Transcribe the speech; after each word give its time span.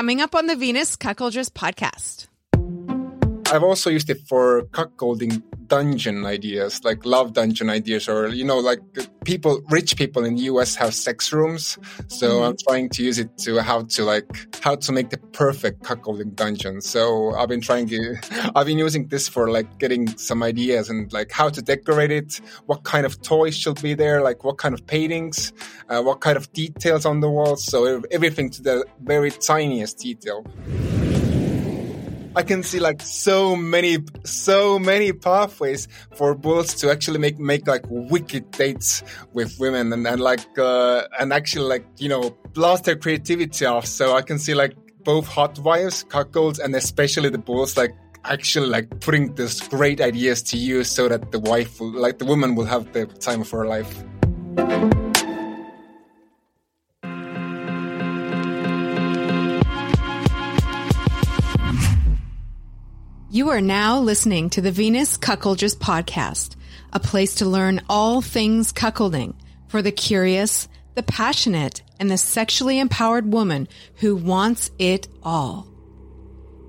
coming 0.00 0.22
up 0.22 0.34
on 0.34 0.46
the 0.46 0.56
Venus 0.56 0.96
Cuckoldress 0.96 1.50
podcast. 1.50 2.26
I've 3.50 3.64
also 3.64 3.90
used 3.90 4.08
it 4.10 4.20
for 4.28 4.62
cuckolding 4.66 5.42
dungeon 5.66 6.24
ideas, 6.24 6.84
like 6.84 7.04
love 7.04 7.32
dungeon 7.32 7.68
ideas, 7.70 8.08
or 8.08 8.28
you 8.28 8.44
know, 8.44 8.58
like 8.58 8.80
people, 9.24 9.60
rich 9.70 9.96
people 9.96 10.24
in 10.24 10.36
the 10.36 10.42
US 10.42 10.76
have 10.76 10.94
sex 10.94 11.32
rooms. 11.32 11.78
So 12.06 12.28
mm-hmm. 12.28 12.44
I'm 12.44 12.56
trying 12.68 12.88
to 12.90 13.02
use 13.02 13.18
it 13.18 13.36
to 13.38 13.60
how 13.62 13.82
to 13.82 14.04
like 14.04 14.54
how 14.62 14.76
to 14.76 14.92
make 14.92 15.10
the 15.10 15.18
perfect 15.18 15.82
cuckolding 15.82 16.34
dungeon. 16.34 16.80
So 16.80 17.34
I've 17.34 17.48
been 17.48 17.60
trying 17.60 17.88
to, 17.88 18.16
I've 18.54 18.66
been 18.66 18.78
using 18.78 19.08
this 19.08 19.28
for 19.28 19.50
like 19.50 19.78
getting 19.78 20.06
some 20.16 20.42
ideas 20.42 20.88
and 20.88 21.12
like 21.12 21.32
how 21.32 21.48
to 21.48 21.60
decorate 21.60 22.12
it, 22.12 22.40
what 22.66 22.84
kind 22.84 23.04
of 23.04 23.20
toys 23.22 23.56
should 23.56 23.80
be 23.82 23.94
there, 23.94 24.22
like 24.22 24.44
what 24.44 24.58
kind 24.58 24.74
of 24.74 24.86
paintings, 24.86 25.52
uh, 25.88 26.02
what 26.02 26.20
kind 26.20 26.36
of 26.36 26.52
details 26.52 27.04
on 27.04 27.20
the 27.20 27.30
walls. 27.30 27.64
So 27.64 28.02
everything 28.10 28.50
to 28.50 28.62
the 28.62 28.84
very 29.02 29.30
tiniest 29.30 29.98
detail. 29.98 30.44
I 32.36 32.44
can 32.44 32.62
see 32.62 32.78
like 32.78 33.02
so 33.02 33.56
many, 33.56 33.98
so 34.24 34.78
many 34.78 35.12
pathways 35.12 35.88
for 36.14 36.34
bulls 36.34 36.74
to 36.74 36.90
actually 36.90 37.18
make 37.18 37.38
make 37.38 37.66
like 37.66 37.84
wicked 37.88 38.50
dates 38.52 39.02
with 39.32 39.58
women 39.58 39.92
and, 39.92 40.06
and 40.06 40.20
like 40.20 40.46
uh, 40.56 41.08
and 41.18 41.32
actually 41.32 41.66
like 41.66 41.84
you 41.98 42.08
know 42.08 42.30
blast 42.52 42.84
their 42.84 42.96
creativity 42.96 43.64
off. 43.66 43.86
So 43.86 44.14
I 44.14 44.22
can 44.22 44.38
see 44.38 44.54
like 44.54 44.74
both 45.02 45.26
hot 45.26 45.58
wives, 45.58 46.04
cuckolds, 46.04 46.60
and 46.60 46.74
especially 46.76 47.30
the 47.30 47.38
bulls 47.38 47.76
like 47.76 47.94
actually 48.24 48.68
like 48.68 49.00
putting 49.00 49.34
these 49.34 49.60
great 49.68 50.00
ideas 50.00 50.42
to 50.42 50.56
use 50.56 50.90
so 50.90 51.08
that 51.08 51.32
the 51.32 51.40
wife 51.40 51.80
will 51.80 51.90
like 51.90 52.18
the 52.18 52.26
woman 52.26 52.54
will 52.54 52.66
have 52.66 52.92
the 52.92 53.06
time 53.06 53.40
of 53.40 53.50
her 53.50 53.66
life. 53.66 54.04
You 63.32 63.50
are 63.50 63.60
now 63.60 64.00
listening 64.00 64.50
to 64.50 64.60
the 64.60 64.72
Venus 64.72 65.16
Cuckoldress 65.16 65.76
podcast, 65.76 66.56
a 66.92 66.98
place 66.98 67.36
to 67.36 67.46
learn 67.46 67.80
all 67.88 68.20
things 68.22 68.72
cuckolding 68.72 69.34
for 69.68 69.82
the 69.82 69.92
curious, 69.92 70.66
the 70.96 71.04
passionate, 71.04 71.82
and 72.00 72.10
the 72.10 72.18
sexually 72.18 72.80
empowered 72.80 73.32
woman 73.32 73.68
who 73.98 74.16
wants 74.16 74.72
it 74.80 75.06
all. 75.22 75.68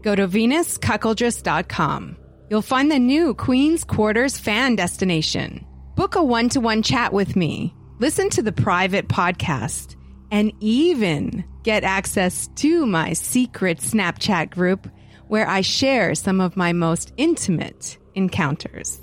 Go 0.03 0.13
to 0.13 0.27
venuscuckoldress.com. 0.27 2.17
You'll 2.51 2.61
find 2.61 2.91
the 2.91 2.99
new 2.99 3.33
Queen's 3.33 3.83
Quarters 3.83 4.37
fan 4.37 4.75
destination. 4.75 5.65
Book 5.95 6.13
a 6.13 6.23
one 6.23 6.47
to 6.49 6.59
one 6.59 6.83
chat 6.83 7.11
with 7.11 7.35
me, 7.35 7.73
listen 7.97 8.29
to 8.29 8.43
the 8.43 8.51
private 8.51 9.07
podcast, 9.07 9.95
and 10.29 10.53
even 10.59 11.43
get 11.63 11.83
access 11.83 12.49
to 12.57 12.85
my 12.85 13.13
secret 13.13 13.79
Snapchat 13.79 14.51
group 14.51 14.87
where 15.31 15.47
I 15.47 15.61
share 15.61 16.13
some 16.13 16.41
of 16.41 16.57
my 16.57 16.73
most 16.73 17.13
intimate 17.15 17.97
encounters. 18.15 18.99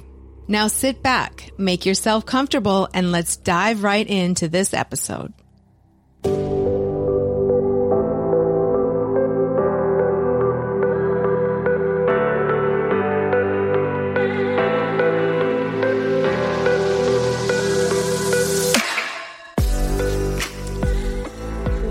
Now 0.47 0.67
sit 0.69 1.03
back, 1.03 1.53
make 1.57 1.87
yourself 1.87 2.27
comfortable, 2.27 2.87
and 2.93 3.11
let's 3.11 3.39
dive 3.39 3.83
right 3.83 4.07
into 4.07 4.47
this 4.47 4.75
episode. 4.75 5.33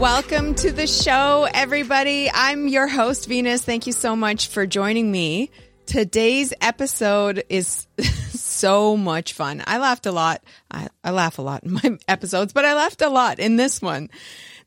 Welcome 0.08 0.56
to 0.56 0.72
the 0.72 0.88
show, 0.88 1.50
everybody. 1.54 2.32
I'm 2.34 2.70
your 2.70 2.88
host, 2.88 3.28
Venus. 3.28 3.62
Thank 3.62 3.88
you 3.88 3.92
so 3.92 4.16
much 4.16 4.48
for 4.48 4.66
joining 4.66 5.12
me. 5.12 5.52
Today's 5.86 6.54
episode 6.62 7.44
is 7.50 7.88
so 8.30 8.96
much 8.96 9.34
fun. 9.34 9.62
I 9.68 9.80
laughed 9.80 10.06
a 10.06 10.14
lot. 10.14 10.42
I, 10.72 10.88
I 11.04 11.12
laugh 11.12 11.40
a 11.40 11.42
lot 11.42 11.66
in 11.66 11.74
my 11.74 11.98
episodes, 12.08 12.54
but 12.54 12.64
I 12.64 12.74
laughed 12.74 13.02
a 13.02 13.10
lot 13.10 13.40
in 13.40 13.58
this 13.58 13.82
one. 13.82 14.10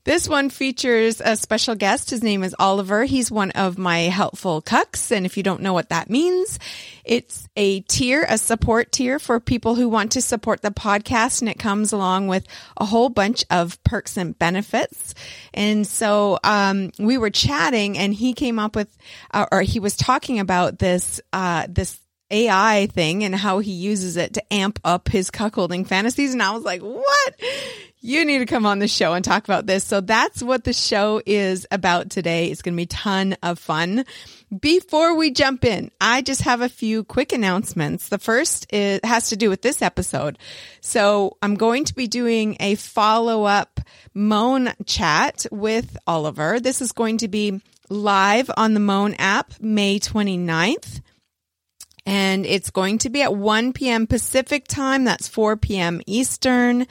This 0.05 0.28
one 0.28 0.49
features 0.49 1.21
a 1.22 1.37
special 1.37 1.75
guest. 1.75 2.09
His 2.09 2.22
name 2.22 2.43
is 2.43 2.56
Oliver. 2.59 3.05
He's 3.05 3.31
one 3.31 3.50
of 3.50 3.77
my 3.77 4.00
helpful 4.00 4.62
cucks. 4.62 5.11
And 5.11 5.27
if 5.27 5.37
you 5.37 5.43
don't 5.43 5.61
know 5.61 5.75
what 5.75 5.91
that 5.91 6.09
means, 6.09 6.59
it's 7.05 7.47
a 7.55 7.81
tier, 7.81 8.25
a 8.27 8.39
support 8.39 8.93
tier 8.93 9.19
for 9.19 9.39
people 9.41 9.75
who 9.75 9.91
want 9.91 10.12
to 10.12 10.22
support 10.22 10.62
the 10.62 10.71
podcast. 10.71 11.43
And 11.43 11.50
it 11.50 11.59
comes 11.59 11.93
along 11.93 12.28
with 12.28 12.47
a 12.78 12.87
whole 12.87 13.10
bunch 13.10 13.44
of 13.50 13.83
perks 13.84 14.16
and 14.16 14.39
benefits. 14.39 15.15
And 15.53 15.87
so, 15.87 16.39
um, 16.44 16.93
we 16.99 17.19
were 17.19 17.31
chatting 17.31 17.99
and 17.99 18.15
he 18.15 18.33
came 18.33 18.59
up 18.59 18.75
with, 18.75 18.97
uh, 19.33 19.47
or 19.53 19.60
he 19.60 19.81
was 19.81 19.97
talking 19.97 20.41
about 20.41 20.78
this, 20.78 21.21
uh, 21.34 21.66
this 21.69 22.00
AI 22.31 22.89
thing 22.93 23.25
and 23.25 23.35
how 23.35 23.59
he 23.59 23.73
uses 23.73 24.17
it 24.17 24.35
to 24.35 24.53
amp 24.53 24.79
up 24.85 25.09
his 25.09 25.31
cuckolding 25.31 25.87
fantasies. 25.87 26.33
And 26.33 26.43
I 26.43 26.53
was 26.53 26.65
like, 26.65 26.83
what? 26.83 27.35
you 28.03 28.25
need 28.25 28.39
to 28.39 28.47
come 28.47 28.65
on 28.65 28.79
the 28.79 28.89
show 28.89 29.13
and 29.13 29.25
talk 29.25 29.45
about 29.45 29.67
this. 29.67 29.85
So 29.85 30.01
that's 30.01 30.43
what 30.43 30.65
the 30.65 30.73
show 30.73 31.21
is 31.27 31.67
about 31.71 32.11
today. 32.11 32.47
It's 32.47 32.63
going 32.63 32.75
to 32.75 32.81
be 32.81 32.87
ton 32.87 33.37
of 33.43 33.59
fun. 33.59 34.07
Before 34.59 35.15
we 35.15 35.31
jump 35.31 35.65
in, 35.65 35.91
I 36.01 36.23
just 36.23 36.43
have 36.43 36.63
a 36.63 36.69
few 36.69 37.05
quick 37.05 37.33
announcements. 37.33 38.09
The 38.09 38.19
first 38.19 38.73
is, 38.73 39.01
has 39.05 39.29
to 39.29 39.37
do 39.37 39.51
with 39.51 39.61
this 39.61 39.83
episode. 39.83 40.39
So 40.81 41.37
I'm 41.43 41.57
going 41.57 41.85
to 41.85 41.95
be 41.95 42.07
doing 42.07 42.57
a 42.59 42.75
follow 42.75 43.45
up 43.45 43.81
Mon 44.15 44.71
chat 44.87 45.47
with 45.53 45.97
Oliver. 46.07 46.59
This 46.59 46.81
is 46.81 46.93
going 46.93 47.19
to 47.19 47.29
be 47.29 47.61
live 47.91 48.51
on 48.57 48.73
the 48.73 48.81
Mon 48.81 49.15
app 49.15 49.53
May 49.61 49.99
29th 49.99 51.01
and 52.06 52.47
it's 52.47 52.71
going 52.71 52.99
to 52.99 53.11
be 53.11 53.22
at 53.22 53.34
1 53.34 53.72
p.m. 53.72 54.06
Pacific 54.06 54.66
time. 54.69 55.05
That's 55.05 55.28
4 55.28 55.56
p.m. 55.56 56.00
Eastern 56.06 56.87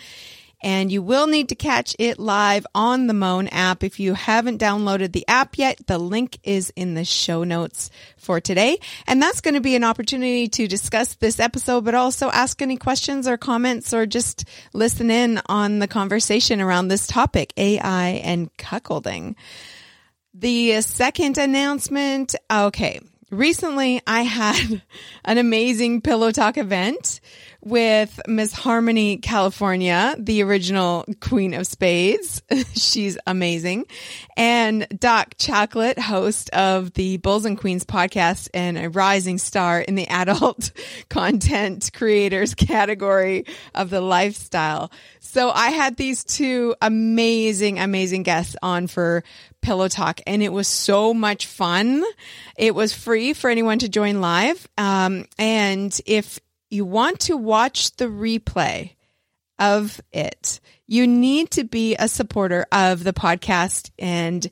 and 0.62 0.92
you 0.92 1.02
will 1.02 1.28
need 1.28 1.50
to 1.50 1.56
catch 1.56 1.96
it 2.00 2.20
live 2.20 2.68
on 2.76 3.08
the 3.08 3.14
Mon 3.14 3.48
app. 3.48 3.84
If 3.84 4.00
you 4.00 4.14
haven't 4.14 4.60
downloaded 4.60 5.14
the 5.14 5.26
app 5.28 5.58
yet, 5.58 5.80
the 5.88 5.98
link 5.98 6.40
is 6.44 6.72
in 6.76 6.96
the 6.96 7.06
show 7.06 7.44
notes 7.44 7.90
for 8.18 8.42
today. 8.42 8.80
And 9.08 9.22
that's 9.22 9.42
going 9.42 9.54
to 9.54 9.62
be 9.62 9.76
an 9.76 9.84
opportunity 9.84 10.48
to 10.50 10.68
discuss 10.68 11.16
this 11.16 11.40
episode, 11.40 11.86
but 11.86 11.96
also 11.96 12.30
ask 12.30 12.62
any 12.62 12.78
questions 12.78 13.28
or 13.28 13.38
comments 13.38 13.94
or 13.94 14.06
just 14.06 14.46
listen 14.74 15.10
in 15.10 15.42
on 15.46 15.80
the 15.80 15.88
conversation 15.88 16.60
around 16.60 16.90
this 16.90 17.08
topic, 17.08 17.54
AI 17.56 18.10
and 18.24 18.56
cuckolding. 18.58 19.36
The 20.34 20.82
second 20.82 21.38
announcement, 21.38 22.36
okay. 22.52 23.00
Recently 23.32 24.02
I 24.08 24.24
had 24.24 24.82
an 25.26 25.38
amazing 25.38 26.02
Pillow 26.02 26.32
Talk 26.32 26.58
event 26.58 27.20
with 27.62 28.20
Miss 28.28 28.54
Harmony 28.54 29.18
California, 29.18 30.16
the 30.18 30.44
original 30.44 31.06
Queen 31.20 31.54
of 31.54 31.68
Spades. 31.68 32.42
She's 32.74 33.18
amazing. 33.28 33.86
And 34.38 34.88
Doc 34.98 35.36
Chocolate, 35.38 36.00
host 36.00 36.50
of 36.52 36.94
the 36.94 37.18
Bulls 37.18 37.46
and 37.46 37.58
Queens 37.58 37.84
podcast 37.84 38.50
and 38.54 38.78
a 38.78 38.90
rising 38.90 39.38
star 39.38 39.82
in 39.82 39.96
the 39.96 40.08
adult 40.10 40.72
content 41.10 41.92
creators 41.94 42.56
category 42.56 43.46
of 43.76 43.90
the 43.90 44.02
lifestyle. 44.02 44.92
So 45.20 45.52
I 45.52 45.70
had 45.70 45.98
these 45.98 46.24
two 46.24 46.76
amazing, 46.82 47.80
amazing 47.80 48.24
guests 48.24 48.56
on 48.64 48.88
for 48.88 49.24
Pillow 49.62 49.90
Talk, 49.90 50.22
and 50.26 50.42
it 50.42 50.54
was 50.54 50.68
so 50.68 51.14
much 51.14 51.46
fun. 51.46 52.04
It 52.58 52.74
was 52.74 52.94
free 52.94 53.34
for 53.34 53.50
anyone 53.50 53.80
to 53.80 53.90
join 53.90 54.22
live. 54.22 54.68
Um, 54.78 55.26
and 55.38 55.98
if 56.06 56.40
you 56.70 56.86
want 56.86 57.22
to 57.22 57.38
watch 57.38 57.96
the 57.98 58.06
replay 58.06 58.96
of 59.58 60.00
it, 60.12 60.60
you 60.88 61.06
need 61.06 61.52
to 61.52 61.64
be 61.64 61.96
a 61.96 62.08
supporter 62.08 62.66
of 62.72 63.04
the 63.04 63.14
podcast. 63.14 63.92
And 64.00 64.48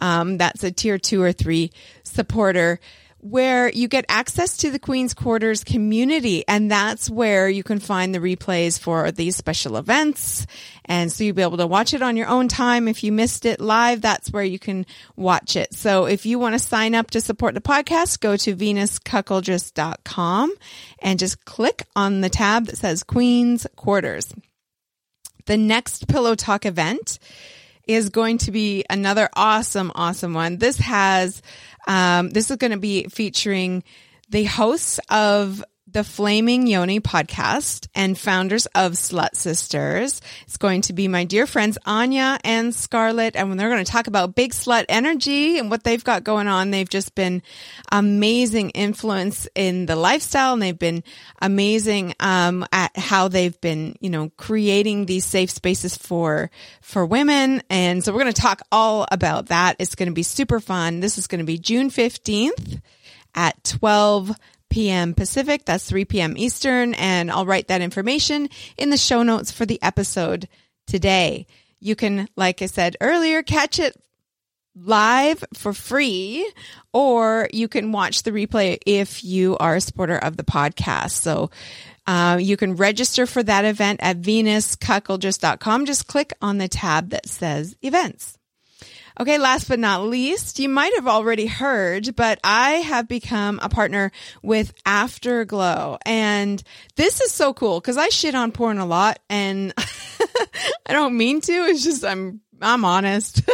um, 0.00 0.38
that's 0.38 0.62
a 0.62 0.70
tier 0.70 0.98
two 0.98 1.22
or 1.22 1.32
three 1.32 1.72
supporter 2.04 2.78
where 3.20 3.70
you 3.70 3.86
get 3.86 4.06
access 4.08 4.56
to 4.58 4.70
the 4.70 4.78
Queen's 4.78 5.12
Quarters 5.14 5.62
community. 5.62 6.42
And 6.48 6.70
that's 6.70 7.10
where 7.10 7.48
you 7.48 7.62
can 7.62 7.78
find 7.78 8.14
the 8.14 8.18
replays 8.18 8.78
for 8.78 9.12
these 9.12 9.36
special 9.36 9.76
events. 9.76 10.46
And 10.86 11.12
so 11.12 11.24
you'll 11.24 11.34
be 11.34 11.42
able 11.42 11.58
to 11.58 11.66
watch 11.66 11.92
it 11.92 12.00
on 12.02 12.16
your 12.16 12.28
own 12.28 12.48
time. 12.48 12.88
If 12.88 13.04
you 13.04 13.12
missed 13.12 13.44
it 13.44 13.60
live, 13.60 14.00
that's 14.00 14.30
where 14.32 14.42
you 14.42 14.58
can 14.58 14.86
watch 15.16 15.54
it. 15.56 15.74
So 15.74 16.06
if 16.06 16.24
you 16.24 16.38
want 16.38 16.54
to 16.54 16.58
sign 16.58 16.94
up 16.94 17.10
to 17.10 17.20
support 17.20 17.54
the 17.54 17.60
podcast, 17.60 18.20
go 18.20 18.36
to 18.38 18.56
venuscuckoldress.com 18.56 20.54
and 21.00 21.18
just 21.18 21.44
click 21.44 21.82
on 21.94 22.22
the 22.22 22.30
tab 22.30 22.66
that 22.66 22.78
says 22.78 23.02
Queen's 23.02 23.66
Quarters. 23.76 24.34
The 25.46 25.56
next 25.56 26.08
Pillow 26.08 26.34
Talk 26.34 26.64
event 26.64 27.18
is 27.86 28.10
going 28.10 28.38
to 28.38 28.52
be 28.52 28.84
another 28.88 29.28
awesome, 29.34 29.90
awesome 29.94 30.32
one. 30.32 30.58
This 30.58 30.78
has 30.78 31.42
um, 31.86 32.30
this 32.30 32.50
is 32.50 32.56
going 32.56 32.72
to 32.72 32.78
be 32.78 33.04
featuring 33.04 33.82
the 34.28 34.44
hosts 34.44 35.00
of 35.10 35.64
the 35.92 36.04
Flaming 36.04 36.66
Yoni 36.66 37.00
podcast 37.00 37.88
and 37.94 38.16
founders 38.16 38.66
of 38.66 38.92
Slut 38.92 39.34
Sisters. 39.34 40.20
It's 40.46 40.56
going 40.56 40.82
to 40.82 40.92
be 40.92 41.08
my 41.08 41.24
dear 41.24 41.46
friends 41.46 41.78
Aine 41.86 42.38
and 42.44 42.74
Scarlet, 42.74 43.34
and 43.34 43.58
they're 43.58 43.70
going 43.70 43.84
to 43.84 43.90
talk 43.90 44.06
about 44.06 44.34
big 44.34 44.52
slut 44.52 44.84
energy 44.88 45.58
and 45.58 45.70
what 45.70 45.82
they've 45.82 46.04
got 46.04 46.22
going 46.22 46.46
on. 46.46 46.70
They've 46.70 46.88
just 46.88 47.14
been 47.14 47.42
amazing 47.90 48.70
influence 48.70 49.48
in 49.54 49.86
the 49.86 49.96
lifestyle, 49.96 50.52
and 50.52 50.62
they've 50.62 50.78
been 50.78 51.02
amazing 51.40 52.14
um, 52.20 52.64
at 52.72 52.96
how 52.96 53.28
they've 53.28 53.60
been, 53.60 53.96
you 54.00 54.10
know, 54.10 54.30
creating 54.36 55.06
these 55.06 55.24
safe 55.24 55.50
spaces 55.50 55.96
for 55.96 56.50
for 56.80 57.04
women. 57.04 57.62
And 57.68 58.04
so 58.04 58.12
we're 58.12 58.22
going 58.22 58.32
to 58.32 58.40
talk 58.40 58.62
all 58.70 59.06
about 59.10 59.46
that. 59.46 59.76
It's 59.78 59.94
going 59.96 60.08
to 60.08 60.14
be 60.14 60.22
super 60.22 60.60
fun. 60.60 61.00
This 61.00 61.18
is 61.18 61.26
going 61.26 61.40
to 61.40 61.44
be 61.44 61.58
June 61.58 61.90
fifteenth 61.90 62.80
at 63.34 63.64
twelve 63.64 64.32
p.m. 64.70 65.14
Pacific. 65.14 65.64
That's 65.64 65.84
3 65.84 66.06
p.m. 66.06 66.36
Eastern. 66.36 66.94
And 66.94 67.30
I'll 67.30 67.46
write 67.46 67.68
that 67.68 67.82
information 67.82 68.48
in 68.78 68.90
the 68.90 68.96
show 68.96 69.22
notes 69.22 69.50
for 69.50 69.66
the 69.66 69.82
episode 69.82 70.48
today. 70.86 71.46
You 71.80 71.96
can, 71.96 72.28
like 72.36 72.62
I 72.62 72.66
said 72.66 72.96
earlier, 73.00 73.42
catch 73.42 73.78
it 73.78 73.96
live 74.76 75.44
for 75.54 75.72
free, 75.72 76.50
or 76.92 77.48
you 77.52 77.68
can 77.68 77.92
watch 77.92 78.22
the 78.22 78.30
replay 78.30 78.78
if 78.86 79.24
you 79.24 79.56
are 79.58 79.76
a 79.76 79.80
supporter 79.80 80.16
of 80.16 80.36
the 80.36 80.44
podcast. 80.44 81.12
So 81.12 81.50
uh, 82.06 82.38
you 82.40 82.56
can 82.56 82.76
register 82.76 83.26
for 83.26 83.42
that 83.42 83.64
event 83.64 84.00
at 84.02 84.20
venuscuckoldress.com. 84.20 85.86
Just 85.86 86.06
click 86.06 86.32
on 86.40 86.58
the 86.58 86.68
tab 86.68 87.10
that 87.10 87.28
says 87.28 87.76
events. 87.82 88.38
Okay, 89.18 89.38
last 89.38 89.68
but 89.68 89.78
not 89.78 90.04
least, 90.04 90.58
you 90.58 90.68
might 90.68 90.94
have 90.94 91.08
already 91.08 91.46
heard, 91.46 92.14
but 92.14 92.38
I 92.44 92.72
have 92.72 93.08
become 93.08 93.58
a 93.62 93.68
partner 93.68 94.12
with 94.42 94.72
Afterglow. 94.86 95.98
And 96.06 96.62
this 96.96 97.20
is 97.20 97.32
so 97.32 97.52
cool 97.52 97.80
because 97.80 97.96
I 97.96 98.08
shit 98.08 98.34
on 98.34 98.52
porn 98.52 98.78
a 98.78 98.86
lot 98.86 99.18
and 99.28 99.74
I 100.86 100.92
don't 100.92 101.16
mean 101.16 101.40
to. 101.40 101.52
It's 101.52 101.84
just 101.84 102.04
I'm 102.04 102.40
I'm 102.60 102.84
honest. 102.84 103.42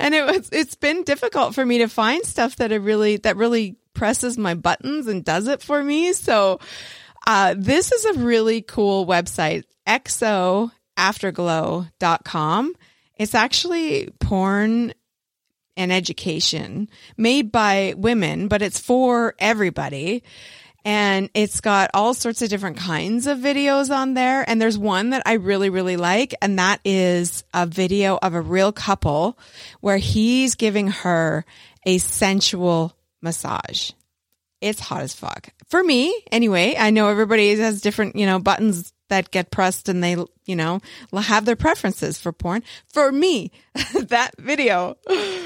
and 0.00 0.14
it 0.14 0.26
was 0.26 0.48
it's 0.52 0.74
been 0.74 1.04
difficult 1.04 1.54
for 1.54 1.64
me 1.64 1.78
to 1.78 1.88
find 1.88 2.24
stuff 2.24 2.56
that 2.56 2.72
it 2.72 2.80
really 2.80 3.18
that 3.18 3.36
really 3.36 3.76
presses 3.94 4.36
my 4.38 4.54
buttons 4.54 5.06
and 5.06 5.24
does 5.24 5.46
it 5.46 5.62
for 5.62 5.80
me. 5.82 6.12
So 6.12 6.58
uh, 7.26 7.54
this 7.56 7.92
is 7.92 8.04
a 8.06 8.14
really 8.20 8.62
cool 8.62 9.06
website, 9.06 9.64
xoafterglow.com. 9.86 12.74
It's 13.20 13.34
actually 13.34 14.08
porn 14.18 14.94
and 15.76 15.92
education 15.92 16.88
made 17.18 17.52
by 17.52 17.92
women, 17.94 18.48
but 18.48 18.62
it's 18.62 18.80
for 18.80 19.34
everybody. 19.38 20.24
And 20.86 21.28
it's 21.34 21.60
got 21.60 21.90
all 21.92 22.14
sorts 22.14 22.40
of 22.40 22.48
different 22.48 22.78
kinds 22.78 23.26
of 23.26 23.36
videos 23.36 23.94
on 23.94 24.14
there. 24.14 24.42
And 24.48 24.58
there's 24.58 24.78
one 24.78 25.10
that 25.10 25.22
I 25.26 25.34
really, 25.34 25.68
really 25.68 25.98
like. 25.98 26.34
And 26.40 26.58
that 26.58 26.80
is 26.82 27.44
a 27.52 27.66
video 27.66 28.18
of 28.22 28.32
a 28.32 28.40
real 28.40 28.72
couple 28.72 29.38
where 29.80 29.98
he's 29.98 30.54
giving 30.54 30.88
her 30.88 31.44
a 31.84 31.98
sensual 31.98 32.96
massage. 33.20 33.90
It's 34.62 34.80
hot 34.80 35.02
as 35.02 35.12
fuck. 35.12 35.50
For 35.68 35.84
me, 35.84 36.18
anyway, 36.32 36.74
I 36.78 36.88
know 36.88 37.10
everybody 37.10 37.54
has 37.54 37.82
different, 37.82 38.16
you 38.16 38.24
know, 38.24 38.38
buttons 38.38 38.94
that 39.10 39.30
get 39.30 39.50
pressed 39.50 39.88
and 39.88 40.02
they, 40.02 40.16
you 40.46 40.56
know, 40.56 40.80
have 41.14 41.44
their 41.44 41.56
preferences 41.56 42.18
for 42.18 42.32
porn. 42.32 42.62
For 42.86 43.12
me, 43.12 43.52
that 43.94 44.30
video 44.38 44.96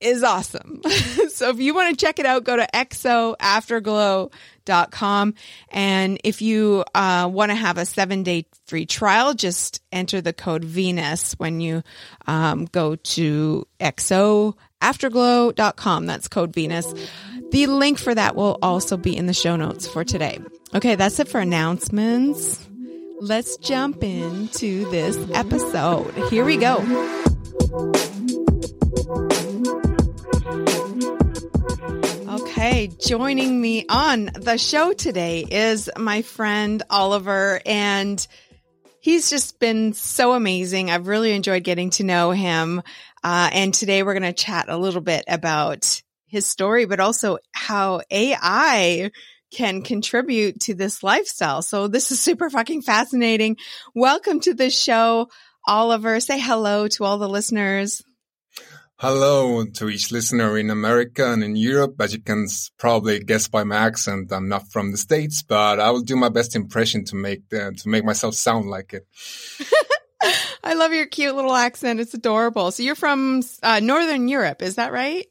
is 0.00 0.22
awesome. 0.22 0.80
so 1.28 1.50
if 1.50 1.58
you 1.58 1.74
want 1.74 1.90
to 1.90 1.96
check 2.04 2.18
it 2.18 2.26
out, 2.26 2.44
go 2.44 2.56
to 2.56 2.66
xoafterglow.com. 2.72 5.34
And 5.70 6.20
if 6.24 6.42
you 6.42 6.84
uh, 6.94 7.30
want 7.32 7.50
to 7.50 7.56
have 7.56 7.78
a 7.78 7.86
seven 7.86 8.22
day 8.22 8.46
free 8.66 8.86
trial, 8.86 9.34
just 9.34 9.82
enter 9.90 10.20
the 10.20 10.32
code 10.32 10.64
Venus 10.64 11.32
when 11.34 11.60
you 11.60 11.82
um, 12.26 12.66
go 12.66 12.94
to 12.96 13.66
xoafterglow.com. 13.80 16.06
That's 16.06 16.28
code 16.28 16.54
Venus. 16.54 16.94
The 17.50 17.66
link 17.66 17.98
for 17.98 18.14
that 18.14 18.34
will 18.34 18.58
also 18.62 18.96
be 18.96 19.14
in 19.16 19.26
the 19.26 19.34
show 19.34 19.56
notes 19.56 19.86
for 19.86 20.04
today. 20.04 20.40
Okay, 20.74 20.94
that's 20.94 21.20
it 21.20 21.28
for 21.28 21.38
announcements. 21.38 22.66
Let's 23.22 23.56
jump 23.58 24.02
into 24.02 24.90
this 24.90 25.16
episode. 25.32 26.12
Here 26.28 26.44
we 26.44 26.56
go. 26.56 26.78
Okay, 32.28 32.90
joining 32.98 33.60
me 33.60 33.86
on 33.88 34.30
the 34.34 34.56
show 34.58 34.92
today 34.92 35.46
is 35.48 35.88
my 35.96 36.22
friend 36.22 36.82
Oliver, 36.90 37.60
and 37.64 38.26
he's 38.98 39.30
just 39.30 39.60
been 39.60 39.92
so 39.92 40.32
amazing. 40.32 40.90
I've 40.90 41.06
really 41.06 41.30
enjoyed 41.30 41.62
getting 41.62 41.90
to 41.90 42.02
know 42.02 42.32
him. 42.32 42.82
Uh, 43.22 43.50
and 43.52 43.72
today 43.72 44.02
we're 44.02 44.18
going 44.18 44.24
to 44.24 44.32
chat 44.32 44.68
a 44.68 44.76
little 44.76 45.00
bit 45.00 45.22
about 45.28 46.02
his 46.26 46.44
story, 46.44 46.86
but 46.86 46.98
also 46.98 47.38
how 47.52 48.00
AI 48.10 49.12
can 49.52 49.82
contribute 49.82 50.60
to 50.60 50.74
this 50.74 51.02
lifestyle. 51.02 51.62
So 51.62 51.86
this 51.86 52.10
is 52.10 52.20
super 52.20 52.50
fucking 52.50 52.82
fascinating. 52.82 53.58
Welcome 53.94 54.40
to 54.40 54.54
the 54.54 54.70
show, 54.70 55.28
Oliver. 55.66 56.20
Say 56.20 56.40
hello 56.40 56.88
to 56.88 57.04
all 57.04 57.18
the 57.18 57.28
listeners. 57.28 58.02
Hello 58.96 59.64
to 59.64 59.88
each 59.88 60.12
listener 60.12 60.56
in 60.56 60.70
America 60.70 61.32
and 61.32 61.42
in 61.42 61.56
Europe. 61.56 61.96
As 62.00 62.12
you 62.12 62.20
can 62.20 62.46
probably 62.78 63.18
guess 63.18 63.48
by 63.48 63.64
my 63.64 63.76
accent, 63.76 64.32
I'm 64.32 64.48
not 64.48 64.70
from 64.70 64.92
the 64.92 64.96
States, 64.96 65.42
but 65.42 65.80
I 65.80 65.90
will 65.90 66.02
do 66.02 66.16
my 66.16 66.28
best 66.28 66.54
impression 66.54 67.04
to 67.06 67.16
make 67.16 67.48
the, 67.48 67.74
to 67.76 67.88
make 67.88 68.04
myself 68.04 68.34
sound 68.34 68.70
like 68.70 68.92
it. 68.92 69.06
I 70.64 70.74
love 70.74 70.92
your 70.92 71.06
cute 71.06 71.34
little 71.34 71.54
accent. 71.54 71.98
It's 71.98 72.14
adorable. 72.14 72.70
So 72.70 72.84
you're 72.84 72.94
from 72.94 73.42
uh, 73.62 73.80
Northern 73.80 74.28
Europe, 74.28 74.62
is 74.62 74.76
that 74.76 74.92
right? 74.92 75.26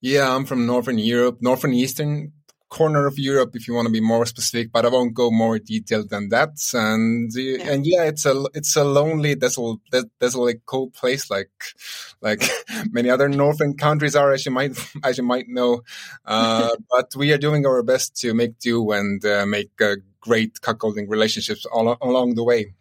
Yeah, 0.00 0.32
I'm 0.32 0.44
from 0.44 0.66
Northern 0.66 0.98
Europe, 0.98 1.38
Northern 1.40 1.72
Eastern 1.72 2.32
corner 2.68 3.06
of 3.06 3.18
Europe, 3.18 3.54
if 3.54 3.68
you 3.68 3.74
want 3.74 3.86
to 3.86 3.92
be 3.92 4.00
more 4.00 4.26
specific, 4.26 4.72
but 4.72 4.84
I 4.84 4.88
won't 4.88 5.14
go 5.14 5.30
more 5.30 5.58
detailed 5.58 6.10
than 6.10 6.28
that. 6.30 6.50
And 6.74 7.30
yeah. 7.34 7.70
and 7.70 7.86
yeah, 7.86 8.04
it's 8.04 8.26
a 8.26 8.44
it's 8.54 8.76
a 8.76 8.84
lonely, 8.84 9.34
desolate, 9.34 9.80
desolate, 10.20 10.66
cold 10.66 10.92
place, 10.94 11.30
like 11.30 11.50
like 12.20 12.42
many 12.90 13.10
other 13.10 13.28
northern 13.28 13.76
countries 13.76 14.16
are, 14.16 14.32
as 14.32 14.44
you 14.44 14.52
might 14.52 14.76
as 15.04 15.18
you 15.18 15.24
might 15.24 15.46
know. 15.48 15.82
Uh, 16.24 16.70
but 16.90 17.14
we 17.16 17.32
are 17.32 17.38
doing 17.38 17.66
our 17.66 17.82
best 17.82 18.16
to 18.16 18.34
make 18.34 18.58
do 18.58 18.90
and 18.92 19.24
uh, 19.24 19.46
make 19.46 19.70
uh, 19.80 19.96
great 20.20 20.60
cuckolding 20.60 21.08
relationships 21.08 21.66
all 21.66 21.96
along 22.00 22.34
the 22.34 22.44
way. 22.44 22.74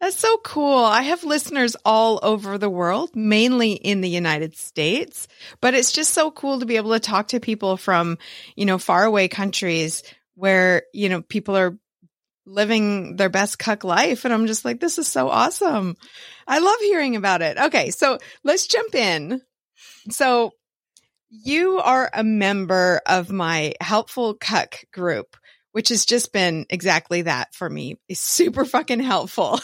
That's 0.00 0.18
so 0.18 0.36
cool. 0.38 0.78
I 0.78 1.02
have 1.02 1.24
listeners 1.24 1.74
all 1.84 2.20
over 2.22 2.58
the 2.58 2.68
world, 2.68 3.16
mainly 3.16 3.72
in 3.72 4.02
the 4.02 4.10
United 4.10 4.54
States, 4.56 5.26
but 5.62 5.72
it's 5.72 5.92
just 5.92 6.12
so 6.12 6.30
cool 6.30 6.60
to 6.60 6.66
be 6.66 6.76
able 6.76 6.92
to 6.92 7.00
talk 7.00 7.28
to 7.28 7.40
people 7.40 7.78
from, 7.78 8.18
you 8.56 8.66
know, 8.66 8.76
faraway 8.76 9.28
countries 9.28 10.02
where, 10.34 10.82
you 10.92 11.08
know, 11.08 11.22
people 11.22 11.56
are 11.56 11.78
living 12.44 13.16
their 13.16 13.30
best 13.30 13.58
cuck 13.58 13.84
life. 13.84 14.24
And 14.24 14.34
I'm 14.34 14.46
just 14.46 14.64
like, 14.64 14.80
this 14.80 14.98
is 14.98 15.08
so 15.08 15.28
awesome. 15.30 15.96
I 16.46 16.58
love 16.58 16.78
hearing 16.80 17.16
about 17.16 17.42
it. 17.42 17.58
Okay. 17.58 17.90
So 17.90 18.18
let's 18.44 18.66
jump 18.66 18.94
in. 18.94 19.40
So 20.10 20.52
you 21.30 21.78
are 21.78 22.08
a 22.12 22.22
member 22.22 23.00
of 23.06 23.30
my 23.30 23.74
helpful 23.80 24.34
cuck 24.34 24.84
group 24.92 25.36
which 25.76 25.90
has 25.90 26.06
just 26.06 26.32
been 26.32 26.64
exactly 26.70 27.20
that 27.20 27.54
for 27.54 27.68
me 27.68 27.98
is 28.08 28.18
super 28.18 28.64
fucking 28.64 28.98
helpful. 28.98 29.60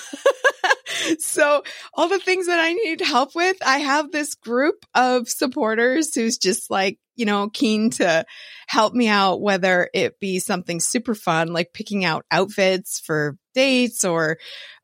so 1.18 1.62
all 1.94 2.10
the 2.10 2.18
things 2.18 2.48
that 2.48 2.60
I 2.60 2.74
need 2.74 3.00
help 3.00 3.34
with, 3.34 3.56
I 3.64 3.78
have 3.78 4.12
this 4.12 4.34
group 4.34 4.84
of 4.94 5.26
supporters 5.26 6.14
who's 6.14 6.36
just 6.36 6.70
like, 6.70 6.98
you 7.16 7.24
know, 7.24 7.48
keen 7.48 7.88
to 7.92 8.26
help 8.66 8.92
me 8.92 9.08
out, 9.08 9.40
whether 9.40 9.88
it 9.94 10.20
be 10.20 10.38
something 10.38 10.80
super 10.80 11.14
fun, 11.14 11.54
like 11.54 11.72
picking 11.72 12.04
out 12.04 12.26
outfits 12.30 13.00
for 13.00 13.38
dates 13.54 14.04
or, 14.04 14.36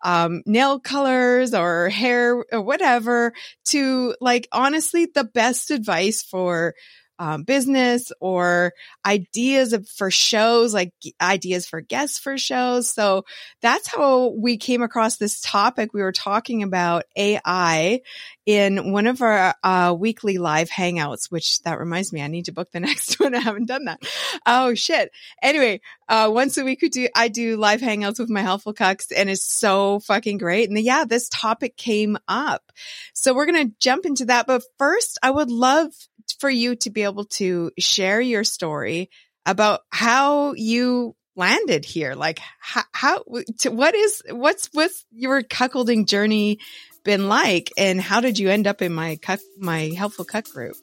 um, 0.03 0.41
nail 0.47 0.81
colors 0.81 1.53
or 1.53 1.91
hair 1.91 2.43
or 2.51 2.63
whatever 2.63 3.35
to 3.67 4.15
like, 4.23 4.49
honestly, 4.51 5.05
the 5.15 5.25
best 5.25 5.71
advice 5.71 6.23
for 6.23 6.75
um, 7.19 7.43
business 7.43 8.13
or 8.21 8.73
ideas 9.05 9.75
for 9.97 10.11
shows, 10.11 10.73
like 10.73 10.93
ideas 11.21 11.67
for 11.67 11.81
guests 11.81 12.19
for 12.19 12.39
shows. 12.39 12.91
So 12.91 13.25
that's 13.61 13.89
how 13.89 14.29
we 14.29 14.57
came 14.57 14.83
across 14.83 15.17
this 15.17 15.41
topic. 15.41 15.93
We 15.93 16.03
were 16.03 16.13
talking 16.13 16.63
about 16.63 17.05
AI 17.17 18.01
in 18.47 18.93
one 18.93 19.07
of 19.07 19.21
our 19.21 19.55
uh, 19.63 19.95
weekly 19.99 20.39
live 20.39 20.71
hangouts, 20.71 21.31
which 21.31 21.61
that 21.65 21.79
reminds 21.79 22.13
me, 22.13 22.23
I 22.23 22.29
need 22.29 22.47
to 22.47 22.53
book 22.53 22.73
the 22.73 22.81
next 22.89 23.21
one. 23.21 23.35
I 23.35 23.41
haven't 23.41 23.67
done 23.67 23.85
that. 23.85 24.01
Oh 24.47 24.75
shit. 24.75 25.11
Anyway, 25.43 25.81
uh, 26.09 26.31
once 26.33 26.57
a 26.57 26.65
week 26.65 26.81
we 26.81 26.89
do, 26.89 27.09
I 27.15 27.29
do 27.29 27.57
live 27.57 27.81
hangouts 27.81 28.19
with 28.19 28.31
my 28.31 28.41
helpful 28.41 28.73
cucks 28.73 29.13
and 29.15 29.29
it's 29.29 29.45
so 29.45 30.01
fucking 30.01 30.39
great. 30.39 30.71
And 30.71 30.79
yeah, 30.79 31.05
this 31.05 31.29
topic 31.29 31.77
came 31.77 32.17
up. 32.27 32.73
So 33.13 33.35
we're 33.35 33.47
going 33.47 33.69
to 33.69 33.75
jump 33.81 34.07
into 34.07 34.27
that. 34.27 34.47
But 34.47 34.63
first, 34.79 35.19
I 35.23 35.31
would 35.31 35.51
love 35.51 35.93
for 36.41 36.51
you 36.51 36.77
to 36.77 36.91
be 36.91 37.03
able 37.03 37.25
to 37.25 37.71
share 37.79 38.21
your 38.21 38.45
story 38.45 39.11
about 39.47 39.81
how 39.91 40.55
you 40.55 41.15
landed 41.37 41.85
here. 41.85 42.15
Like 42.15 42.41
how, 42.61 42.83
how 42.93 43.25
to, 43.61 43.71
what 43.71 43.95
is, 43.95 44.23
what's, 44.31 44.69
what's 44.73 45.05
your 45.11 45.43
cuckolding 45.43 46.07
journey 46.07 46.59
been 47.05 47.29
like? 47.29 47.73
And 47.79 48.01
how 48.01 48.21
did 48.21 48.39
you 48.39 48.51
end 48.51 48.67
up 48.67 48.83
in 48.83 48.93
my 48.93 49.17
cuck, 49.17 49.41
my 49.59 49.93
helpful 49.97 50.25
cuck 50.25 50.49
group? 50.51 50.77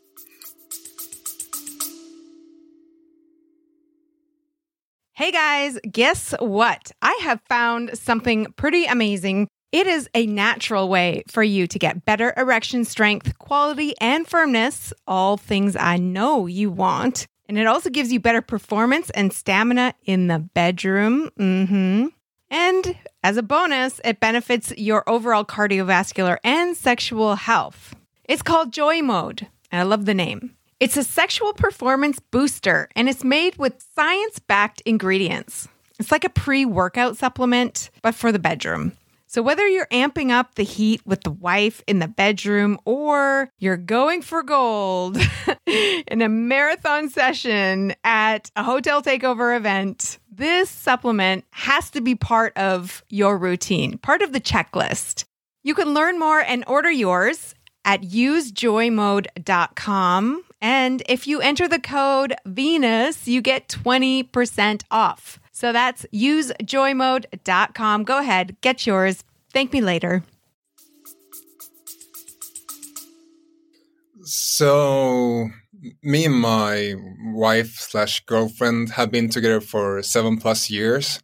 Hey 5.18 5.32
guys, 5.32 5.80
guess 5.90 6.34
what? 6.40 6.92
I 7.02 7.20
have 7.24 7.40
found 7.48 7.98
something 7.98 8.48
pretty 8.58 8.86
amazing. 8.86 9.48
It 9.76 9.88
is 9.88 10.10
a 10.14 10.26
natural 10.26 10.88
way 10.88 11.24
for 11.28 11.44
you 11.44 11.68
to 11.68 11.78
get 11.78 12.06
better 12.06 12.34
erection 12.38 12.86
strength, 12.86 13.38
quality, 13.40 13.94
and 14.00 14.26
firmness, 14.26 14.94
all 15.06 15.36
things 15.36 15.76
I 15.76 15.98
know 15.98 16.48
you 16.48 16.72
want. 16.72 17.28
And 17.50 17.58
it 17.58 17.68
also 17.68 17.90
gives 17.90 18.10
you 18.10 18.22
better 18.22 18.42
performance 18.42 19.10
and 19.10 19.34
stamina 19.34 19.94
in 20.06 20.28
the 20.28 20.40
bedroom. 20.40 21.30
Mm-hmm. 21.38 22.06
And 22.50 22.98
as 23.22 23.36
a 23.36 23.44
bonus, 23.44 24.00
it 24.06 24.22
benefits 24.22 24.72
your 24.78 25.04
overall 25.10 25.44
cardiovascular 25.44 26.38
and 26.42 26.78
sexual 26.78 27.36
health. 27.36 27.94
It's 28.24 28.42
called 28.42 28.72
Joy 28.72 29.02
Mode, 29.02 29.46
and 29.74 29.82
I 29.82 29.84
love 29.84 30.06
the 30.06 30.14
name. 30.14 30.56
It's 30.80 30.96
a 30.96 31.04
sexual 31.04 31.52
performance 31.52 32.22
booster 32.22 32.88
and 32.96 33.10
it's 33.10 33.26
made 33.26 33.58
with 33.58 33.86
science 33.94 34.40
backed 34.40 34.82
ingredients. 34.86 35.68
It's 36.00 36.14
like 36.14 36.24
a 36.24 36.30
pre 36.30 36.64
workout 36.64 37.18
supplement, 37.18 37.90
but 38.02 38.16
for 38.16 38.32
the 38.32 38.40
bedroom. 38.40 38.94
So, 39.36 39.42
whether 39.42 39.68
you're 39.68 39.86
amping 39.88 40.32
up 40.32 40.56
the 40.56 40.64
heat 40.64 41.06
with 41.06 41.24
the 41.24 41.32
wife 41.32 41.84
in 41.88 42.00
the 42.00 42.08
bedroom 42.08 42.80
or 42.86 43.50
you're 43.60 43.76
going 43.76 44.22
for 44.22 44.42
gold 44.44 45.18
in 45.68 46.22
a 46.22 46.30
marathon 46.30 47.10
session 47.10 47.94
at 48.06 48.50
a 48.56 48.64
hotel 48.64 49.02
takeover 49.02 49.58
event, 49.58 50.20
this 50.32 50.70
supplement 50.70 51.44
has 51.52 51.90
to 51.90 52.00
be 52.00 52.16
part 52.16 52.58
of 52.58 53.04
your 53.10 53.38
routine, 53.38 53.98
part 53.98 54.22
of 54.22 54.32
the 54.32 54.40
checklist. 54.40 55.26
You 55.66 55.76
can 55.76 55.94
learn 55.94 56.18
more 56.18 56.40
and 56.40 56.64
order 56.66 56.90
yours 56.90 57.54
at 57.84 58.04
usejoymode.com 58.04 60.44
and 60.62 61.04
if 61.10 61.28
you 61.28 61.42
enter 61.42 61.68
the 61.68 61.80
code 61.80 62.36
Venus, 62.46 63.28
you 63.28 63.42
get 63.42 63.68
20% 63.68 64.84
off. 64.90 65.42
So 65.56 65.72
that's 65.72 66.06
usejoymode.com. 66.14 68.04
Go 68.04 68.20
ahead, 68.20 68.58
get 68.60 68.86
yours. 68.86 69.24
Thank 69.54 69.72
me 69.72 69.80
later. 69.80 70.22
So, 74.24 75.48
me 76.04 76.26
and 76.26 76.36
my 76.36 76.96
wife 77.32 77.76
slash 77.76 78.26
girlfriend 78.26 78.90
have 78.90 79.12
been 79.12 79.30
together 79.30 79.62
for 79.62 80.04
seven 80.04 80.36
plus 80.36 80.70
years. 80.70 81.22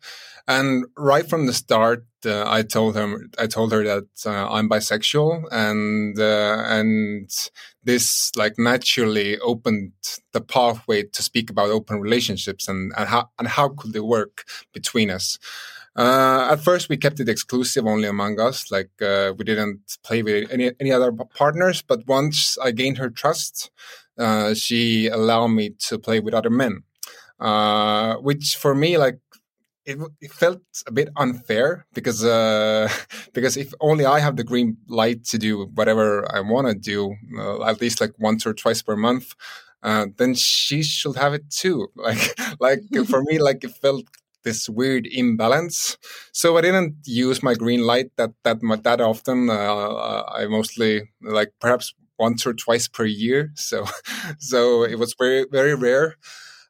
And 0.51 0.86
right 0.98 1.27
from 1.29 1.48
the 1.48 1.53
start, 1.53 2.03
uh, 2.25 2.43
I 2.46 2.62
told 2.63 2.96
her 2.96 3.08
I 3.39 3.48
told 3.48 3.72
her 3.72 3.84
that 3.86 4.10
uh, 4.25 4.50
I'm 4.51 4.67
bisexual, 4.67 5.46
and 5.50 6.20
uh, 6.20 6.63
and 6.67 7.29
this 7.86 8.31
like 8.36 8.55
naturally 8.58 9.39
opened 9.39 9.93
the 10.34 10.41
pathway 10.41 11.03
to 11.03 11.22
speak 11.24 11.50
about 11.50 11.70
open 11.70 12.01
relationships 12.01 12.67
and 12.67 12.91
and 12.98 13.08
how 13.08 13.29
and 13.39 13.48
how 13.48 13.70
could 13.70 13.93
they 13.93 14.01
work 14.01 14.43
between 14.74 15.10
us. 15.10 15.39
Uh, 15.96 16.50
at 16.51 16.60
first, 16.62 16.89
we 16.89 16.98
kept 16.98 17.22
it 17.22 17.29
exclusive 17.29 17.86
only 17.88 18.10
among 18.10 18.38
us. 18.41 18.70
Like 18.72 18.91
uh, 19.01 19.31
we 19.38 19.46
didn't 19.46 19.79
play 20.03 20.22
with 20.22 20.51
any 20.51 20.72
any 20.81 20.91
other 20.91 21.13
partners. 21.13 21.81
But 21.81 22.05
once 22.08 22.58
I 22.58 22.72
gained 22.72 22.98
her 22.98 23.10
trust, 23.10 23.72
uh, 24.17 24.53
she 24.53 25.08
allowed 25.08 25.51
me 25.60 25.75
to 25.88 25.98
play 25.98 26.20
with 26.20 26.34
other 26.34 26.50
men, 26.50 26.84
which 28.22 28.58
for 28.58 28.75
me 28.75 28.98
like 28.98 29.20
it, 29.86 29.98
it, 30.20 30.32
felt 30.32 30.62
a 30.88 30.92
bit 30.92 31.10
unfair 31.16 31.86
because 31.94 32.24
uh, 32.24 32.90
because 33.34 33.58
if 33.58 33.74
only 33.80 34.06
I 34.06 34.20
have 34.20 34.36
the 34.36 34.44
green 34.44 34.78
light 34.88 35.24
to 35.26 35.38
do 35.38 35.66
whatever 35.74 36.26
I 36.34 36.42
want 36.42 36.68
to 36.68 36.76
do, 36.76 37.16
uh, 37.38 37.64
at 37.66 37.82
least 37.82 38.02
like 38.02 38.14
once 38.20 38.46
or 38.46 38.54
twice 38.54 38.82
per 38.82 38.96
month, 38.96 39.34
uh, 39.84 40.08
then 40.18 40.36
she 40.36 40.84
should 40.84 41.16
have 41.18 41.34
it 41.34 41.50
too. 41.50 41.88
Like 41.96 42.40
like 42.60 42.82
for 43.08 43.24
me, 43.24 43.40
like 43.48 43.64
it 43.64 43.72
felt 43.72 44.06
this 44.44 44.70
weird 44.70 45.08
imbalance. 45.08 45.98
So 46.32 46.58
I 46.58 46.62
didn't 46.62 46.96
use 47.06 47.44
my 47.44 47.54
green 47.56 47.82
light 47.82 48.12
that 48.18 48.32
that 48.44 48.60
that 48.84 49.02
often. 49.02 49.50
Uh, 49.50 50.24
I 50.28 50.48
mostly 50.48 51.10
like 51.22 51.54
perhaps 51.60 51.94
once 52.20 52.46
or 52.46 52.54
twice 52.54 52.88
per 52.88 53.06
year. 53.06 53.52
So 53.56 53.86
so 54.40 54.84
it 54.84 55.00
was 55.00 55.16
very 55.18 55.46
very 55.52 55.76
rare. 55.76 56.18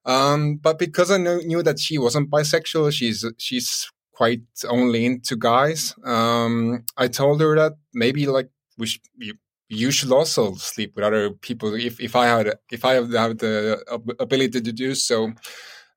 Um, 0.05 0.57
but 0.57 0.79
because 0.79 1.11
I 1.11 1.17
knew, 1.17 1.41
knew 1.45 1.63
that 1.63 1.79
she 1.79 1.97
wasn't 1.97 2.31
bisexual, 2.31 2.91
she's 2.91 3.25
she's 3.37 3.89
quite 4.13 4.41
only 4.67 5.05
into 5.05 5.35
guys. 5.35 5.95
Um, 6.03 6.83
I 6.97 7.07
told 7.07 7.41
her 7.41 7.55
that 7.55 7.73
maybe 7.93 8.25
like 8.27 8.49
we 8.77 8.87
you, 9.17 9.35
you 9.69 9.91
should 9.91 10.11
also 10.11 10.55
sleep 10.55 10.95
with 10.95 11.05
other 11.05 11.31
people 11.31 11.73
if 11.73 11.99
if 11.99 12.15
I 12.15 12.25
had 12.25 12.53
if 12.71 12.83
I 12.83 12.93
have 12.93 13.09
the 13.09 13.81
ability 14.19 14.61
to 14.61 14.71
do 14.71 14.95
so. 14.95 15.33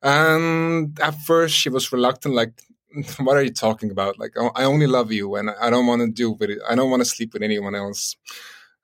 And 0.03 0.99
at 1.01 1.15
first, 1.21 1.55
she 1.57 1.71
was 1.71 1.91
reluctant, 1.91 2.35
like, 2.35 2.53
"What 3.19 3.37
are 3.39 3.43
you 3.43 3.53
talking 3.53 3.91
about? 3.91 4.19
Like, 4.19 4.35
I 4.55 4.65
only 4.65 4.87
love 4.87 5.11
you, 5.13 5.35
and 5.37 5.51
I 5.51 5.71
don't 5.71 5.87
want 5.87 6.03
to 6.03 6.11
do 6.23 6.33
with 6.33 6.51
it. 6.51 6.59
I 6.69 6.75
don't 6.75 6.91
want 6.91 7.01
to 7.01 7.09
sleep 7.15 7.33
with 7.33 7.43
anyone 7.43 7.75
else." 7.75 8.17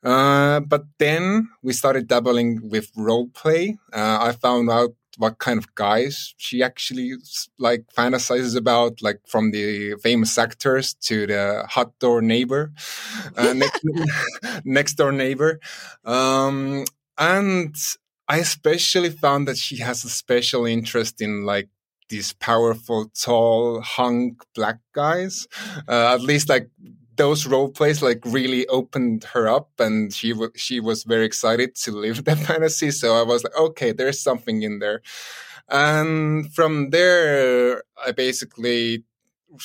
Uh, 0.03 0.61
but 0.61 0.85
then 0.99 1.49
we 1.63 1.73
started 1.75 2.09
dabbling 2.09 2.71
with 2.71 2.91
role 2.97 3.29
play. 3.29 3.79
Uh, 3.93 4.19
I 4.29 4.33
found 4.33 4.71
out 4.71 4.95
what 5.21 5.39
kind 5.39 5.59
of 5.59 5.75
guys 5.75 6.35
she 6.39 6.63
actually 6.63 7.13
like 7.59 7.85
fantasizes 7.95 8.57
about, 8.57 9.03
like 9.03 9.21
from 9.27 9.51
the 9.51 9.95
famous 10.03 10.39
actors 10.39 10.95
to 10.95 11.27
the 11.27 11.67
hot 11.69 11.91
door 11.99 12.23
neighbor, 12.23 12.73
uh, 13.37 13.53
next, 13.63 13.85
next, 14.65 14.95
door 14.95 15.13
neighbor. 15.13 15.61
Um, 16.07 16.87
and 17.19 17.77
I 18.29 18.39
especially 18.39 19.11
found 19.11 19.47
that 19.47 19.59
she 19.59 19.77
has 19.77 20.05
a 20.05 20.09
special 20.09 20.65
interest 20.65 21.21
in 21.21 21.45
like 21.45 21.69
these 22.09 22.33
powerful, 22.33 23.11
tall, 23.15 23.83
hunk 23.83 24.43
black 24.55 24.79
guys. 24.95 25.47
Uh, 25.87 26.15
at 26.15 26.23
least 26.23 26.49
like 26.49 26.71
those 27.17 27.47
role 27.47 27.69
plays 27.71 28.03
like 28.03 28.21
really 28.25 28.67
opened 28.69 29.25
her 29.25 29.49
up 29.49 29.71
and 29.79 30.13
she 30.15 30.31
w- 30.33 30.53
she 30.57 30.81
was 30.81 31.05
very 31.05 31.25
excited 31.25 31.75
to 31.77 31.93
live 31.93 32.25
that 32.27 32.39
fantasy. 32.39 32.91
So 32.91 33.17
i 33.17 33.23
was 33.23 33.45
like 33.45 33.57
okay 33.57 33.93
there's 33.93 34.21
something 34.21 34.63
in 34.63 34.79
there. 34.79 35.03
And 35.69 36.53
from 36.55 36.91
there 36.91 37.83
i 38.05 38.13
basically 38.13 39.05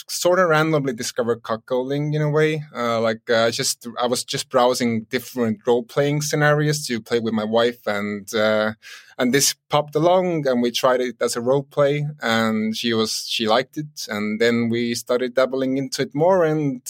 sort 0.08 0.40
of 0.40 0.50
randomly 0.50 0.94
discovered 0.94 1.44
cuckolding 1.44 2.14
in 2.16 2.22
a 2.22 2.30
way. 2.30 2.64
Uh, 2.76 3.00
like 3.02 3.30
uh, 3.30 3.52
just 3.52 3.88
I 4.02 4.08
was 4.08 4.24
just 4.24 4.50
browsing 4.50 5.04
different 5.04 5.60
role 5.66 5.84
playing 5.84 6.22
scenarios 6.22 6.86
to 6.88 7.02
play 7.02 7.20
with 7.20 7.34
my 7.34 7.44
wife, 7.44 7.86
and 7.88 8.34
uh, 8.34 8.74
and 9.18 9.34
this 9.34 9.56
popped 9.70 9.96
along, 9.96 10.48
and 10.48 10.62
we 10.62 10.72
tried 10.72 11.02
it 11.02 11.16
as 11.22 11.36
a 11.36 11.42
role 11.42 11.64
play, 11.64 12.06
and 12.22 12.76
she 12.76 12.94
was 12.94 13.26
she 13.28 13.48
liked 13.48 13.78
it, 13.78 14.08
and 14.10 14.40
then 14.40 14.70
we 14.70 14.96
started 14.96 15.36
dabbling 15.36 15.78
into 15.78 16.02
it 16.04 16.16
more. 16.16 16.44
And 16.44 16.82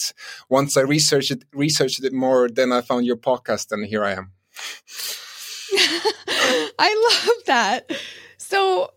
once 0.48 0.76
I 0.76 0.82
researched 0.82 1.30
it, 1.30 1.44
researched 1.52 2.02
it 2.04 2.12
more, 2.12 2.48
then 2.48 2.72
I 2.72 2.80
found 2.80 3.06
your 3.06 3.16
podcast, 3.16 3.72
and 3.72 3.86
here 3.86 4.04
I 4.04 4.12
am. 4.12 4.32
I 6.78 7.24
love 7.26 7.44
that. 7.46 7.92
So 8.38 8.90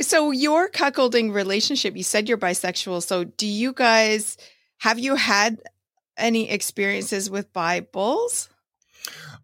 so 0.00 0.30
your 0.30 0.68
cuckolding 0.68 1.32
relationship, 1.32 1.96
you 1.96 2.02
said 2.02 2.28
you're 2.28 2.38
bisexual. 2.38 3.02
So 3.02 3.24
do 3.24 3.46
you 3.46 3.72
guys 3.72 4.36
have 4.78 4.98
you 4.98 5.14
had 5.14 5.60
any 6.16 6.50
experiences 6.50 7.30
with 7.30 7.52
bi 7.52 7.80
bulls? 7.80 8.48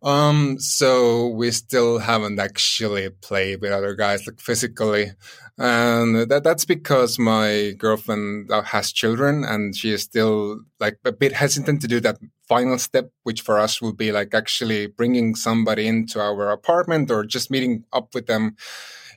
Um, 0.02 0.58
so 0.58 1.28
we 1.28 1.50
still 1.50 1.98
haven't 1.98 2.38
actually 2.38 3.10
played 3.10 3.60
with 3.60 3.72
other 3.72 3.94
guys 3.94 4.26
like 4.26 4.40
physically. 4.40 5.12
And 5.58 6.30
that 6.30 6.42
that's 6.42 6.64
because 6.64 7.18
my 7.18 7.72
girlfriend 7.76 8.50
uh, 8.50 8.62
has 8.62 8.92
children 8.92 9.44
and 9.44 9.76
she 9.76 9.92
is 9.92 10.02
still 10.02 10.60
like 10.78 10.98
a 11.04 11.12
bit 11.12 11.34
hesitant 11.34 11.82
to 11.82 11.88
do 11.88 12.00
that 12.00 12.18
final 12.48 12.78
step, 12.78 13.10
which 13.24 13.42
for 13.42 13.58
us 13.58 13.82
will 13.82 13.92
be 13.92 14.10
like 14.10 14.32
actually 14.32 14.86
bringing 14.86 15.34
somebody 15.34 15.86
into 15.86 16.18
our 16.18 16.50
apartment 16.50 17.10
or 17.10 17.26
just 17.26 17.50
meeting 17.50 17.84
up 17.92 18.14
with 18.14 18.26
them 18.26 18.56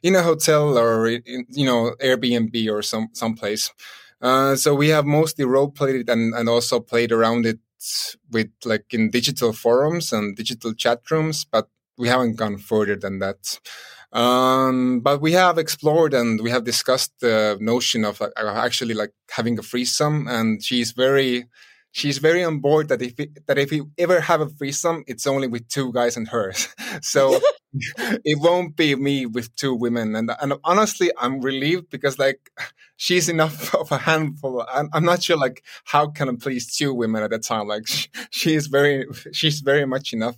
in 0.04 0.16
a 0.16 0.22
hotel 0.22 0.78
or 0.78 1.08
in, 1.08 1.46
you 1.50 1.66
know 1.66 1.96
Airbnb 2.02 2.70
or 2.70 2.82
some 2.82 3.10
someplace. 3.14 3.72
Uh, 4.22 4.56
so 4.56 4.74
we 4.74 4.90
have 4.90 5.06
mostly 5.06 5.44
role 5.44 5.70
played 5.70 5.96
it 5.96 6.10
and, 6.10 6.34
and 6.34 6.48
also 6.48 6.80
played 6.80 7.12
around 7.12 7.46
it 7.46 7.60
with 8.32 8.50
like 8.64 8.86
in 8.92 9.10
digital 9.10 9.52
forums 9.52 10.14
and 10.14 10.36
digital 10.38 10.74
chat 10.74 11.02
rooms, 11.12 11.46
but 11.52 11.68
we 11.98 12.08
haven't 12.08 12.38
gone 12.38 12.58
further 12.58 12.96
than 12.96 13.20
that. 13.20 13.60
Um, 14.14 15.00
but 15.02 15.22
we 15.22 15.34
have 15.34 15.58
explored 15.58 16.14
and 16.14 16.40
we 16.42 16.52
have 16.52 16.64
discussed 16.64 17.12
the 17.20 17.58
notion 17.60 18.06
of 18.06 18.22
uh, 18.22 18.30
actually 18.38 18.94
like 18.94 19.12
having 19.32 19.58
a 19.58 19.64
threesome, 19.64 20.28
and 20.28 20.64
she's 20.64 20.92
very 20.92 21.46
she's 21.94 22.18
very 22.18 22.44
on 22.44 22.60
board 22.60 22.90
that 22.90 23.02
if 23.02 23.18
it, 23.20 23.46
that 23.48 23.58
if 23.58 23.72
we 23.72 23.84
ever 23.98 24.20
have 24.20 24.42
a 24.42 24.48
threesome, 24.48 25.04
it's 25.08 25.26
only 25.26 25.48
with 25.48 25.68
two 25.70 25.94
guys 25.94 26.18
and 26.18 26.28
hers. 26.28 26.68
so 27.02 27.40
it 28.26 28.40
won't 28.42 28.76
be 28.76 28.96
me 28.96 29.26
with 29.26 29.56
two 29.56 29.74
women. 29.74 30.16
And 30.16 30.32
and 30.42 30.54
honestly, 30.66 31.12
I'm 31.18 31.40
relieved 31.40 31.90
because 31.90 32.20
like 32.20 32.52
she's 32.98 33.30
enough 33.30 33.74
of 33.82 33.92
a 33.92 34.00
handful. 34.00 34.66
I'm, 34.70 34.90
I'm 34.92 35.06
not 35.06 35.24
sure 35.24 35.38
like 35.38 35.64
how 35.86 36.08
can 36.08 36.30
I 36.30 36.34
please 36.36 36.76
two 36.76 36.94
women 36.94 37.24
at 37.24 37.32
a 37.32 37.40
time. 37.40 37.68
Like 37.68 37.88
she, 37.88 38.08
she's 38.32 38.68
very 38.68 39.06
she's 39.32 39.62
very 39.62 39.86
much 39.86 40.12
enough. 40.14 40.38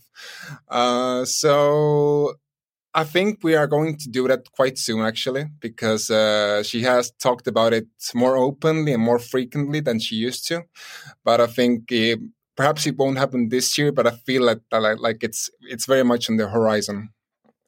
Uh, 0.69 1.25
so 1.25 2.35
I 2.95 3.03
think 3.03 3.39
we 3.43 3.55
are 3.55 3.67
going 3.67 3.97
to 3.97 4.09
do 4.09 4.25
that 4.29 4.49
quite 4.53 4.77
soon, 4.77 5.01
actually, 5.01 5.47
because 5.59 6.09
uh, 6.09 6.63
she 6.63 6.81
has 6.83 7.11
talked 7.11 7.45
about 7.45 7.73
it 7.73 7.87
more 8.13 8.37
openly 8.37 8.93
and 8.93 9.03
more 9.03 9.19
frequently 9.19 9.81
than 9.81 9.99
she 9.99 10.15
used 10.15 10.47
to. 10.47 10.63
But 11.25 11.41
I 11.41 11.47
think 11.47 11.91
it, 11.91 12.19
perhaps 12.55 12.87
it 12.87 12.97
won't 12.97 13.17
happen 13.17 13.49
this 13.49 13.77
year. 13.77 13.91
But 13.91 14.07
I 14.07 14.11
feel 14.11 14.43
like, 14.43 14.61
like 14.71 15.23
it's 15.23 15.49
it's 15.61 15.85
very 15.85 16.03
much 16.03 16.29
on 16.29 16.37
the 16.37 16.47
horizon. 16.47 17.09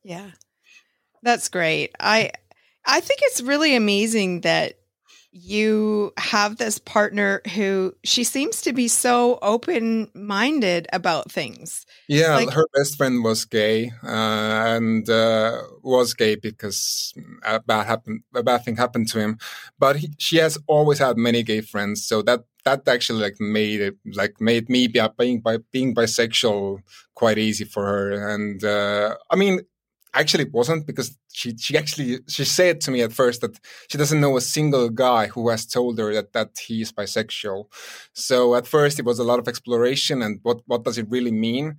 Yeah, 0.02 0.32
that's 1.24 1.50
great. 1.50 1.92
I 2.00 2.32
I 2.86 3.02
think 3.02 3.20
it's 3.24 3.42
really 3.42 3.76
amazing 3.76 4.42
that 4.42 4.80
you 5.40 6.12
have 6.18 6.58
this 6.58 6.80
partner 6.80 7.42
who 7.54 7.94
she 8.04 8.24
seems 8.24 8.62
to 8.62 8.74
be 8.74 8.88
so 8.88 9.38
open 9.42 10.10
minded 10.14 10.88
about 10.92 11.32
things. 11.32 11.86
Yeah, 12.08 12.36
like, 12.36 12.52
her 12.52 12.66
best 12.74 12.98
friend 12.98 13.24
was 13.24 13.46
gay 13.46 13.92
uh, 14.04 14.08
and 14.08 15.08
uh, 15.10 15.62
was 15.84 16.14
gay 16.14 16.36
because 16.36 17.14
a 17.44 17.60
bad 17.60 17.86
happened, 17.86 18.22
a 18.34 18.44
bad 18.44 18.66
thing 18.66 18.78
happened 18.78 19.10
to 19.10 19.20
him. 19.20 19.38
But 19.78 19.98
he, 19.98 20.10
she 20.18 20.38
has 20.38 20.58
always 20.68 21.00
had 21.00 21.18
many 21.18 21.44
gay 21.44 21.62
friends, 21.62 22.06
so 22.06 22.22
that 22.24 22.42
that 22.66 22.88
actually 22.88 23.22
like 23.22 23.40
made 23.40 23.82
it 23.82 23.96
like 24.14 24.42
made 24.42 24.70
me 24.70 24.88
be, 24.88 25.02
being 25.18 25.40
by 25.42 25.60
being 25.72 25.94
bisexual 25.94 26.80
quite 27.14 27.38
easy 27.38 27.64
for 27.64 27.86
her. 27.86 28.30
And 28.30 28.64
uh, 28.64 29.16
I 29.30 29.36
mean, 29.36 29.62
actually 30.20 30.46
it 30.46 30.54
wasn't 30.54 30.86
because 30.86 31.18
she 31.34 31.56
she 31.58 31.78
actually 31.78 32.20
she 32.28 32.46
said 32.46 32.82
to 32.82 32.92
me 32.92 33.02
at 33.02 33.14
first 33.14 33.42
that 33.42 33.60
she 33.90 33.98
doesn't 33.98 34.22
know 34.22 34.38
a 34.38 34.42
single 34.42 34.90
guy 34.90 35.28
who 35.28 35.50
has 35.50 35.66
told 35.66 36.00
her 36.00 36.14
that 36.14 36.34
that 36.34 36.52
he 36.68 36.82
is 36.82 36.92
bisexual. 36.92 37.66
So 38.14 38.56
at 38.56 38.68
first 38.68 39.00
it 39.00 39.06
was 39.06 39.20
a 39.20 39.24
lot 39.24 39.40
of 39.40 39.48
exploration 39.48 40.22
and 40.22 40.40
what 40.44 40.60
what 40.66 40.84
does 40.84 40.98
it 40.98 41.10
really 41.10 41.32
mean. 41.32 41.78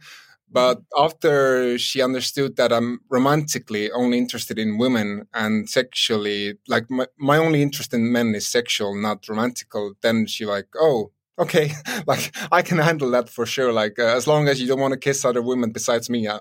But 0.50 0.80
after 0.96 1.76
she 1.78 2.00
understood 2.00 2.56
that 2.56 2.72
I'm 2.72 3.00
romantically 3.10 3.90
only 3.92 4.16
interested 4.16 4.58
in 4.58 4.78
women 4.78 5.28
and 5.34 5.68
sexually, 5.68 6.54
like 6.66 6.90
my, 6.90 7.06
my 7.18 7.36
only 7.36 7.60
interest 7.60 7.92
in 7.92 8.10
men 8.10 8.34
is 8.34 8.48
sexual, 8.48 8.94
not 8.94 9.28
romantical, 9.28 9.92
then 10.00 10.26
she 10.26 10.46
like, 10.46 10.68
oh, 10.74 11.12
okay, 11.38 11.72
like 12.06 12.34
I 12.50 12.62
can 12.62 12.78
handle 12.78 13.10
that 13.12 13.28
for 13.28 13.46
sure. 13.46 13.72
Like 13.72 13.98
uh, 13.98 14.16
as 14.16 14.26
long 14.26 14.48
as 14.48 14.60
you 14.60 14.66
don't 14.66 14.80
want 14.80 14.92
to 14.92 14.98
kiss 14.98 15.24
other 15.24 15.42
women 15.42 15.70
besides 15.70 16.10
me, 16.10 16.28
I, 16.28 16.40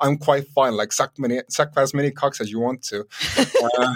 am 0.00 0.18
quite 0.28 0.48
fine. 0.48 0.76
Like 0.76 0.92
suck 0.92 1.18
many, 1.18 1.40
suck 1.48 1.72
as 1.76 1.94
many 1.94 2.10
cocks 2.10 2.40
as 2.40 2.50
you 2.50 2.60
want 2.60 2.82
to. 2.84 3.06
uh, 3.78 3.94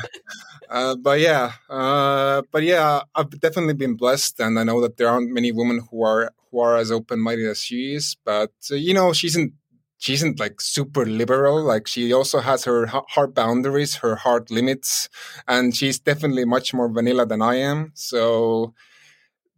uh, 0.69 0.97
but 0.97 1.21
yeah, 1.21 1.53
uh, 1.69 2.43
but 2.53 2.63
yeah, 2.63 3.03
I've 3.15 3.41
definitely 3.41 3.75
been 3.75 3.97
blessed, 3.97 4.41
and 4.41 4.59
I 4.59 4.65
know 4.65 4.81
that 4.81 4.97
there 4.97 5.09
aren't 5.09 5.31
many 5.31 5.53
women 5.53 5.87
who 5.91 6.03
are 6.03 6.33
who 6.51 6.61
are 6.61 6.77
as 6.77 6.91
open 6.91 7.21
minded 7.21 7.49
as 7.49 7.63
she 7.63 7.95
is. 7.95 8.17
But 8.25 8.53
uh, 8.71 8.77
you 8.77 8.95
know, 8.95 9.13
she 9.13 9.27
isn't 9.29 9.53
she 9.99 10.15
isn't 10.15 10.41
like 10.41 10.61
super 10.61 11.05
liberal. 11.05 11.63
Like 11.63 11.87
she 11.87 12.13
also 12.13 12.41
has 12.41 12.65
her 12.65 12.87
hard 12.87 13.35
boundaries, 13.35 13.97
her 13.97 14.17
hard 14.17 14.51
limits, 14.51 15.09
and 15.47 15.77
she's 15.77 15.99
definitely 15.99 16.45
much 16.45 16.73
more 16.73 16.89
vanilla 16.89 17.27
than 17.27 17.43
I 17.43 17.57
am. 17.57 17.93
So 17.95 18.75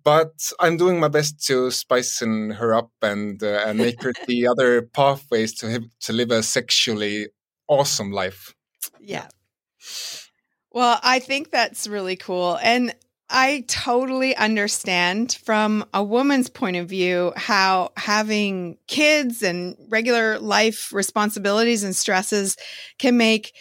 but 0.05 0.53
I'm 0.61 0.77
doing 0.77 1.01
my 1.01 1.09
best 1.09 1.45
to 1.47 1.71
spicing 1.71 2.51
her 2.51 2.75
up 2.75 2.91
and 3.01 3.43
uh, 3.43 3.65
and 3.67 3.79
make 3.79 4.03
her 4.03 4.13
the 4.27 4.49
other 4.49 4.83
pathways 4.83 5.55
to 5.59 5.71
have, 5.71 5.85
to 6.01 6.13
live 6.13 6.31
a 6.31 6.43
sexually 6.43 7.29
awesome 7.69 8.11
life. 8.11 8.55
Yeah. 9.01 9.29
Well, 10.71 10.99
I 11.03 11.19
think 11.19 11.51
that's 11.51 11.87
really 11.87 12.17
cool, 12.17 12.59
and 12.63 12.95
I 13.35 13.65
totally 13.67 14.37
understand 14.37 15.39
from 15.45 15.87
a 15.95 16.05
woman's 16.05 16.51
point 16.51 16.77
of 16.77 16.89
view 16.89 17.33
how 17.35 17.93
having 17.97 18.77
kids 18.89 19.43
and 19.43 19.75
regular 19.89 20.39
life 20.39 20.93
responsibilities 20.93 21.83
and 21.83 21.97
stresses 21.97 22.59
can 22.99 23.17
make 23.17 23.55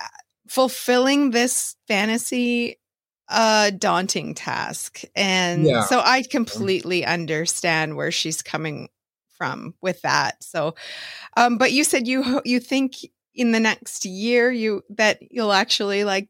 uh, 0.00 0.06
fulfilling 0.48 1.32
this 1.32 1.76
fantasy 1.86 2.78
a 3.28 3.72
daunting 3.76 4.34
task. 4.34 5.02
And 5.14 5.64
yeah. 5.64 5.82
so 5.82 6.00
I 6.04 6.22
completely 6.22 7.04
understand 7.04 7.96
where 7.96 8.10
she's 8.10 8.42
coming 8.42 8.88
from 9.36 9.74
with 9.82 10.02
that. 10.02 10.42
So 10.42 10.74
um 11.36 11.58
but 11.58 11.72
you 11.72 11.84
said 11.84 12.06
you 12.06 12.40
you 12.44 12.60
think 12.60 12.96
in 13.34 13.52
the 13.52 13.60
next 13.60 14.04
year 14.04 14.50
you 14.50 14.82
that 14.90 15.18
you'll 15.30 15.52
actually 15.52 16.04
like 16.04 16.28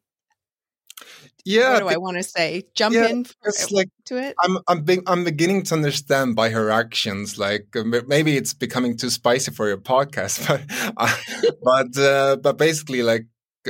yeah 1.45 1.75
what 1.75 1.81
do 1.81 1.89
i 1.89 1.97
want 1.97 2.17
to 2.17 2.23
say 2.23 2.65
jump 2.75 2.95
yeah, 2.95 3.07
in 3.07 3.25
it's 3.45 3.71
like 3.71 3.89
to 4.05 4.17
it 4.17 4.35
i'm 4.43 4.59
i'm 4.67 4.83
being, 4.83 5.03
i'm 5.07 5.23
beginning 5.23 5.63
to 5.63 5.75
understand 5.75 6.35
by 6.35 6.49
her 6.49 6.71
actions 6.71 7.39
like 7.39 7.69
uh, 7.77 7.85
maybe 8.07 8.37
it's 8.37 8.53
becoming 8.53 8.97
too 8.97 9.11
spicy 9.11 9.53
for 9.53 9.69
your 9.69 9.77
podcast 9.77 10.47
but 10.49 10.63
uh, 10.99 11.53
but 11.63 11.99
uh, 11.99 12.37
but 12.37 12.59
basically 12.59 13.03
like 13.03 13.27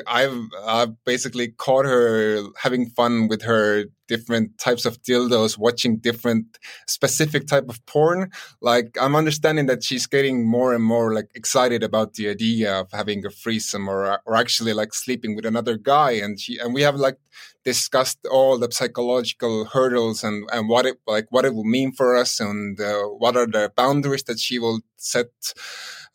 I've 0.07 0.49
I've 0.65 1.05
basically 1.05 1.49
caught 1.49 1.85
her 1.85 2.43
having 2.63 2.91
fun 2.91 3.29
with 3.29 3.43
her 3.43 3.85
different 4.09 4.59
types 4.59 4.85
of 4.85 5.03
dildos, 5.03 5.59
watching 5.59 5.99
different 5.99 6.59
specific 6.87 7.47
type 7.47 7.69
of 7.69 7.85
porn. 7.87 8.31
Like 8.61 8.97
I'm 9.01 9.17
understanding 9.17 9.67
that 9.67 9.83
she's 9.83 10.07
getting 10.07 10.47
more 10.47 10.75
and 10.75 10.85
more 10.85 11.13
like 11.13 11.31
excited 11.35 11.83
about 11.83 12.15
the 12.15 12.29
idea 12.29 12.81
of 12.81 12.93
having 12.93 13.25
a 13.27 13.31
threesome 13.31 13.89
or 13.89 14.21
or 14.25 14.37
actually 14.37 14.73
like 14.73 14.95
sleeping 14.95 15.35
with 15.37 15.47
another 15.47 15.77
guy. 15.77 16.13
And 16.13 16.41
she 16.41 16.59
and 16.59 16.75
we 16.75 16.83
have 16.83 16.97
like 16.97 17.19
discussed 17.65 18.19
all 18.31 18.59
the 18.59 18.71
psychological 18.71 19.65
hurdles 19.65 20.23
and 20.23 20.49
and 20.53 20.69
what 20.69 20.87
it 20.87 20.99
like 21.07 21.27
what 21.31 21.45
it 21.45 21.55
will 21.55 21.65
mean 21.65 21.93
for 21.93 22.17
us 22.17 22.39
and 22.41 22.81
uh, 22.81 23.03
what 23.03 23.37
are 23.37 23.47
the 23.47 23.73
boundaries 23.75 24.23
that 24.25 24.39
she 24.39 24.59
will 24.59 24.81
set 24.97 25.31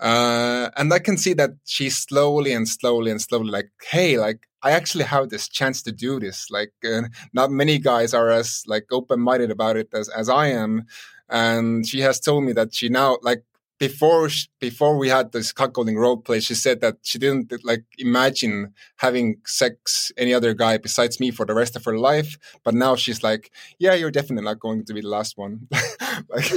uh, 0.02 0.72
and 0.76 0.92
I 0.92 1.00
can 1.00 1.16
see 1.16 1.34
that 1.34 1.52
she's 1.64 1.96
slowly 1.96 2.54
and 2.54 2.68
slowly 2.68 3.12
and 3.12 3.22
slowly 3.22 3.52
like, 3.52 3.70
hey, 3.92 4.18
like 4.18 4.48
I 4.64 4.72
actually 4.72 5.04
have 5.04 5.30
this 5.30 5.48
chance 5.48 5.84
to 5.84 5.92
do 5.92 6.20
this. 6.20 6.50
Like, 6.50 6.74
uh, 6.84 7.04
not 7.34 7.52
many 7.52 7.78
guys 7.78 8.14
are 8.14 8.30
as 8.30 8.64
like 8.66 8.86
open 8.92 9.20
minded 9.20 9.52
about 9.52 9.78
it 9.78 9.90
as 9.94 10.10
as 10.10 10.28
I 10.28 10.48
am. 10.48 10.86
And 11.30 11.88
she 11.88 12.02
has 12.02 12.20
told 12.20 12.44
me 12.44 12.52
that 12.54 12.74
she 12.74 12.90
now 12.90 13.18
like 13.22 13.44
before 13.78 14.30
before 14.60 14.98
we 14.98 15.10
had 15.10 15.32
this 15.32 15.54
cuckolding 15.54 15.98
role 15.98 16.18
play, 16.18 16.40
she 16.40 16.56
said 16.56 16.82
that 16.82 16.98
she 17.04 17.20
didn't 17.20 17.54
like 17.64 17.84
imagine 18.00 18.74
having 18.98 19.38
sex 19.46 20.12
any 20.18 20.34
other 20.34 20.56
guy 20.56 20.78
besides 20.78 21.20
me 21.20 21.30
for 21.30 21.46
the 21.46 21.54
rest 21.54 21.76
of 21.76 21.86
her 21.86 21.98
life. 21.98 22.38
But 22.64 22.74
now 22.74 22.96
she's 22.96 23.22
like, 23.22 23.52
yeah, 23.78 23.94
you're 23.94 24.12
definitely 24.12 24.46
not 24.46 24.60
going 24.60 24.84
to 24.86 24.94
be 24.94 25.02
the 25.02 25.08
last 25.08 25.38
one. 25.38 25.68
like, 26.30 26.52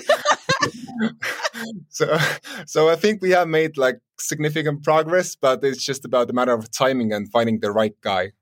so 1.89 2.19
so 2.67 2.89
I 2.89 2.97
think 2.97 3.23
we 3.23 3.31
have 3.31 3.49
made 3.49 3.77
like 3.77 3.99
significant 4.19 4.83
progress, 4.83 5.37
but 5.37 5.63
it's 5.65 5.85
just 5.85 6.05
about 6.05 6.31
a 6.31 6.33
matter 6.33 6.53
of 6.53 6.71
timing 6.71 7.13
and 7.13 7.31
finding 7.31 7.61
the 7.61 7.71
right 7.71 7.95
guy. 8.01 8.33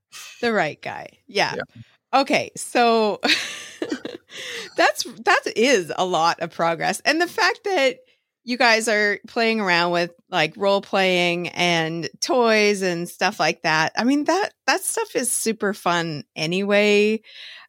The 0.41 0.53
right 0.53 0.81
guy. 0.81 1.09
Yeah. 1.27 1.55
yeah. 1.57 1.83
Okay. 2.21 2.51
So 2.57 3.21
that's 4.77 5.05
that 5.05 5.41
is 5.57 5.93
a 5.97 6.05
lot 6.05 6.41
of 6.41 6.51
progress. 6.51 7.01
And 7.05 7.21
the 7.21 7.27
fact 7.27 7.61
that 7.65 7.99
you 8.45 8.57
guys 8.57 8.89
are 8.89 9.21
playing 9.29 9.61
around 9.61 9.93
with 9.93 10.11
like 10.29 10.55
role 10.57 10.81
playing 10.81 11.49
and 11.51 12.09
toys 12.21 12.83
and 12.83 13.09
stuff 13.09 13.39
like 13.39 13.63
that. 13.63 13.93
I 13.97 14.05
mean 14.05 14.25
that 14.25 14.51
that 14.67 14.81
stuff 14.81 15.15
is 15.15 15.31
super 15.31 15.73
fun 15.73 16.25
anyway. 16.35 17.21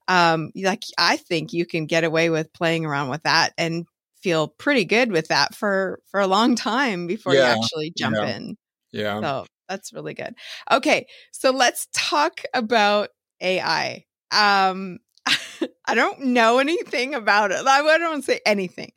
Um 0.08 0.52
like 0.56 0.84
I 0.98 1.18
think 1.18 1.54
you 1.54 1.66
can 1.66 1.86
get 1.86 2.04
away 2.04 2.30
with 2.30 2.52
playing 2.54 2.86
around 2.86 3.10
with 3.10 3.24
that 3.24 3.54
and 3.58 3.86
feel 4.24 4.48
pretty 4.48 4.86
good 4.86 5.12
with 5.12 5.28
that 5.28 5.54
for 5.54 6.00
for 6.10 6.22
a 6.22 6.28
long 6.28 6.56
time 6.56 7.06
before 7.06 7.34
yeah, 7.34 7.54
you 7.54 7.62
actually 7.62 7.94
jump 7.96 8.16
yeah, 8.16 8.36
in. 8.36 8.58
Yeah. 8.92 9.22
So 9.22 9.46
that's 9.68 9.94
really 9.94 10.14
good. 10.14 10.34
Okay, 10.72 11.06
so 11.32 11.52
let's 11.52 11.88
talk 11.94 12.42
about 12.54 13.10
AI. 13.42 14.06
Um 14.32 15.00
I 15.86 15.96
don't 15.96 16.22
know 16.22 16.60
anything 16.60 17.14
about 17.14 17.52
it. 17.52 17.66
I 17.66 17.98
don't 17.98 18.24
say 18.24 18.40
anything. 18.46 18.94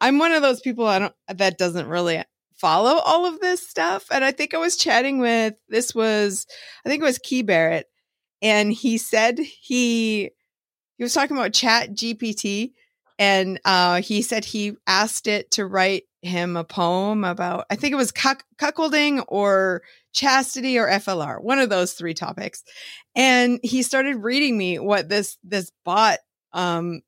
I'm 0.00 0.18
one 0.18 0.32
of 0.32 0.42
those 0.42 0.60
people 0.60 0.86
I 0.86 0.98
don't 0.98 1.14
that 1.28 1.58
doesn't 1.58 1.88
really 1.88 2.22
follow 2.56 3.00
all 3.04 3.26
of 3.26 3.40
this 3.40 3.66
stuff. 3.66 4.06
And 4.10 4.24
I 4.24 4.32
think 4.32 4.54
I 4.54 4.58
was 4.58 4.76
chatting 4.76 5.18
with 5.18 5.54
this 5.68 5.94
was 5.94 6.46
I 6.84 6.88
think 6.88 7.02
it 7.02 7.06
was 7.06 7.18
Key 7.18 7.42
Barrett, 7.42 7.86
and 8.42 8.72
he 8.72 8.98
said 8.98 9.38
he 9.38 10.30
he 10.96 11.02
was 11.02 11.14
talking 11.14 11.36
about 11.36 11.52
Chat 11.52 11.90
GPT 11.90 12.72
and 13.18 13.60
uh, 13.64 14.02
he 14.02 14.20
said 14.22 14.44
he 14.44 14.74
asked 14.86 15.26
it 15.26 15.50
to 15.52 15.66
write 15.66 16.04
him 16.22 16.56
a 16.56 16.64
poem 16.64 17.24
about 17.24 17.66
i 17.70 17.76
think 17.76 17.92
it 17.92 17.96
was 17.96 18.10
cuck- 18.10 18.44
cuckolding 18.58 19.24
or 19.28 19.82
chastity 20.12 20.76
or 20.78 20.88
flr 20.88 21.40
one 21.40 21.58
of 21.60 21.68
those 21.68 21.92
three 21.92 22.14
topics 22.14 22.64
and 23.14 23.60
he 23.62 23.82
started 23.82 24.16
reading 24.16 24.58
me 24.58 24.78
what 24.78 25.08
this 25.08 25.38
this 25.44 25.70
bot 25.84 26.18
um 26.52 27.00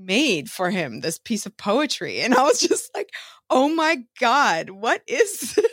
made 0.00 0.50
for 0.50 0.70
him 0.70 1.00
this 1.00 1.18
piece 1.18 1.46
of 1.46 1.56
poetry. 1.56 2.20
And 2.20 2.34
I 2.34 2.42
was 2.42 2.60
just 2.60 2.90
like, 2.94 3.10
oh 3.48 3.68
my 3.68 3.98
God, 4.18 4.70
what 4.70 5.02
is 5.06 5.54
this? 5.54 5.66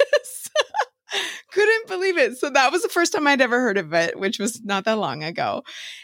Couldn't 1.51 1.87
believe 1.87 2.17
it. 2.17 2.37
So 2.37 2.49
that 2.49 2.71
was 2.71 2.83
the 2.83 2.89
first 2.89 3.13
time 3.13 3.27
I'd 3.27 3.41
ever 3.41 3.59
heard 3.59 3.77
of 3.77 3.93
it, 3.93 4.19
which 4.19 4.39
was 4.39 4.63
not 4.63 4.85
that 4.85 4.97
long 4.97 5.23
ago. 5.23 5.63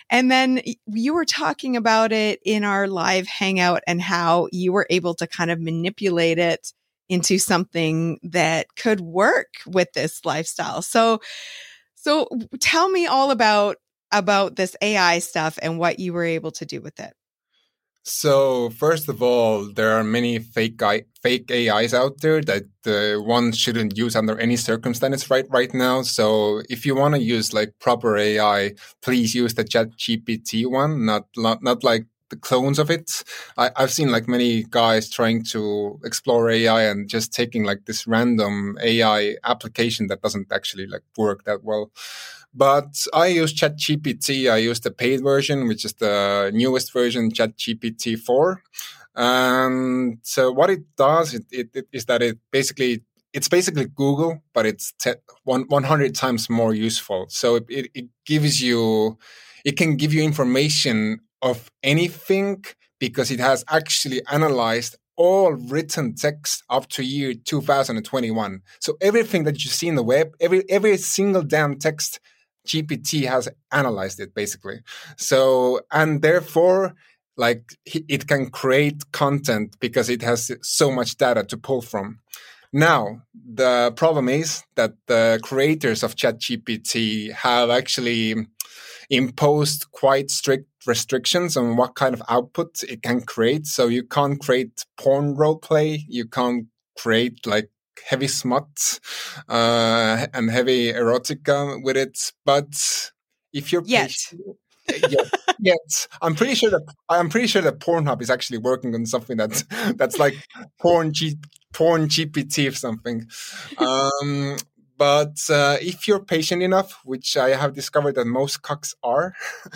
And 0.10 0.32
then 0.32 0.62
you 0.88 1.14
were 1.14 1.26
talking 1.26 1.76
about 1.76 2.12
it 2.12 2.40
in 2.46 2.64
our 2.64 2.88
live 2.88 3.28
hangout 3.28 3.84
and 3.88 4.02
how 4.02 4.48
you 4.52 4.72
were 4.72 4.88
able 4.90 5.16
to 5.16 5.28
kind 5.28 5.52
of 5.52 5.60
manipulate 5.60 6.40
it 6.40 6.74
into 7.10 7.38
something 7.38 8.20
that 8.24 8.68
could 8.76 9.02
work 9.02 9.54
with 9.68 9.92
this 9.94 10.24
lifestyle. 10.26 10.82
So, 10.82 11.20
so 11.96 12.28
tell 12.60 12.90
me 12.90 13.06
all 13.06 13.32
about 13.32 13.78
about 14.12 14.56
this 14.56 14.76
AI 14.82 15.20
stuff 15.20 15.58
and 15.62 15.80
what 15.80 16.00
you 16.00 16.14
were 16.14 16.24
able 16.24 16.52
to 16.52 16.66
do 16.66 16.82
with 16.82 17.00
it. 17.00 17.14
So 18.06 18.70
first 18.72 19.08
of 19.08 19.22
all, 19.24 19.72
there 19.72 19.92
are 19.94 20.04
many 20.04 20.38
fake 20.38 20.82
fake 21.22 21.50
AIs 21.50 21.94
out 21.94 22.20
there 22.20 22.42
that 22.42 22.66
uh, 22.86 23.22
one 23.24 23.54
shouldn't 23.54 23.98
use 23.98 24.16
under 24.16 24.38
any 24.38 24.58
circumstances 24.58 25.30
right 25.30 25.46
right 25.50 25.74
now. 25.74 26.02
So 26.02 26.62
if 26.70 26.86
you 26.86 26.96
want 26.96 27.16
to 27.16 27.22
use 27.22 27.54
like 27.54 27.74
proper 27.80 28.18
AI, 28.18 28.74
please 29.02 29.34
use 29.34 29.54
the 29.54 29.64
Chat 29.64 29.92
GPT 29.98 30.70
one, 30.70 31.06
not 31.06 31.28
not 31.38 31.64
not 31.64 31.84
like 31.84 32.06
the 32.30 32.36
clones 32.36 32.80
of 32.80 32.90
it. 32.90 33.24
I, 33.58 33.72
have 33.78 33.92
seen 33.92 34.12
like 34.12 34.28
many 34.28 34.64
guys 34.64 35.10
trying 35.10 35.44
to 35.54 36.00
explore 36.04 36.50
AI 36.50 36.84
and 36.84 37.08
just 37.08 37.32
taking 37.32 37.64
like 37.64 37.86
this 37.86 38.08
random 38.08 38.78
AI 38.82 39.36
application 39.46 40.08
that 40.08 40.22
doesn't 40.22 40.52
actually 40.52 40.88
like 40.88 41.04
work 41.18 41.44
that 41.46 41.64
well. 41.64 41.92
But 42.54 43.08
I 43.14 43.28
use 43.28 43.54
ChatGPT. 43.54 44.52
I 44.52 44.58
use 44.58 44.80
the 44.80 44.92
paid 44.92 45.24
version, 45.24 45.68
which 45.68 45.86
is 45.86 45.94
the 45.94 46.52
newest 46.54 46.94
version, 46.94 47.32
ChatGPT 47.32 48.18
4. 48.20 48.62
And 49.16 50.18
so 50.24 50.52
what 50.52 50.70
it 50.70 50.84
does 50.96 51.34
it, 51.34 51.46
it, 51.52 51.70
it 51.74 51.88
is 51.92 52.06
that 52.06 52.22
it 52.22 52.40
basically 52.52 53.04
it's 53.34 53.48
basically 53.48 53.86
Google, 53.86 54.44
but 54.54 54.66
it's 54.66 54.94
te- 55.00 55.16
one, 55.44 55.64
100 55.68 56.14
times 56.14 56.50
more 56.50 56.74
useful. 56.74 57.26
So 57.30 57.56
it, 57.56 57.66
it, 57.68 57.92
it 57.96 58.06
gives 58.26 58.62
you, 58.62 59.18
it 59.66 59.76
can 59.76 59.98
give 59.98 60.14
you 60.14 60.24
information 60.24 61.20
of 61.42 61.72
anything 61.82 62.64
because 63.00 63.32
it 63.32 63.40
has 63.40 63.66
actually 63.70 64.22
analyzed 64.32 64.96
all 65.16 65.54
written 65.54 66.16
text 66.16 66.64
up 66.70 66.88
to 66.90 67.04
year 67.04 67.34
2021. 67.34 68.62
So 68.80 68.98
everything 69.02 69.44
that 69.46 69.64
you 69.64 69.70
see 69.72 69.88
in 69.88 69.96
the 69.96 70.04
web, 70.04 70.36
every 70.40 70.64
every 70.70 70.98
single 70.98 71.44
damn 71.44 71.78
text 71.78 72.20
GPT 72.68 73.28
has 73.28 73.50
analyzed 73.72 74.20
it 74.20 74.34
basically. 74.34 74.82
So, 75.18 75.82
and 75.92 76.22
therefore, 76.22 76.94
like 77.36 77.74
it 77.86 78.28
can 78.28 78.50
create 78.50 79.12
content 79.12 79.78
because 79.80 80.10
it 80.10 80.22
has 80.22 80.52
so 80.62 80.92
much 80.92 81.18
data 81.18 81.44
to 81.44 81.58
pull 81.58 81.82
from. 81.82 82.20
Now, 82.72 83.22
the 83.34 83.94
problem 83.96 84.30
is 84.30 84.64
that 84.76 84.94
the 85.08 85.40
creators 85.44 86.02
of 86.02 86.16
ChatGPT 86.16 87.32
have 87.32 87.70
actually 87.70 88.36
imposed 89.10 89.92
quite 89.92 90.32
strict 90.32 90.68
restrictions 90.88 91.56
on 91.56 91.76
what 91.76 91.96
kind 91.96 92.14
of 92.14 92.24
output 92.30 92.84
it 92.84 93.04
can 93.04 93.22
create. 93.22 93.68
So 93.68 93.88
you 93.88 94.04
can't 94.04 94.40
create 94.40 94.86
porn 94.98 95.36
roleplay. 95.36 96.02
You 96.08 96.28
can't 96.28 96.66
create 96.98 97.46
like 97.46 97.70
heavy 98.08 98.28
smut 98.28 99.00
uh, 99.50 100.28
and 100.34 100.50
heavy 100.50 100.92
erotica 100.92 101.84
with 101.84 101.98
it. 101.98 102.32
But 102.46 103.12
if 103.54 103.72
you're 103.72 103.84
yet. 103.86 104.16
yet, 104.88 105.34
yet, 105.60 106.08
I'm 106.22 106.36
pretty 106.36 106.56
sure 106.56 106.70
that 106.72 106.84
I'm 107.10 107.30
pretty 107.30 107.48
sure 107.48 107.62
that 107.62 107.80
Pornhub 107.80 108.22
is 108.22 108.30
actually 108.30 108.58
working 108.58 108.94
on 108.96 109.06
something 109.06 109.38
that's 109.38 109.64
that's 109.96 110.20
like 110.20 110.36
porn 110.82 111.14
G, 111.14 111.38
porn 111.74 112.08
GPT 112.08 112.70
or 112.70 112.76
something. 112.76 113.28
Um, 113.78 114.58
but 114.98 115.38
uh, 115.50 115.78
if 115.82 116.08
you're 116.08 116.24
patient 116.24 116.62
enough, 116.62 117.00
which 117.04 117.36
I 117.36 117.50
have 117.50 117.74
discovered 117.74 118.16
that 118.16 118.26
most 118.26 118.62
cocks 118.62 118.94
are, 119.04 119.34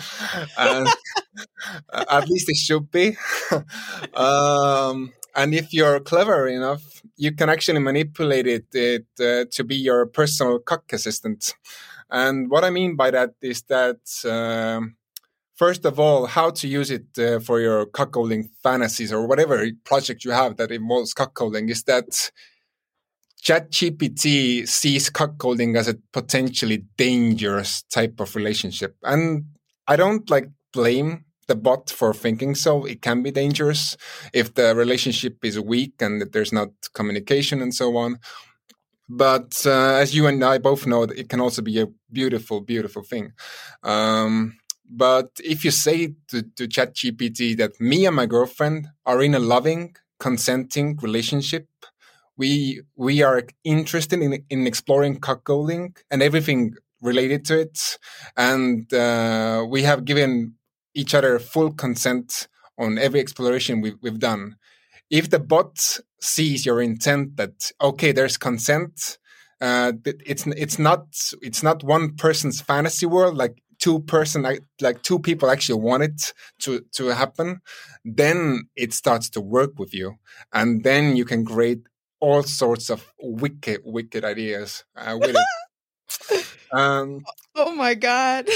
and 0.58 0.88
at 1.92 2.28
least 2.28 2.46
they 2.46 2.54
should 2.54 2.90
be, 2.90 3.16
um, 4.14 5.12
and 5.38 5.54
if 5.54 5.72
you're 5.72 6.00
clever 6.00 6.48
enough, 6.48 7.00
you 7.16 7.30
can 7.30 7.48
actually 7.48 7.78
manipulate 7.78 8.48
it, 8.48 8.66
it 8.74 9.06
uh, 9.20 9.44
to 9.52 9.62
be 9.62 9.76
your 9.76 10.04
personal 10.06 10.58
cock 10.58 10.92
assistant. 10.92 11.54
And 12.10 12.50
what 12.50 12.64
I 12.64 12.70
mean 12.70 12.96
by 12.96 13.12
that 13.12 13.34
is 13.40 13.62
that, 13.68 14.00
uh, 14.24 14.80
first 15.54 15.84
of 15.84 16.00
all, 16.00 16.26
how 16.26 16.50
to 16.50 16.66
use 16.66 16.90
it 16.90 17.06
uh, 17.18 17.38
for 17.38 17.60
your 17.60 17.86
cuckolding 17.86 18.48
fantasies 18.64 19.12
or 19.12 19.28
whatever 19.28 19.64
project 19.84 20.24
you 20.24 20.32
have 20.32 20.56
that 20.56 20.72
involves 20.72 21.14
cuckolding 21.14 21.70
is 21.70 21.84
that 21.84 22.32
ChatGPT 23.44 24.66
sees 24.66 25.08
cuckolding 25.08 25.76
as 25.76 25.86
a 25.86 25.98
potentially 26.12 26.84
dangerous 26.96 27.82
type 27.82 28.18
of 28.18 28.34
relationship. 28.34 28.96
And 29.04 29.44
I 29.86 29.94
don't 29.94 30.28
like 30.28 30.50
blame 30.72 31.26
the 31.48 31.56
bot 31.56 31.90
for 31.90 32.14
thinking 32.14 32.54
so. 32.54 32.84
It 32.84 33.02
can 33.02 33.22
be 33.22 33.30
dangerous 33.30 33.96
if 34.32 34.54
the 34.54 34.74
relationship 34.74 35.44
is 35.44 35.58
weak 35.58 35.94
and 36.00 36.22
there's 36.32 36.52
not 36.52 36.70
communication 36.94 37.60
and 37.60 37.74
so 37.74 37.96
on. 37.96 38.18
But 39.08 39.62
uh, 39.66 39.94
as 39.94 40.14
you 40.14 40.26
and 40.26 40.44
I 40.44 40.58
both 40.58 40.86
know, 40.86 41.02
it 41.02 41.28
can 41.28 41.40
also 41.40 41.62
be 41.62 41.80
a 41.80 41.88
beautiful, 42.12 42.60
beautiful 42.60 43.02
thing. 43.02 43.32
Um, 43.82 44.58
but 44.88 45.30
if 45.42 45.64
you 45.64 45.70
say 45.70 46.14
to, 46.28 46.42
to 46.42 46.68
ChatGPT 46.68 47.56
that 47.56 47.80
me 47.80 48.06
and 48.06 48.16
my 48.16 48.26
girlfriend 48.26 48.88
are 49.06 49.22
in 49.22 49.34
a 49.34 49.38
loving, 49.38 49.96
consenting 50.18 50.98
relationship, 51.02 51.68
we 52.36 52.82
we 52.96 53.22
are 53.22 53.42
interested 53.64 54.20
in 54.22 54.44
in 54.48 54.66
exploring 54.66 55.20
cuckolding 55.20 55.96
and 56.10 56.22
everything 56.22 56.74
related 57.02 57.44
to 57.46 57.60
it, 57.60 57.98
and 58.36 58.92
uh, 58.94 59.66
we 59.68 59.82
have 59.82 60.04
given 60.04 60.54
each 60.98 61.14
other 61.14 61.38
full 61.38 61.72
consent 61.72 62.48
on 62.76 62.98
every 62.98 63.20
exploration 63.20 63.80
we've, 63.80 63.98
we've 64.02 64.18
done. 64.18 64.56
If 65.10 65.30
the 65.30 65.38
bot 65.38 66.00
sees 66.20 66.66
your 66.66 66.82
intent 66.82 67.36
that 67.36 67.70
okay, 67.80 68.12
there's 68.12 68.36
consent, 68.36 69.18
uh, 69.60 69.92
it's 70.04 70.46
it's 70.46 70.78
not 70.78 71.06
it's 71.40 71.62
not 71.62 71.84
one 71.84 72.16
person's 72.16 72.60
fantasy 72.60 73.06
world 73.06 73.36
like 73.36 73.62
two 73.78 74.00
person 74.00 74.42
like 74.42 74.60
like 74.80 75.02
two 75.02 75.18
people 75.18 75.50
actually 75.50 75.80
want 75.80 76.02
it 76.02 76.32
to 76.58 76.84
to 76.92 77.06
happen 77.08 77.60
then 78.04 78.68
it 78.76 78.92
starts 78.92 79.28
to 79.30 79.40
work 79.40 79.78
with 79.78 79.94
you. 79.94 80.14
And 80.52 80.82
then 80.84 81.16
you 81.16 81.24
can 81.24 81.44
create 81.44 81.82
all 82.20 82.42
sorts 82.42 82.90
of 82.90 83.12
wicked 83.20 83.80
wicked 83.84 84.24
ideas 84.24 84.84
uh, 84.96 85.16
with 85.20 85.36
it. 85.36 86.44
Um, 86.70 87.22
oh 87.54 87.74
my 87.74 87.94
god. 87.94 88.46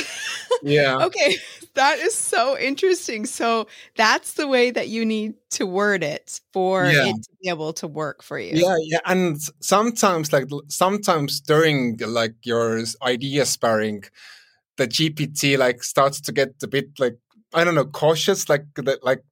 Yeah. 0.63 0.99
Okay 1.07 1.37
that 1.75 1.99
is 1.99 2.15
so 2.15 2.59
interesting 2.59 3.25
so 3.27 3.67
that's 3.97 4.35
the 4.35 4.47
way 4.47 4.71
that 4.71 4.89
you 4.89 5.05
need 5.05 5.35
to 5.51 5.67
word 5.67 6.03
it 6.03 6.41
for 6.53 6.87
yeah. 6.87 7.07
it 7.07 7.15
to 7.15 7.31
be 7.43 7.49
able 7.49 7.73
to 7.73 7.87
work 7.87 8.23
for 8.23 8.39
you 8.39 8.53
yeah 8.55 8.77
yeah 8.83 8.99
and 9.07 9.41
sometimes 9.61 10.33
like 10.33 10.49
sometimes 10.69 11.41
during 11.41 11.97
like 12.07 12.35
your 12.43 12.83
idea 13.03 13.45
sparring 13.45 14.03
the 14.77 14.87
gpt 14.87 15.59
like 15.59 15.83
starts 15.83 16.21
to 16.21 16.33
get 16.33 16.55
a 16.63 16.67
bit 16.67 16.89
like 16.99 17.17
I 17.55 17.65
don't 17.65 17.75
know, 17.75 17.85
cautious, 17.85 18.49
like 18.49 18.65
that, 18.77 19.05
like 19.05 19.23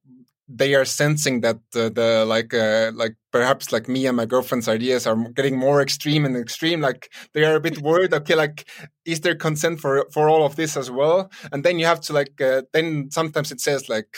they 0.57 0.75
are 0.75 0.85
sensing 0.85 1.41
that 1.41 1.57
the, 1.71 1.89
the 1.89 2.25
like 2.25 2.53
uh, 2.53 2.91
like 2.93 3.15
perhaps 3.31 3.71
like 3.71 3.87
me 3.87 4.05
and 4.05 4.17
my 4.17 4.25
girlfriend's 4.25 4.67
ideas 4.67 5.07
are 5.07 5.15
getting 5.31 5.57
more 5.57 5.81
extreme 5.81 6.25
and 6.25 6.35
extreme 6.35 6.81
like 6.81 7.11
they 7.33 7.43
are 7.43 7.55
a 7.55 7.61
bit 7.61 7.81
worried 7.81 8.13
okay 8.13 8.35
like 8.35 8.67
is 9.05 9.21
there 9.21 9.35
consent 9.35 9.79
for 9.79 10.05
for 10.11 10.29
all 10.29 10.45
of 10.45 10.55
this 10.55 10.75
as 10.75 10.91
well 10.91 11.31
and 11.51 11.63
then 11.63 11.79
you 11.79 11.85
have 11.85 12.01
to 12.01 12.13
like 12.13 12.39
uh, 12.41 12.61
then 12.73 13.09
sometimes 13.11 13.51
it 13.51 13.61
says 13.61 13.89
like 13.89 14.17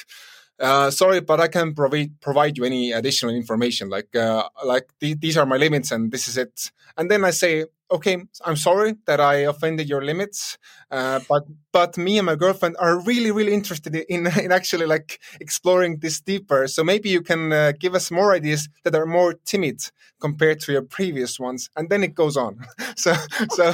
uh, 0.60 0.92
sorry, 0.92 1.20
but 1.20 1.40
I 1.40 1.48
can 1.48 1.74
provide 1.74 2.22
provide 2.22 2.58
you 2.58 2.64
any 2.64 2.92
additional 2.92 3.34
information. 3.34 3.90
Like, 3.90 4.16
uh, 4.16 4.48
like 4.64 4.88
th- 5.00 5.20
these 5.20 5.36
are 5.36 5.46
my 5.46 5.58
limits, 5.58 5.92
and 5.92 6.12
this 6.12 6.28
is 6.28 6.38
it. 6.38 6.72
And 6.96 7.10
then 7.10 7.26
I 7.26 7.32
say, 7.32 7.66
okay, 7.94 8.18
I'm 8.44 8.56
sorry 8.56 8.96
that 9.06 9.20
I 9.20 9.36
offended 9.46 9.88
your 9.88 10.04
limits, 10.04 10.58
uh, 10.92 11.20
but 11.30 11.44
but 11.72 11.98
me 11.98 12.18
and 12.18 12.26
my 12.26 12.36
girlfriend 12.36 12.76
are 12.80 13.00
really 13.00 13.32
really 13.32 13.54
interested 13.54 13.96
in 13.96 14.28
in 14.46 14.52
actually 14.52 14.88
like 14.88 15.20
exploring 15.40 16.00
this 16.00 16.20
deeper. 16.20 16.68
So 16.68 16.84
maybe 16.84 17.10
you 17.10 17.22
can 17.22 17.54
uh, 17.54 17.74
give 17.80 17.96
us 17.96 18.12
more 18.12 18.34
ideas 18.34 18.68
that 18.84 18.96
are 18.96 19.06
more 19.06 19.34
timid 19.46 19.92
compared 20.20 20.60
to 20.62 20.72
your 20.72 20.82
previous 20.82 21.40
ones, 21.40 21.70
and 21.76 21.90
then 21.90 22.04
it 22.04 22.16
goes 22.16 22.36
on. 22.36 22.60
so 22.96 23.14
so 23.52 23.74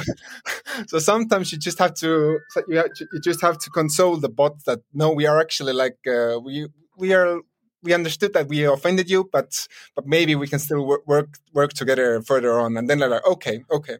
so 0.86 0.98
sometimes 0.98 1.52
you 1.52 1.58
just 1.58 1.78
have 1.78 1.94
to 1.94 2.38
you, 2.68 2.76
have, 2.76 2.90
you 3.12 3.20
just 3.20 3.40
have 3.40 3.58
to 3.58 3.70
console 3.70 4.16
the 4.16 4.28
bot 4.28 4.64
that 4.66 4.80
no, 4.92 5.10
we 5.10 5.26
are 5.26 5.40
actually 5.40 5.72
like 5.72 5.98
uh, 6.06 6.38
we 6.38 6.68
we 6.96 7.14
are 7.14 7.40
we 7.82 7.94
understood 7.94 8.32
that 8.34 8.48
we 8.48 8.64
offended 8.64 9.10
you, 9.10 9.28
but 9.32 9.66
but 9.94 10.06
maybe 10.06 10.34
we 10.34 10.48
can 10.48 10.58
still 10.58 10.86
work 10.86 11.06
work, 11.06 11.38
work 11.52 11.72
together 11.72 12.20
further 12.22 12.58
on. 12.58 12.76
And 12.76 12.88
then 12.88 12.98
they're 12.98 13.08
like, 13.08 13.26
okay, 13.26 13.64
okay. 13.70 13.98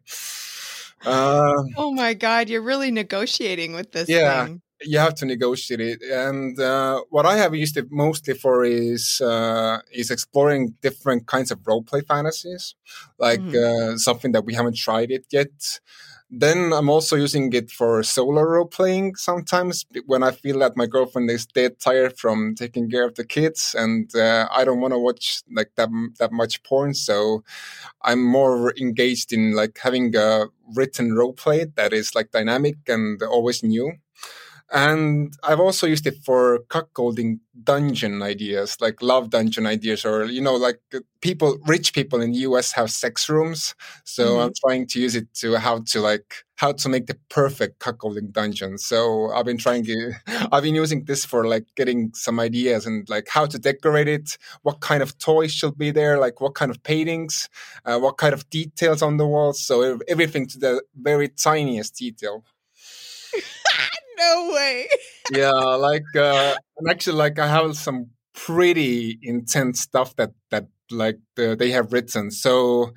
Uh, 1.04 1.54
oh 1.76 1.92
my 1.92 2.14
god, 2.14 2.48
you're 2.48 2.62
really 2.62 2.90
negotiating 2.90 3.72
with 3.72 3.92
this. 3.92 4.08
Yeah, 4.08 4.44
thing. 4.44 4.62
you 4.82 4.98
have 4.98 5.14
to 5.16 5.24
negotiate 5.24 5.80
it. 5.80 6.02
And 6.02 6.58
uh, 6.60 7.02
what 7.08 7.24
I 7.24 7.36
have 7.38 7.54
used 7.54 7.76
it 7.76 7.86
mostly 7.90 8.34
for 8.34 8.64
is 8.64 9.20
uh, 9.20 9.78
is 9.92 10.10
exploring 10.10 10.74
different 10.82 11.26
kinds 11.26 11.50
of 11.50 11.66
role 11.66 11.82
play 11.82 12.02
fantasies, 12.02 12.74
like 13.18 13.40
uh, 13.54 13.96
something 13.96 14.32
that 14.32 14.44
we 14.44 14.54
haven't 14.54 14.76
tried 14.76 15.10
it 15.10 15.24
yet. 15.30 15.80
Then 16.32 16.72
I'm 16.72 16.88
also 16.88 17.16
using 17.16 17.52
it 17.52 17.72
for 17.72 18.04
solo 18.04 18.42
role 18.42 18.66
playing 18.66 19.16
sometimes 19.16 19.84
when 20.06 20.22
I 20.22 20.30
feel 20.30 20.60
that 20.60 20.76
my 20.76 20.86
girlfriend 20.86 21.28
is 21.28 21.44
dead 21.44 21.80
tired 21.80 22.16
from 22.16 22.54
taking 22.54 22.88
care 22.88 23.04
of 23.04 23.16
the 23.16 23.24
kids 23.24 23.74
and 23.76 24.14
uh, 24.14 24.46
I 24.52 24.64
don't 24.64 24.80
want 24.80 24.92
to 24.94 24.98
watch 24.98 25.42
like 25.52 25.72
that 25.74 25.88
that 26.20 26.30
much 26.30 26.62
porn. 26.62 26.94
So 26.94 27.42
I'm 28.02 28.22
more 28.22 28.72
engaged 28.78 29.32
in 29.32 29.52
like 29.54 29.78
having 29.82 30.14
a 30.16 30.46
written 30.74 31.14
role 31.14 31.32
play 31.32 31.66
that 31.76 31.92
is 31.92 32.14
like 32.14 32.30
dynamic 32.30 32.76
and 32.86 33.20
always 33.22 33.62
new. 33.64 33.92
And 34.72 35.34
I've 35.42 35.58
also 35.58 35.86
used 35.88 36.06
it 36.06 36.18
for 36.24 36.60
cuckolding 36.68 37.40
dungeon 37.64 38.22
ideas, 38.22 38.76
like 38.80 39.02
love 39.02 39.30
dungeon 39.30 39.66
ideas, 39.66 40.04
or, 40.04 40.26
you 40.26 40.40
know, 40.40 40.54
like 40.54 40.80
uh, 40.94 41.00
people, 41.20 41.58
rich 41.66 41.92
people 41.92 42.20
in 42.20 42.30
the 42.30 42.38
US 42.38 42.72
have 42.72 42.90
sex 42.90 43.28
rooms. 43.28 43.74
So 44.04 44.24
mm-hmm. 44.24 44.40
I'm 44.42 44.52
trying 44.64 44.86
to 44.88 45.00
use 45.00 45.16
it 45.16 45.34
to 45.34 45.56
how 45.56 45.80
to 45.86 46.00
like, 46.00 46.44
how 46.54 46.70
to 46.72 46.88
make 46.88 47.06
the 47.06 47.18
perfect 47.30 47.80
cuckolding 47.80 48.32
dungeon. 48.32 48.78
So 48.78 49.32
I've 49.32 49.44
been 49.44 49.58
trying 49.58 49.84
to, 49.86 50.12
I've 50.52 50.62
been 50.62 50.76
using 50.76 51.04
this 51.04 51.24
for 51.24 51.48
like 51.48 51.64
getting 51.74 52.12
some 52.14 52.38
ideas 52.38 52.86
and 52.86 53.08
like 53.08 53.26
how 53.28 53.46
to 53.46 53.58
decorate 53.58 54.06
it, 54.06 54.38
what 54.62 54.80
kind 54.80 55.02
of 55.02 55.18
toys 55.18 55.52
should 55.52 55.78
be 55.78 55.90
there, 55.90 56.20
like 56.20 56.40
what 56.40 56.54
kind 56.54 56.70
of 56.70 56.80
paintings, 56.84 57.48
uh, 57.84 57.98
what 57.98 58.18
kind 58.18 58.34
of 58.34 58.48
details 58.50 59.02
on 59.02 59.16
the 59.16 59.26
walls. 59.26 59.60
So 59.60 59.98
everything 60.06 60.46
to 60.46 60.58
the 60.58 60.82
very 60.94 61.28
tiniest 61.28 61.96
detail. 61.96 62.44
no 64.20 64.52
way. 64.54 64.88
yeah, 65.32 65.50
like 65.50 66.04
uh, 66.16 66.54
and 66.78 66.90
actually, 66.90 67.16
like 67.16 67.38
I 67.38 67.46
have 67.46 67.76
some 67.76 68.10
pretty 68.34 69.18
intense 69.22 69.80
stuff 69.80 70.14
that 70.16 70.32
that 70.50 70.66
like 70.90 71.18
the, 71.36 71.56
they 71.56 71.70
have 71.70 71.92
written. 71.92 72.30
So, 72.30 72.92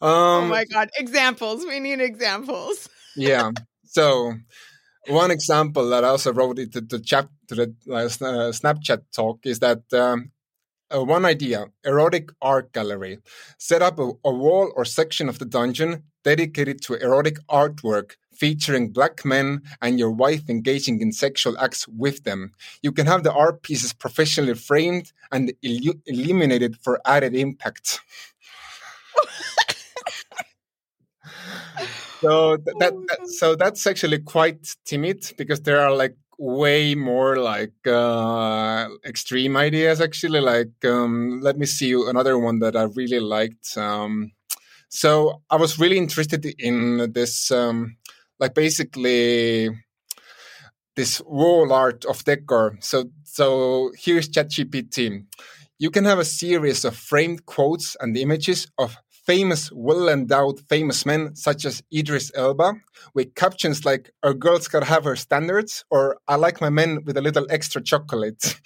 oh 0.00 0.38
um, 0.38 0.44
oh 0.44 0.48
my 0.48 0.64
god, 0.64 0.90
examples! 0.98 1.64
We 1.64 1.80
need 1.80 2.00
examples. 2.00 2.88
yeah. 3.16 3.50
So, 3.92 4.34
one 5.08 5.32
example 5.32 5.88
that 5.88 6.04
I 6.04 6.10
also 6.10 6.32
wrote 6.32 6.60
it 6.60 6.72
to 6.74 6.80
the 6.80 7.00
chat 7.00 7.26
to 7.48 7.56
the 7.56 7.74
uh, 7.90 8.06
Snapchat 8.54 9.02
talk 9.12 9.40
is 9.44 9.58
that 9.58 9.82
um, 9.92 10.30
uh, 10.94 11.04
one 11.04 11.24
idea 11.24 11.66
erotic 11.84 12.30
art 12.40 12.72
gallery. 12.72 13.18
Set 13.58 13.82
up 13.82 13.98
a, 13.98 14.12
a, 14.24 14.32
wall 14.32 14.72
or 14.76 14.84
section 14.84 15.28
of 15.28 15.38
the 15.38 15.44
dungeon 15.44 16.04
dedicated 16.24 16.82
to 16.82 16.94
erotic 16.94 17.38
artwork 17.48 18.12
featuring 18.40 18.90
black 18.90 19.24
men 19.24 19.62
and 19.82 19.98
your 19.98 20.10
wife 20.10 20.48
engaging 20.48 21.00
in 21.00 21.12
sexual 21.12 21.56
acts 21.58 21.86
with 21.86 22.24
them. 22.24 22.52
You 22.82 22.90
can 22.90 23.06
have 23.06 23.22
the 23.22 23.32
art 23.32 23.62
pieces 23.62 23.92
professionally 23.92 24.54
framed 24.54 25.12
and 25.30 25.52
illu- 25.62 26.00
illuminated 26.06 26.78
for 26.82 27.00
added 27.04 27.34
impact. 27.34 28.00
so 32.20 32.56
that, 32.56 32.92
that, 33.08 33.28
so 33.28 33.54
that's 33.54 33.86
actually 33.86 34.18
quite 34.20 34.74
timid 34.84 35.32
because 35.36 35.60
there 35.62 35.80
are 35.80 35.94
like 35.94 36.16
way 36.38 36.94
more 36.94 37.36
like 37.36 37.86
uh, 37.86 38.88
extreme 39.04 39.56
ideas 39.58 40.00
actually 40.00 40.40
like 40.40 40.72
um, 40.84 41.38
let 41.42 41.58
me 41.58 41.66
see 41.66 41.92
another 41.92 42.38
one 42.38 42.60
that 42.60 42.74
i 42.74 42.84
really 42.94 43.20
liked 43.20 43.76
um, 43.76 44.32
so 44.88 45.42
i 45.50 45.56
was 45.56 45.78
really 45.78 45.98
interested 45.98 46.46
in 46.58 47.12
this 47.12 47.50
um, 47.50 47.94
like 48.40 48.54
basically 48.54 49.70
this 50.96 51.20
wall 51.24 51.72
art 51.72 52.04
of 52.06 52.24
decor 52.24 52.76
so 52.80 53.04
so 53.32 53.92
here's 53.96 54.28
ChatGPT. 54.28 55.24
You 55.78 55.90
can 55.92 56.04
have 56.04 56.18
a 56.18 56.24
series 56.24 56.84
of 56.84 56.96
framed 56.96 57.46
quotes 57.46 57.96
and 58.00 58.16
images 58.16 58.66
of 58.76 58.96
famous, 59.24 59.70
well 59.72 60.08
endowed 60.08 60.58
famous 60.68 61.06
men 61.06 61.36
such 61.36 61.64
as 61.64 61.80
Idris 61.94 62.32
Elba, 62.34 62.74
with 63.14 63.36
captions 63.36 63.84
like, 63.84 64.10
Our 64.24 64.34
girl's 64.34 64.66
gotta 64.66 64.86
have 64.86 65.04
her 65.04 65.14
standards, 65.14 65.84
or 65.90 66.18
I 66.26 66.34
like 66.34 66.60
my 66.60 66.70
men 66.70 67.04
with 67.04 67.16
a 67.16 67.22
little 67.22 67.46
extra 67.50 67.80
chocolate. 67.80 68.60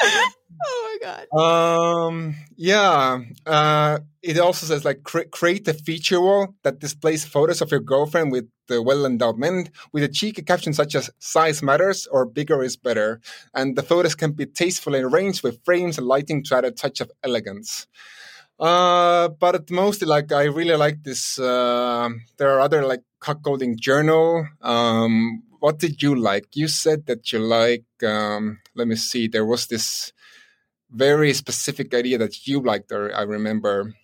oh 0.64 0.98
my 1.02 1.26
god. 1.30 1.38
Um. 1.38 2.34
Yeah. 2.56 3.20
Uh. 3.46 3.98
It 4.22 4.38
also 4.38 4.66
says 4.66 4.84
like 4.84 5.04
cre- 5.04 5.30
create 5.30 5.66
a 5.68 5.74
feature 5.74 6.20
wall 6.20 6.54
that 6.62 6.80
displays 6.80 7.24
photos 7.24 7.62
of 7.62 7.70
your 7.70 7.80
girlfriend 7.80 8.32
with 8.32 8.48
the 8.66 8.82
well-endowed 8.82 9.38
men 9.38 9.70
with 9.92 10.02
a 10.02 10.08
cheeky 10.08 10.42
caption 10.42 10.72
such 10.72 10.94
as 10.94 11.10
"size 11.18 11.62
matters" 11.62 12.06
or 12.06 12.26
"bigger 12.26 12.62
is 12.62 12.76
better," 12.76 13.20
and 13.54 13.76
the 13.76 13.82
photos 13.82 14.14
can 14.14 14.32
be 14.32 14.46
tastefully 14.46 15.00
arranged 15.00 15.42
with 15.42 15.64
frames 15.64 15.98
and 15.98 16.06
lighting 16.06 16.42
to 16.44 16.56
add 16.56 16.64
a 16.64 16.70
touch 16.70 17.00
of 17.00 17.10
elegance. 17.22 17.86
Uh, 18.58 19.28
but 19.28 19.70
mostly 19.70 20.06
like 20.06 20.32
I 20.32 20.44
really 20.44 20.76
like 20.76 21.04
this. 21.04 21.38
Uh, 21.38 22.08
there 22.38 22.50
are 22.50 22.60
other 22.60 22.84
like 22.84 23.02
cuckolding 23.20 23.76
journal. 23.78 24.46
Um, 24.60 25.42
what 25.60 25.78
did 25.78 26.02
you 26.02 26.14
like? 26.14 26.48
You 26.54 26.68
said 26.68 27.06
that 27.06 27.32
you 27.32 27.38
like. 27.38 27.84
Um, 28.04 28.60
let 28.74 28.88
me 28.88 28.96
see. 28.96 29.28
There 29.28 29.46
was 29.46 29.66
this 29.66 30.12
very 30.90 31.32
specific 31.32 31.94
idea 31.94 32.18
that 32.18 32.46
you 32.46 32.60
liked. 32.60 32.92
or 32.92 33.14
I 33.14 33.22
remember. 33.22 33.94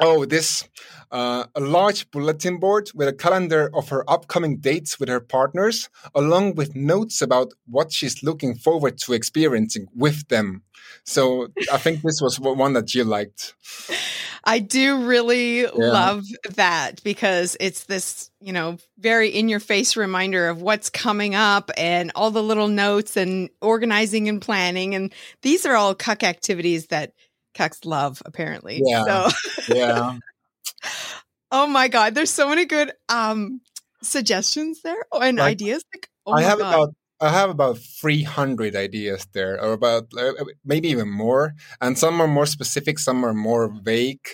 Oh, 0.00 0.24
this 0.24 0.68
uh, 1.10 1.44
a 1.54 1.60
large 1.60 2.10
bulletin 2.10 2.58
board 2.58 2.90
with 2.94 3.08
a 3.08 3.12
calendar 3.12 3.70
of 3.74 3.88
her 3.88 4.08
upcoming 4.10 4.58
dates 4.58 4.98
with 4.98 5.08
her 5.08 5.20
partners, 5.20 5.88
along 6.14 6.56
with 6.56 6.74
notes 6.74 7.22
about 7.22 7.52
what 7.66 7.92
she's 7.92 8.22
looking 8.22 8.54
forward 8.56 8.98
to 8.98 9.12
experiencing 9.12 9.86
with 9.94 10.28
them. 10.28 10.62
So 11.04 11.48
I 11.72 11.78
think 11.78 12.02
this 12.02 12.20
was 12.20 12.40
one 12.40 12.72
that 12.74 12.94
you 12.94 13.04
liked. 13.04 13.54
I 14.44 14.58
do 14.58 15.06
really 15.06 15.62
yeah. 15.62 15.70
love 15.74 16.24
that 16.50 17.02
because 17.02 17.56
it's 17.60 17.84
this, 17.84 18.30
you 18.40 18.52
know, 18.52 18.76
very 18.98 19.30
in 19.30 19.48
your 19.48 19.60
face 19.60 19.96
reminder 19.96 20.48
of 20.48 20.60
what's 20.60 20.90
coming 20.90 21.34
up 21.34 21.70
and 21.76 22.12
all 22.14 22.30
the 22.30 22.42
little 22.42 22.68
notes 22.68 23.16
and 23.16 23.48
organizing 23.62 24.28
and 24.28 24.42
planning. 24.42 24.94
And 24.94 25.12
these 25.42 25.64
are 25.64 25.74
all 25.74 25.94
cuck 25.94 26.22
activities 26.22 26.88
that 26.88 27.12
cucks 27.54 27.86
love, 27.86 28.22
apparently. 28.26 28.82
Yeah. 28.84 29.04
So, 29.04 29.74
yeah. 29.74 30.18
oh 31.50 31.66
my 31.66 31.88
God. 31.88 32.14
There's 32.14 32.30
so 32.30 32.48
many 32.48 32.66
good 32.66 32.92
um 33.08 33.62
suggestions 34.02 34.82
there 34.82 35.02
and 35.12 35.38
like, 35.38 35.52
ideas. 35.52 35.84
Like, 35.94 36.08
oh 36.26 36.32
I 36.32 36.42
have 36.42 36.58
God. 36.58 36.74
about 36.74 36.94
I 37.20 37.30
have 37.30 37.50
about 37.50 37.78
300 37.78 38.74
ideas 38.76 39.26
there, 39.32 39.60
or 39.62 39.72
about 39.72 40.08
uh, 40.18 40.32
maybe 40.64 40.88
even 40.88 41.10
more. 41.10 41.54
And 41.80 41.98
some 41.98 42.20
are 42.20 42.26
more 42.26 42.46
specific, 42.46 42.98
some 42.98 43.24
are 43.24 43.34
more 43.34 43.68
vague. 43.68 44.26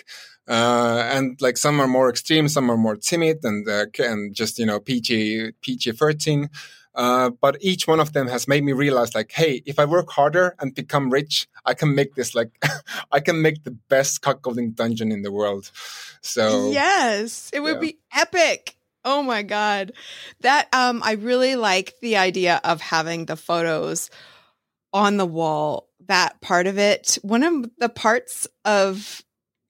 Uh, 0.47 1.07
and 1.11 1.39
like 1.41 1.57
some 1.57 1.79
are 1.79 1.87
more 1.87 2.09
extreme, 2.09 2.47
some 2.47 2.69
are 2.69 2.77
more 2.77 2.95
timid 2.95 3.37
and, 3.43 3.67
uh, 3.69 3.85
and 3.99 4.35
just, 4.35 4.59
you 4.59 4.65
know, 4.65 4.79
PG, 4.79 5.51
PG 5.61 5.91
13. 5.91 6.49
Uh, 6.93 7.29
but 7.29 7.55
each 7.61 7.87
one 7.87 7.99
of 7.99 8.11
them 8.11 8.27
has 8.27 8.47
made 8.47 8.63
me 8.63 8.73
realize 8.73 9.15
like, 9.15 9.31
hey, 9.31 9.61
if 9.65 9.79
I 9.79 9.85
work 9.85 10.09
harder 10.09 10.55
and 10.59 10.75
become 10.75 11.09
rich, 11.09 11.47
I 11.65 11.73
can 11.73 11.95
make 11.95 12.15
this 12.15 12.35
like, 12.35 12.49
I 13.11 13.21
can 13.21 13.41
make 13.41 13.63
the 13.63 13.71
best 13.71 14.21
cuckolding 14.21 14.75
dungeon 14.75 15.11
in 15.11 15.21
the 15.21 15.31
world. 15.31 15.71
So 16.21 16.71
yes, 16.71 17.49
it 17.53 17.61
would 17.61 17.75
yeah. 17.75 17.81
be 17.81 17.97
epic. 18.13 18.75
Oh 19.03 19.23
my 19.23 19.41
god. 19.41 19.93
That 20.41 20.67
um 20.73 21.01
I 21.03 21.13
really 21.13 21.55
like 21.55 21.93
the 22.01 22.17
idea 22.17 22.61
of 22.63 22.81
having 22.81 23.25
the 23.25 23.35
photos 23.35 24.09
on 24.93 25.17
the 25.17 25.25
wall. 25.25 25.87
That 26.07 26.41
part 26.41 26.67
of 26.67 26.77
it. 26.77 27.17
One 27.21 27.43
of 27.43 27.69
the 27.77 27.89
parts 27.89 28.47
of 28.65 29.21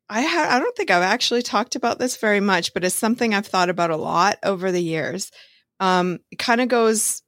I 0.09 0.23
ha- 0.23 0.49
I 0.51 0.59
don't 0.59 0.75
think 0.75 0.91
I've 0.91 1.03
actually 1.03 1.41
talked 1.41 1.75
about 1.75 1.97
this 1.97 2.17
very 2.17 2.41
much, 2.41 2.73
but 2.73 2.83
it's 2.83 2.95
something 2.95 3.33
I've 3.33 3.47
thought 3.47 3.69
about 3.69 3.91
a 3.91 3.97
lot 3.97 4.37
over 4.43 4.71
the 4.71 4.83
years. 4.83 5.31
Um 5.79 6.19
it 6.31 6.39
kind 6.39 6.61
of 6.61 6.67
goes 6.67 7.21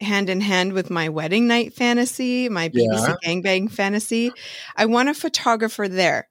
hand 0.00 0.30
in 0.30 0.40
hand 0.40 0.72
with 0.72 0.88
my 0.88 1.10
wedding 1.10 1.46
night 1.46 1.74
fantasy, 1.74 2.48
my 2.48 2.70
BBC 2.70 3.08
yeah. 3.08 3.14
gangbang 3.22 3.70
fantasy. 3.70 4.32
I 4.74 4.86
want 4.86 5.10
a 5.10 5.14
photographer 5.14 5.88
there. 5.88 6.26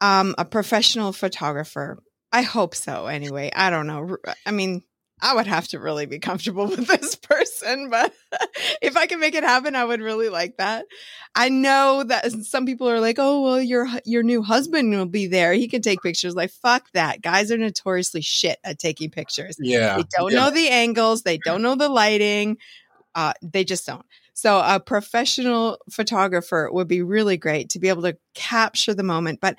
Um 0.00 0.34
a 0.38 0.46
professional 0.46 1.12
photographer 1.12 1.98
I 2.32 2.42
hope 2.42 2.74
so. 2.74 3.06
Anyway, 3.06 3.50
I 3.54 3.70
don't 3.70 3.86
know. 3.86 4.16
I 4.46 4.50
mean, 4.50 4.82
I 5.22 5.34
would 5.34 5.46
have 5.46 5.68
to 5.68 5.78
really 5.78 6.06
be 6.06 6.18
comfortable 6.18 6.66
with 6.68 6.86
this 6.86 7.14
person, 7.14 7.90
but 7.90 8.12
if 8.82 8.96
I 8.96 9.06
can 9.06 9.20
make 9.20 9.34
it 9.34 9.44
happen, 9.44 9.76
I 9.76 9.84
would 9.84 10.00
really 10.00 10.28
like 10.28 10.56
that. 10.56 10.86
I 11.34 11.48
know 11.48 12.02
that 12.04 12.30
some 12.32 12.66
people 12.66 12.88
are 12.88 13.00
like, 13.00 13.16
"Oh, 13.18 13.42
well, 13.42 13.60
your 13.60 13.86
your 14.04 14.22
new 14.22 14.42
husband 14.42 14.90
will 14.90 15.06
be 15.06 15.26
there. 15.26 15.52
He 15.52 15.68
can 15.68 15.82
take 15.82 16.02
pictures." 16.02 16.34
Like, 16.34 16.50
fuck 16.50 16.90
that. 16.94 17.22
Guys 17.22 17.52
are 17.52 17.58
notoriously 17.58 18.20
shit 18.20 18.58
at 18.64 18.78
taking 18.78 19.10
pictures. 19.10 19.56
Yeah, 19.60 19.96
they 19.96 20.04
don't 20.16 20.32
yeah. 20.32 20.38
know 20.38 20.50
the 20.50 20.68
angles. 20.68 21.22
They 21.22 21.38
don't 21.38 21.62
know 21.62 21.76
the 21.76 21.88
lighting. 21.88 22.58
Uh, 23.14 23.32
they 23.42 23.64
just 23.64 23.86
don't. 23.86 24.04
So 24.34 24.58
a 24.58 24.80
professional 24.80 25.78
photographer 25.90 26.68
would 26.72 26.88
be 26.88 27.02
really 27.02 27.36
great 27.36 27.70
to 27.70 27.78
be 27.78 27.88
able 27.88 28.02
to 28.02 28.16
capture 28.34 28.94
the 28.94 29.02
moment. 29.02 29.40
But 29.40 29.56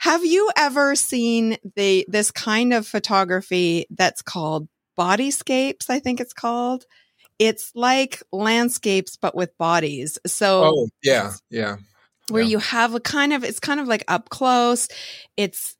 have 0.00 0.24
you 0.24 0.50
ever 0.56 0.94
seen 0.94 1.56
the 1.76 2.04
this 2.08 2.30
kind 2.30 2.72
of 2.72 2.86
photography 2.86 3.86
that's 3.90 4.22
called 4.22 4.68
bodyscapes, 4.96 5.90
I 5.90 5.98
think 5.98 6.20
it's 6.20 6.32
called. 6.32 6.84
It's 7.38 7.72
like 7.74 8.22
landscapes, 8.32 9.16
but 9.16 9.34
with 9.34 9.56
bodies. 9.58 10.18
So, 10.26 10.64
oh, 10.64 10.88
yeah, 11.02 11.32
yeah. 11.50 11.76
Where 12.30 12.42
yeah. 12.42 12.48
you 12.48 12.58
have 12.58 12.94
a 12.94 13.00
kind 13.00 13.32
of, 13.32 13.44
it's 13.44 13.60
kind 13.60 13.80
of 13.80 13.88
like 13.88 14.04
up 14.08 14.30
close. 14.30 14.88
It's, 15.36 15.76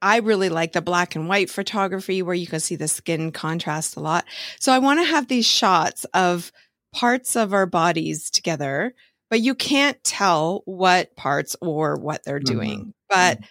I 0.00 0.18
really 0.18 0.50
like 0.50 0.72
the 0.72 0.82
black 0.82 1.16
and 1.16 1.28
white 1.28 1.50
photography 1.50 2.22
where 2.22 2.34
you 2.34 2.46
can 2.46 2.60
see 2.60 2.76
the 2.76 2.86
skin 2.86 3.32
contrast 3.32 3.96
a 3.96 4.00
lot. 4.00 4.24
So 4.60 4.72
I 4.72 4.78
want 4.78 5.00
to 5.00 5.04
have 5.04 5.26
these 5.26 5.46
shots 5.46 6.04
of 6.14 6.52
parts 6.92 7.36
of 7.36 7.52
our 7.52 7.66
bodies 7.66 8.30
together, 8.30 8.94
but 9.30 9.40
you 9.40 9.54
can't 9.54 10.02
tell 10.04 10.62
what 10.64 11.14
parts 11.16 11.56
or 11.60 11.96
what 11.96 12.24
they're 12.24 12.40
doing. 12.40 12.80
Mm-hmm. 12.80 12.90
But 13.08 13.38
mm-hmm. 13.38 13.44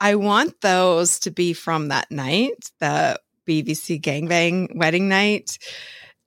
I 0.00 0.14
want 0.14 0.60
those 0.60 1.20
to 1.20 1.30
be 1.30 1.52
from 1.52 1.88
that 1.88 2.10
night, 2.10 2.70
the 2.80 3.20
BBC 3.46 4.00
gangbang 4.00 4.76
wedding 4.76 5.08
night 5.08 5.58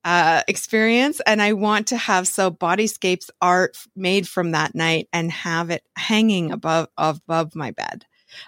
uh, 0.03 0.41
experience. 0.47 1.21
And 1.25 1.41
I 1.41 1.53
want 1.53 1.87
to 1.87 1.97
have 1.97 2.27
so 2.27 2.51
bodyscapes 2.51 3.29
art 3.41 3.77
made 3.95 4.27
from 4.27 4.51
that 4.51 4.73
night 4.75 5.07
and 5.13 5.31
have 5.31 5.69
it 5.69 5.83
hanging 5.95 6.51
above, 6.51 6.87
above 6.97 7.55
my 7.55 7.71
bed 7.71 8.05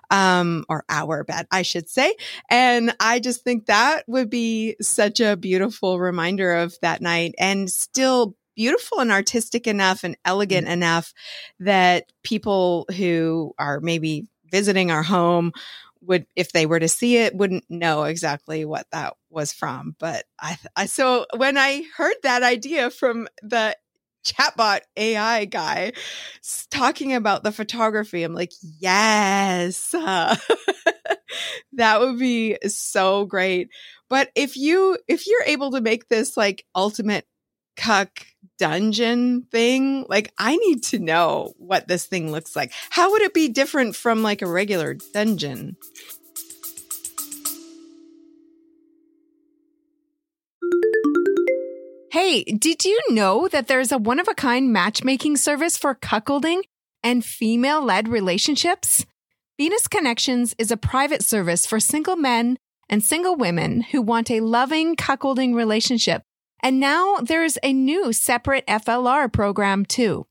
um, 0.09 0.65
or 0.69 0.83
our 0.89 1.23
bed, 1.23 1.47
I 1.51 1.61
should 1.61 1.89
say. 1.89 2.15
And 2.49 2.95
I 2.99 3.19
just 3.19 3.43
think 3.43 3.65
that 3.65 4.03
would 4.07 4.29
be 4.29 4.75
such 4.81 5.19
a 5.19 5.37
beautiful 5.37 5.99
reminder 5.99 6.53
of 6.53 6.75
that 6.81 7.01
night 7.01 7.35
and 7.37 7.69
still 7.69 8.35
beautiful 8.55 8.99
and 8.99 9.11
artistic 9.11 9.67
enough 9.67 10.03
and 10.03 10.17
elegant 10.25 10.65
mm-hmm. 10.65 10.73
enough 10.73 11.13
that 11.59 12.11
people 12.23 12.85
who 12.95 13.53
are 13.57 13.79
maybe 13.79 14.27
visiting 14.51 14.91
our 14.91 15.03
home 15.03 15.51
would 16.01 16.25
if 16.35 16.51
they 16.51 16.65
were 16.65 16.79
to 16.79 16.87
see 16.87 17.17
it 17.17 17.35
wouldn't 17.35 17.63
know 17.69 18.03
exactly 18.03 18.65
what 18.65 18.85
that 18.91 19.15
was 19.29 19.53
from 19.53 19.95
but 19.99 20.25
i, 20.39 20.57
I 20.75 20.85
so 20.85 21.25
when 21.35 21.57
i 21.57 21.83
heard 21.95 22.15
that 22.23 22.43
idea 22.43 22.89
from 22.89 23.27
the 23.41 23.75
chatbot 24.23 24.81
ai 24.97 25.45
guy 25.45 25.91
talking 26.71 27.13
about 27.13 27.43
the 27.43 27.51
photography 27.51 28.23
i'm 28.23 28.33
like 28.33 28.51
yes 28.79 29.93
uh, 29.93 30.35
that 31.73 31.99
would 31.99 32.17
be 32.17 32.57
so 32.67 33.25
great 33.25 33.69
but 34.09 34.29
if 34.35 34.55
you 34.55 34.97
if 35.07 35.27
you're 35.27 35.43
able 35.45 35.71
to 35.71 35.81
make 35.81 36.07
this 36.07 36.37
like 36.37 36.65
ultimate 36.75 37.25
cuck 37.75 38.25
dungeon 38.57 39.43
thing. 39.51 40.05
Like, 40.07 40.31
I 40.37 40.55
need 40.55 40.83
to 40.83 40.99
know 40.99 41.53
what 41.57 41.87
this 41.87 42.05
thing 42.05 42.31
looks 42.31 42.55
like. 42.55 42.71
How 42.89 43.11
would 43.11 43.21
it 43.21 43.33
be 43.33 43.49
different 43.49 43.95
from 43.95 44.23
like 44.23 44.41
a 44.41 44.47
regular 44.47 44.95
dungeon? 45.13 45.77
Hey, 52.13 52.43
did 52.43 52.85
you 52.85 52.99
know 53.09 53.47
that 53.47 53.65
there's 53.65 53.91
a 53.91 53.97
one 53.97 54.19
of 54.19 54.27
a 54.27 54.35
kind 54.35 54.71
matchmaking 54.71 55.35
service 55.35 55.79
for 55.79 55.95
cuckolding 55.95 56.61
and 57.01 57.25
female 57.25 57.83
led 57.83 58.07
relationships? 58.07 59.03
Venus 59.57 59.87
Connections 59.87 60.53
is 60.59 60.69
a 60.69 60.77
private 60.77 61.23
service 61.23 61.65
for 61.65 61.79
single 61.79 62.15
men 62.15 62.59
and 62.87 63.03
single 63.03 63.35
women 63.35 63.81
who 63.81 63.99
want 63.99 64.29
a 64.29 64.41
loving 64.41 64.95
cuckolding 64.95 65.55
relationship 65.55 66.21
and 66.61 66.79
now 66.79 67.15
there's 67.15 67.57
a 67.63 67.73
new 67.73 68.13
separate 68.13 68.67
FLR 68.67 69.33
program 69.33 69.83
too. 69.83 70.27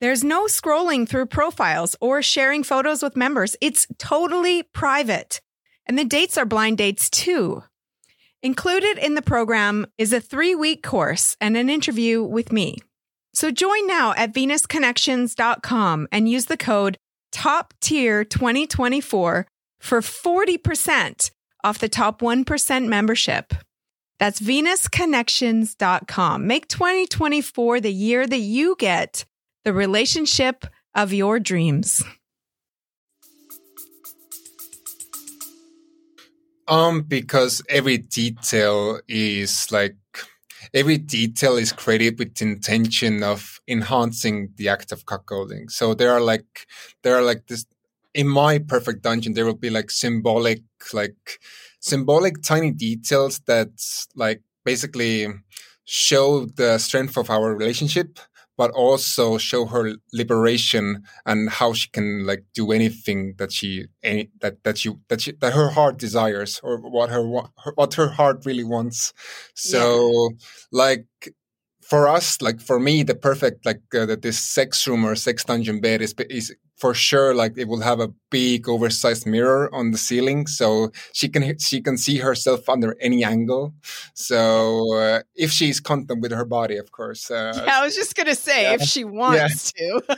There's 0.00 0.22
no 0.22 0.44
scrolling 0.44 1.08
through 1.08 1.26
profiles 1.26 1.96
or 2.00 2.22
sharing 2.22 2.62
photos 2.62 3.02
with 3.02 3.16
members. 3.16 3.56
It's 3.60 3.88
totally 3.98 4.62
private. 4.62 5.40
And 5.84 5.98
the 5.98 6.04
dates 6.04 6.38
are 6.38 6.46
blind 6.46 6.78
dates 6.78 7.10
too. 7.10 7.64
Included 8.42 8.98
in 8.98 9.14
the 9.16 9.22
program 9.22 9.86
is 9.98 10.12
a 10.12 10.20
three 10.20 10.54
week 10.54 10.84
course 10.84 11.36
and 11.40 11.56
an 11.56 11.68
interview 11.68 12.22
with 12.22 12.52
me. 12.52 12.76
So 13.34 13.50
join 13.50 13.88
now 13.88 14.14
at 14.16 14.32
venusconnections.com 14.32 16.06
and 16.12 16.28
use 16.28 16.46
the 16.46 16.56
code 16.56 16.98
top 17.32 17.74
tier 17.80 18.24
2024 18.24 19.44
for 19.80 20.00
40% 20.00 21.30
off 21.64 21.78
the 21.78 21.88
top 21.88 22.20
1% 22.20 22.86
membership. 22.86 23.54
That's 24.20 24.40
venusconnections.com. 24.40 26.46
Make 26.46 26.68
2024 26.68 27.80
the 27.80 27.92
year 27.92 28.24
that 28.24 28.38
you 28.38 28.76
get 28.78 29.24
the 29.64 29.72
relationship 29.72 30.64
of 30.94 31.12
your 31.12 31.40
dreams. 31.40 32.04
Um, 36.68 37.02
because 37.02 37.62
every 37.70 37.96
detail 37.98 39.00
is 39.08 39.72
like 39.72 39.96
every 40.74 40.98
detail 40.98 41.56
is 41.56 41.72
created 41.72 42.18
with 42.18 42.34
the 42.34 42.44
intention 42.44 43.22
of 43.22 43.60
enhancing 43.66 44.50
the 44.56 44.68
act 44.68 44.92
of 44.92 45.06
cuckolding. 45.06 45.70
So 45.70 45.94
there 45.94 46.12
are 46.12 46.20
like 46.20 46.66
there 47.02 47.16
are 47.16 47.22
like 47.22 47.46
this 47.46 47.64
in 48.14 48.28
my 48.28 48.58
perfect 48.58 49.02
dungeon, 49.02 49.32
there 49.32 49.46
will 49.46 49.54
be 49.54 49.70
like 49.70 49.90
symbolic 49.90 50.62
like 50.92 51.40
symbolic 51.80 52.42
tiny 52.42 52.72
details 52.72 53.40
that 53.46 53.70
like 54.14 54.42
basically 54.64 55.28
show 55.86 56.44
the 56.44 56.76
strength 56.78 57.16
of 57.16 57.30
our 57.30 57.54
relationship 57.54 58.18
but 58.58 58.70
also 58.72 59.38
show 59.38 59.64
her 59.64 59.94
liberation 60.12 61.04
and 61.24 61.48
how 61.48 61.72
she 61.72 61.88
can 61.88 62.26
like 62.26 62.44
do 62.54 62.72
anything 62.72 63.34
that 63.38 63.52
she 63.52 63.86
any, 64.02 64.30
that 64.42 64.62
that 64.64 64.76
she 64.76 64.92
that 65.08 65.22
she 65.22 65.32
that 65.40 65.54
her 65.54 65.70
heart 65.70 65.96
desires 65.96 66.60
or 66.62 66.76
what 66.76 67.08
her, 67.08 67.22
her 67.64 67.72
what 67.76 67.94
her 67.94 68.08
heart 68.08 68.44
really 68.44 68.64
wants 68.64 69.14
so 69.54 70.28
yeah. 70.30 70.36
like 70.72 71.06
for 71.88 72.06
us, 72.06 72.42
like 72.42 72.60
for 72.60 72.78
me, 72.78 73.02
the 73.02 73.14
perfect 73.14 73.64
like 73.64 73.80
uh, 73.94 74.04
that 74.04 74.20
this 74.20 74.38
sex 74.38 74.86
room 74.86 75.06
or 75.06 75.14
sex 75.14 75.42
dungeon 75.44 75.80
bed 75.80 76.02
is 76.02 76.14
is 76.28 76.54
for 76.78 76.94
sure 76.94 77.34
like 77.34 77.58
it 77.58 77.66
will 77.66 77.80
have 77.80 77.98
a 77.98 78.08
big 78.30 78.68
oversized 78.68 79.26
mirror 79.26 79.68
on 79.74 79.90
the 79.90 79.98
ceiling 79.98 80.46
so 80.46 80.90
she 81.12 81.28
can 81.28 81.58
she 81.58 81.82
can 81.82 81.98
see 81.98 82.18
herself 82.18 82.68
under 82.68 82.96
any 83.00 83.24
angle. 83.24 83.74
So 84.14 84.94
uh, 84.96 85.22
if 85.34 85.50
she's 85.50 85.80
content 85.80 86.20
with 86.22 86.32
her 86.32 86.44
body 86.44 86.76
of 86.76 86.92
course 86.92 87.30
uh, 87.30 87.52
yeah 87.66 87.80
i 87.80 87.84
was 87.84 87.96
just 87.96 88.14
gonna 88.14 88.36
say 88.36 88.62
yeah. 88.62 88.74
if 88.74 88.82
she 88.82 89.04
wants 89.20 89.74
yeah. 89.76 89.98
to. 89.98 90.16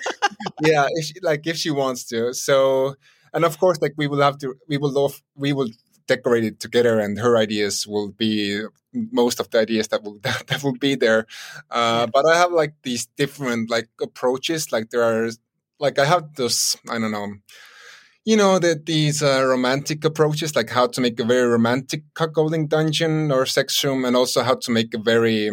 Yeah 0.62 0.86
if 0.90 1.04
she, 1.06 1.14
like 1.22 1.46
if 1.46 1.56
she 1.56 1.70
wants 1.70 2.04
to. 2.12 2.34
So 2.34 2.94
and 3.32 3.44
of 3.44 3.58
course 3.58 3.80
like 3.80 3.94
we 3.96 4.06
will 4.06 4.20
have 4.20 4.36
to 4.38 4.54
we 4.68 4.76
will 4.76 4.92
love 4.92 5.22
we 5.34 5.52
will 5.52 5.70
decorate 6.06 6.44
it 6.44 6.60
together 6.60 7.00
and 7.00 7.18
her 7.18 7.36
ideas 7.38 7.86
will 7.86 8.10
be 8.10 8.62
most 8.92 9.38
of 9.38 9.48
the 9.50 9.60
ideas 9.60 9.88
that 9.88 10.02
will 10.02 10.18
that, 10.22 10.46
that 10.48 10.62
will 10.62 10.76
be 10.76 10.94
there. 10.94 11.26
Uh, 11.70 12.06
but 12.06 12.26
i 12.26 12.36
have 12.36 12.52
like 12.52 12.74
these 12.82 13.06
different 13.16 13.70
like 13.70 13.88
approaches 14.02 14.72
like 14.72 14.90
there 14.90 15.02
are 15.02 15.30
like 15.80 15.98
I 15.98 16.04
have 16.04 16.34
this, 16.34 16.76
I 16.88 16.98
don't 16.98 17.10
know, 17.10 17.34
you 18.24 18.36
know, 18.36 18.58
that 18.58 18.86
these 18.86 19.22
uh, 19.22 19.44
romantic 19.44 20.04
approaches, 20.04 20.54
like 20.54 20.70
how 20.70 20.86
to 20.86 21.00
make 21.00 21.18
a 21.18 21.24
very 21.24 21.48
romantic 21.48 22.02
cuckolding 22.14 22.68
dungeon 22.68 23.32
or 23.32 23.46
sex 23.46 23.82
room, 23.82 24.04
and 24.04 24.14
also 24.14 24.42
how 24.42 24.54
to 24.56 24.70
make 24.70 24.92
a 24.94 24.98
very, 24.98 25.50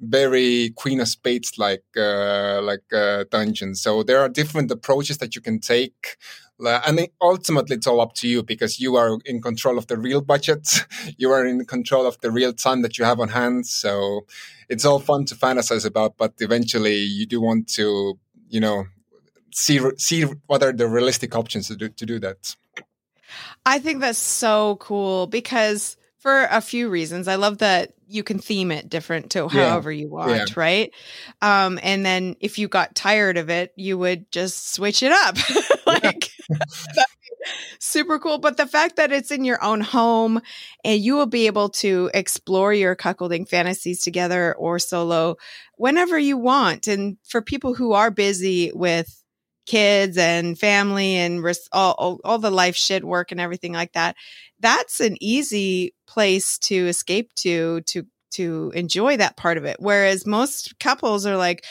very 0.00 0.70
Queen 0.76 1.00
of 1.00 1.08
Spades 1.08 1.58
like 1.58 1.84
uh, 1.96 2.60
like 2.62 2.90
uh, 2.92 3.24
dungeon. 3.30 3.74
So 3.74 4.02
there 4.02 4.20
are 4.20 4.30
different 4.30 4.70
approaches 4.70 5.18
that 5.18 5.36
you 5.36 5.42
can 5.42 5.60
take. 5.60 6.16
And 6.58 7.06
ultimately, 7.20 7.76
it's 7.76 7.86
all 7.86 8.00
up 8.00 8.14
to 8.14 8.26
you 8.26 8.42
because 8.42 8.80
you 8.80 8.96
are 8.96 9.18
in 9.26 9.42
control 9.42 9.76
of 9.76 9.88
the 9.88 9.98
real 9.98 10.22
budget. 10.22 10.86
you 11.18 11.30
are 11.30 11.44
in 11.44 11.66
control 11.66 12.06
of 12.06 12.18
the 12.22 12.30
real 12.30 12.54
time 12.54 12.80
that 12.80 12.96
you 12.96 13.04
have 13.04 13.20
on 13.20 13.28
hand. 13.28 13.66
So 13.66 14.22
it's 14.70 14.86
all 14.86 14.98
fun 14.98 15.26
to 15.26 15.34
fantasize 15.34 15.84
about, 15.84 16.16
but 16.16 16.32
eventually 16.38 16.96
you 16.96 17.26
do 17.26 17.42
want 17.42 17.68
to, 17.74 18.18
you 18.48 18.60
know, 18.60 18.86
see 19.52 19.80
see 19.96 20.22
what 20.46 20.62
are 20.62 20.72
the 20.72 20.88
realistic 20.88 21.34
options 21.34 21.68
to 21.68 21.76
do 21.76 21.88
to 21.88 22.06
do 22.06 22.18
that. 22.20 22.56
I 23.64 23.78
think 23.78 24.00
that's 24.00 24.18
so 24.18 24.76
cool 24.76 25.26
because 25.26 25.96
for 26.26 26.48
a 26.50 26.60
few 26.60 26.88
reasons. 26.88 27.28
I 27.28 27.36
love 27.36 27.58
that 27.58 27.92
you 28.08 28.24
can 28.24 28.40
theme 28.40 28.72
it 28.72 28.88
different 28.88 29.30
to 29.30 29.46
however 29.46 29.92
yeah. 29.92 30.00
you 30.00 30.08
want, 30.08 30.32
yeah. 30.32 30.44
right? 30.56 30.92
Um, 31.40 31.78
and 31.84 32.04
then 32.04 32.34
if 32.40 32.58
you 32.58 32.66
got 32.66 32.96
tired 32.96 33.36
of 33.36 33.48
it, 33.48 33.72
you 33.76 33.96
would 33.96 34.28
just 34.32 34.72
switch 34.72 35.04
it 35.04 35.12
up. 35.12 35.36
like 35.86 36.28
super 37.78 38.18
cool. 38.18 38.38
But 38.38 38.56
the 38.56 38.66
fact 38.66 38.96
that 38.96 39.12
it's 39.12 39.30
in 39.30 39.44
your 39.44 39.62
own 39.62 39.80
home 39.80 40.40
and 40.84 41.00
you 41.00 41.14
will 41.14 41.26
be 41.26 41.46
able 41.46 41.68
to 41.68 42.10
explore 42.12 42.74
your 42.74 42.96
cuckolding 42.96 43.48
fantasies 43.48 44.00
together 44.00 44.52
or 44.56 44.80
solo 44.80 45.36
whenever 45.76 46.18
you 46.18 46.36
want. 46.36 46.88
And 46.88 47.18
for 47.22 47.40
people 47.40 47.74
who 47.74 47.92
are 47.92 48.10
busy 48.10 48.72
with 48.74 49.22
kids 49.66 50.16
and 50.16 50.58
family 50.58 51.16
and 51.16 51.42
res- 51.42 51.68
all, 51.72 51.94
all, 51.98 52.20
all 52.24 52.38
the 52.38 52.50
life 52.50 52.76
shit 52.76 53.04
work 53.04 53.32
and 53.32 53.40
everything 53.40 53.72
like 53.72 53.92
that 53.92 54.16
that's 54.60 55.00
an 55.00 55.16
easy 55.20 55.94
place 56.06 56.58
to 56.58 56.86
escape 56.86 57.32
to 57.34 57.80
to 57.82 58.06
to 58.32 58.70
enjoy 58.74 59.16
that 59.16 59.36
part 59.36 59.56
of 59.56 59.64
it. 59.64 59.76
Whereas 59.78 60.26
most 60.26 60.78
couples 60.78 61.26
are 61.26 61.36
like 61.36 61.64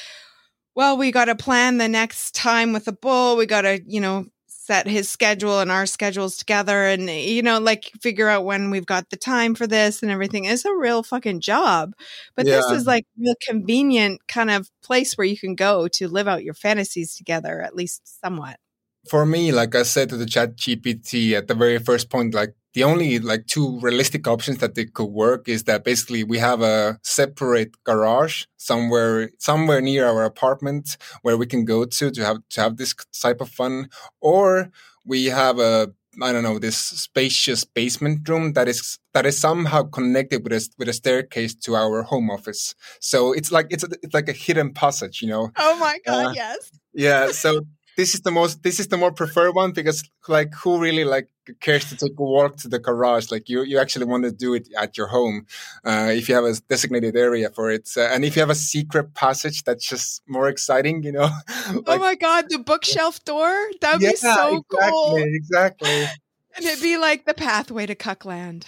well 0.75 0.97
we 0.97 1.11
got 1.11 1.25
to 1.25 1.35
plan 1.35 1.77
the 1.77 1.87
next 1.87 2.35
time 2.35 2.73
with 2.73 2.85
the 2.85 2.91
bull 2.91 3.37
we 3.37 3.45
got 3.45 3.61
to 3.61 3.81
you 3.85 3.99
know 3.99 4.25
set 4.65 4.87
his 4.87 5.07
schedule 5.07 5.59
and 5.59 5.71
our 5.71 5.85
schedules 5.85 6.37
together 6.37 6.85
and 6.85 7.09
you 7.09 7.43
know 7.43 7.59
like 7.59 7.91
figure 8.01 8.27
out 8.27 8.45
when 8.45 8.71
we've 8.71 8.85
got 8.85 9.09
the 9.09 9.17
time 9.17 9.55
for 9.55 9.67
this 9.67 10.01
and 10.01 10.11
everything. 10.11 10.45
It's 10.45 10.65
a 10.65 10.75
real 10.75 11.03
fucking 11.03 11.41
job. 11.41 11.93
But 12.35 12.47
yeah. 12.47 12.57
this 12.57 12.71
is 12.71 12.87
like 12.87 13.05
a 13.17 13.21
real 13.21 13.35
convenient 13.47 14.27
kind 14.27 14.49
of 14.49 14.69
place 14.83 15.17
where 15.17 15.25
you 15.25 15.37
can 15.37 15.55
go 15.55 15.87
to 15.89 16.07
live 16.07 16.27
out 16.27 16.43
your 16.43 16.53
fantasies 16.53 17.15
together 17.15 17.61
at 17.61 17.75
least 17.75 18.21
somewhat. 18.21 18.57
For 19.07 19.23
me 19.23 19.51
like 19.51 19.75
i 19.75 19.83
said 19.83 20.09
to 20.09 20.17
the 20.17 20.25
chat 20.25 20.55
gpt 20.55 21.33
at 21.33 21.47
the 21.47 21.53
very 21.53 21.77
first 21.77 22.09
point 22.09 22.33
like 22.33 22.55
the 22.75 22.83
only 22.83 23.19
like 23.19 23.47
two 23.47 23.79
realistic 23.79 24.27
options 24.27 24.59
that 24.59 24.75
they 24.75 24.85
could 24.85 25.05
work 25.05 25.47
is 25.47 25.63
that 25.63 25.83
basically 25.85 26.23
we 26.23 26.37
have 26.37 26.61
a 26.61 26.99
separate 27.03 27.71
garage 27.85 28.43
somewhere 28.57 29.31
somewhere 29.39 29.81
near 29.81 30.05
our 30.05 30.25
apartment 30.25 30.97
where 31.23 31.37
we 31.37 31.45
can 31.47 31.63
go 31.63 31.85
to 31.85 32.11
to 32.11 32.23
have 32.23 32.37
to 32.49 32.61
have 32.61 32.77
this 32.77 32.93
type 33.19 33.39
of 33.41 33.49
fun 33.49 33.89
or 34.19 34.69
we 35.05 35.25
have 35.25 35.57
a 35.57 35.91
I 36.21 36.31
don't 36.31 36.43
know 36.43 36.59
this 36.59 36.77
spacious 36.77 37.63
basement 37.63 38.27
room 38.27 38.53
that 38.53 38.67
is 38.67 38.99
that 39.13 39.25
is 39.25 39.39
somehow 39.39 39.83
connected 39.83 40.43
with 40.43 40.53
a 40.53 40.69
with 40.77 40.89
a 40.89 40.93
staircase 40.93 41.55
to 41.55 41.75
our 41.75 42.03
home 42.03 42.29
office. 42.29 42.75
So 42.99 43.33
it's 43.33 43.51
like 43.51 43.67
it's 43.69 43.83
a, 43.83 43.89
it's 44.01 44.13
like 44.13 44.29
a 44.29 44.33
hidden 44.33 44.73
passage, 44.73 45.21
you 45.21 45.27
know. 45.27 45.51
Oh 45.57 45.77
my 45.77 45.99
god! 46.05 46.27
Uh, 46.27 46.31
yes. 46.31 46.71
Yeah. 46.93 47.31
So 47.31 47.65
this 47.95 48.13
is 48.13 48.21
the 48.21 48.31
most 48.31 48.63
this 48.63 48.79
is 48.79 48.87
the 48.87 48.97
more 48.97 49.11
preferred 49.11 49.53
one 49.53 49.71
because 49.71 50.03
like 50.27 50.53
who 50.53 50.79
really 50.79 51.03
like 51.03 51.29
cares 51.59 51.85
to 51.89 51.95
take 51.95 52.13
a 52.17 52.23
walk 52.23 52.57
to 52.57 52.67
the 52.67 52.79
garage? 52.79 53.31
Like 53.31 53.49
you 53.49 53.63
you 53.63 53.79
actually 53.79 54.05
want 54.05 54.23
to 54.23 54.31
do 54.31 54.53
it 54.53 54.67
at 54.77 54.97
your 54.97 55.07
home 55.07 55.45
uh, 55.83 56.09
if 56.11 56.29
you 56.29 56.35
have 56.35 56.45
a 56.45 56.53
designated 56.69 57.15
area 57.15 57.49
for 57.49 57.71
it. 57.71 57.89
Uh, 57.95 58.01
and 58.01 58.25
if 58.25 58.35
you 58.35 58.41
have 58.41 58.49
a 58.49 58.55
secret 58.55 59.13
passage 59.13 59.63
that's 59.63 59.87
just 59.87 60.21
more 60.27 60.47
exciting 60.47 61.03
you 61.03 61.11
know 61.11 61.29
like, 61.73 61.83
oh 61.87 61.97
my 61.99 62.15
god 62.15 62.49
the 62.49 62.59
bookshelf 62.59 63.23
door? 63.25 63.69
That 63.81 63.93
would 63.93 64.01
yeah, 64.01 64.11
be 64.11 64.15
so 64.15 64.63
exactly, 64.71 64.89
cool. 64.89 65.15
exactly. 65.17 66.03
And 66.57 66.65
it'd 66.65 66.81
be 66.81 66.97
like 66.97 67.25
the 67.25 67.33
pathway 67.33 67.85
to 67.85 67.95
cuckland. 67.95 68.65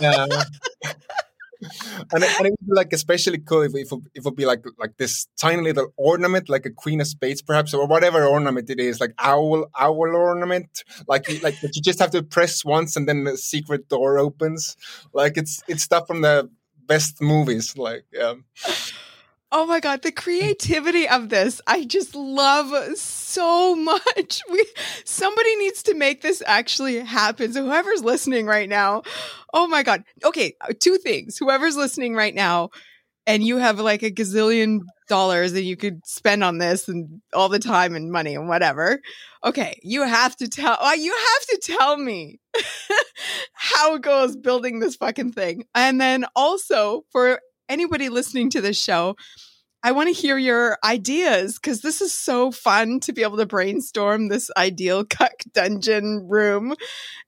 Yeah 0.00 0.26
and, 2.12 2.22
it, 2.22 2.38
and 2.38 2.46
it 2.46 2.50
would 2.50 2.68
be 2.68 2.74
like 2.74 2.92
especially 2.92 3.38
cool 3.38 3.62
if, 3.62 3.72
if, 3.74 3.92
it 4.14 4.24
would 4.24 4.36
be 4.36 4.46
like 4.46 4.64
like 4.78 4.96
this 4.96 5.26
tiny 5.40 5.62
little 5.62 5.92
ornament, 5.96 6.48
like 6.48 6.66
a 6.66 6.70
queen 6.70 7.00
of 7.00 7.06
spades, 7.06 7.42
perhaps, 7.42 7.74
or 7.74 7.86
whatever 7.86 8.24
ornament 8.24 8.70
it 8.70 8.80
is, 8.80 9.00
like 9.00 9.14
owl 9.18 9.66
owl 9.78 10.16
ornament, 10.16 10.84
like 11.08 11.26
like 11.42 11.60
that 11.60 11.74
you 11.74 11.82
just 11.82 11.98
have 11.98 12.10
to 12.10 12.22
press 12.22 12.64
once 12.64 12.96
and 12.96 13.08
then 13.08 13.24
the 13.24 13.36
secret 13.36 13.88
door 13.88 14.18
opens. 14.18 14.76
Like 15.12 15.36
it's 15.36 15.62
it's 15.68 15.82
stuff 15.82 16.06
from 16.06 16.22
the 16.22 16.50
best 16.86 17.20
movies. 17.20 17.76
Like 17.76 18.04
yeah. 18.12 18.34
Oh 19.52 19.64
my 19.64 19.78
god, 19.80 20.02
the 20.02 20.10
creativity 20.12 21.08
of 21.08 21.28
this 21.28 21.60
I 21.66 21.84
just 21.84 22.14
love 22.14 22.96
so 22.96 23.74
much. 23.76 24.42
We 24.50 24.66
somebody 25.04 25.54
needs 25.56 25.82
to 25.84 25.94
make 25.94 26.20
this 26.22 26.42
actually 26.44 26.98
happen. 27.00 27.52
So 27.52 27.64
whoever's 27.64 28.02
listening 28.02 28.46
right 28.46 28.68
now, 28.68 29.02
oh 29.54 29.66
my 29.68 29.82
god. 29.82 30.02
Okay, 30.24 30.54
uh, 30.60 30.72
two 30.78 30.98
things. 30.98 31.38
Whoever's 31.38 31.76
listening 31.76 32.14
right 32.14 32.34
now 32.34 32.70
and 33.26 33.42
you 33.44 33.58
have 33.58 33.80
like 33.80 34.02
a 34.02 34.10
gazillion 34.10 34.80
dollars 35.08 35.52
that 35.52 35.62
you 35.62 35.76
could 35.76 36.04
spend 36.06 36.44
on 36.44 36.58
this 36.58 36.88
and 36.88 37.20
all 37.32 37.48
the 37.48 37.58
time 37.58 37.94
and 37.94 38.10
money 38.10 38.34
and 38.34 38.48
whatever. 38.48 39.00
Okay, 39.44 39.78
you 39.82 40.02
have 40.02 40.36
to 40.36 40.48
tell 40.48 40.76
uh, 40.80 40.92
you 40.98 41.12
have 41.12 41.46
to 41.60 41.72
tell 41.72 41.96
me 41.96 42.40
how 43.52 43.98
goes 43.98 44.36
building 44.36 44.80
this 44.80 44.96
fucking 44.96 45.32
thing. 45.32 45.64
And 45.74 46.00
then 46.00 46.24
also 46.34 47.02
for 47.12 47.40
anybody 47.68 48.08
listening 48.08 48.50
to 48.50 48.60
this 48.60 48.80
show, 48.80 49.16
I 49.82 49.92
want 49.92 50.08
to 50.08 50.20
hear 50.20 50.36
your 50.36 50.78
ideas 50.82 51.60
because 51.60 51.80
this 51.80 52.00
is 52.00 52.12
so 52.12 52.50
fun 52.50 52.98
to 53.00 53.12
be 53.12 53.22
able 53.22 53.36
to 53.36 53.46
brainstorm 53.46 54.28
this 54.28 54.50
ideal 54.56 55.04
cuck 55.10 55.44
dungeon 55.52 56.26
room. 56.28 56.74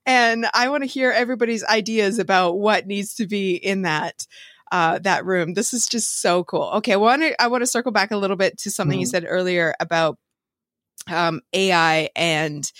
And 0.06 0.46
I 0.52 0.68
want 0.68 0.82
to 0.82 0.88
hear 0.88 1.12
everybody's 1.12 1.64
ideas 1.64 2.18
about 2.18 2.58
what 2.58 2.86
needs 2.86 3.14
to 3.16 3.26
be 3.26 3.54
in 3.54 3.82
that. 3.82 4.26
Uh, 4.70 4.98
that 4.98 5.24
room. 5.24 5.54
This 5.54 5.72
is 5.72 5.88
just 5.88 6.20
so 6.20 6.44
cool. 6.44 6.70
Okay, 6.74 6.92
I 6.92 6.96
want 6.96 7.22
to 7.22 7.42
I 7.42 7.46
want 7.46 7.62
to 7.62 7.66
circle 7.66 7.90
back 7.90 8.10
a 8.10 8.18
little 8.18 8.36
bit 8.36 8.58
to 8.58 8.70
something 8.70 8.96
mm-hmm. 8.96 9.00
you 9.00 9.06
said 9.06 9.24
earlier 9.26 9.74
about 9.80 10.18
um, 11.10 11.40
AI 11.54 12.10
and 12.14 12.70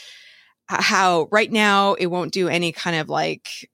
how 0.69 1.29
right 1.31 1.51
now 1.51 1.95
it 1.95 2.09
won't 2.09 2.33
do 2.33 2.47
any 2.47 2.73
kind 2.73 2.97
of 2.97 3.09
like 3.09 3.71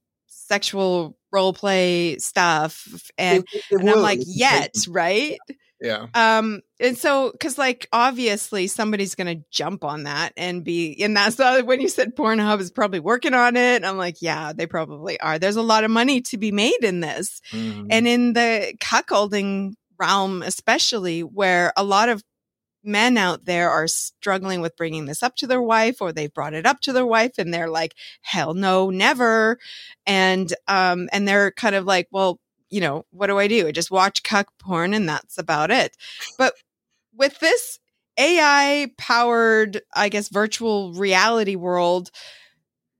sexual 0.54 1.16
role 1.32 1.52
play 1.52 2.16
stuff 2.18 3.10
and, 3.18 3.44
it, 3.52 3.64
it 3.70 3.80
and 3.80 3.90
i'm 3.90 4.00
like 4.00 4.20
yet 4.24 4.72
right? 4.88 5.38
Yeah. 5.80 6.06
Um 6.14 6.62
and 6.80 6.96
so 6.96 7.30
because 7.32 7.58
like 7.58 7.88
obviously 7.92 8.68
somebody's 8.68 9.16
gonna 9.16 9.42
jump 9.50 9.84
on 9.84 10.04
that 10.04 10.32
and 10.36 10.64
be 10.64 10.96
and 11.02 11.16
that's 11.16 11.36
the, 11.36 11.62
when 11.62 11.80
you 11.80 11.88
said 11.88 12.16
pornhub 12.16 12.60
is 12.60 12.70
probably 12.70 13.00
working 13.00 13.34
on 13.34 13.56
it 13.56 13.84
i'm 13.84 13.98
like 13.98 14.22
yeah 14.22 14.52
they 14.54 14.66
probably 14.66 15.20
are. 15.20 15.38
There's 15.38 15.56
a 15.56 15.62
lot 15.62 15.84
of 15.84 15.90
money 15.90 16.22
to 16.22 16.38
be 16.38 16.52
made 16.52 16.82
in 16.82 17.00
this 17.00 17.42
mm-hmm. 17.52 17.88
and 17.90 18.08
in 18.08 18.32
the 18.32 18.74
cuckolding 18.80 19.74
realm 19.98 20.42
especially 20.42 21.20
where 21.22 21.72
a 21.76 21.84
lot 21.84 22.08
of 22.08 22.22
men 22.84 23.16
out 23.16 23.44
there 23.44 23.70
are 23.70 23.88
struggling 23.88 24.60
with 24.60 24.76
bringing 24.76 25.06
this 25.06 25.22
up 25.22 25.36
to 25.36 25.46
their 25.46 25.62
wife 25.62 26.00
or 26.00 26.12
they've 26.12 26.32
brought 26.32 26.54
it 26.54 26.66
up 26.66 26.80
to 26.80 26.92
their 26.92 27.06
wife 27.06 27.32
and 27.38 27.52
they're 27.52 27.70
like 27.70 27.94
hell 28.22 28.54
no 28.54 28.90
never. 28.90 29.58
And 30.06 30.52
um 30.68 31.08
and 31.12 31.26
they're 31.26 31.52
kind 31.52 31.74
of 31.74 31.84
like 31.84 32.08
well 32.10 32.40
you 32.70 32.80
know 32.80 33.04
what 33.10 33.28
do 33.28 33.38
i 33.38 33.46
do? 33.46 33.68
I 33.68 33.72
just 33.72 33.90
watch 33.90 34.22
cuck 34.22 34.48
porn 34.58 34.94
and 34.94 35.08
that's 35.08 35.38
about 35.38 35.70
it. 35.70 35.96
But 36.38 36.54
with 37.16 37.38
this 37.40 37.78
ai 38.16 38.88
powered 38.96 39.82
i 39.96 40.08
guess 40.08 40.28
virtual 40.28 40.92
reality 40.92 41.56
world 41.56 42.10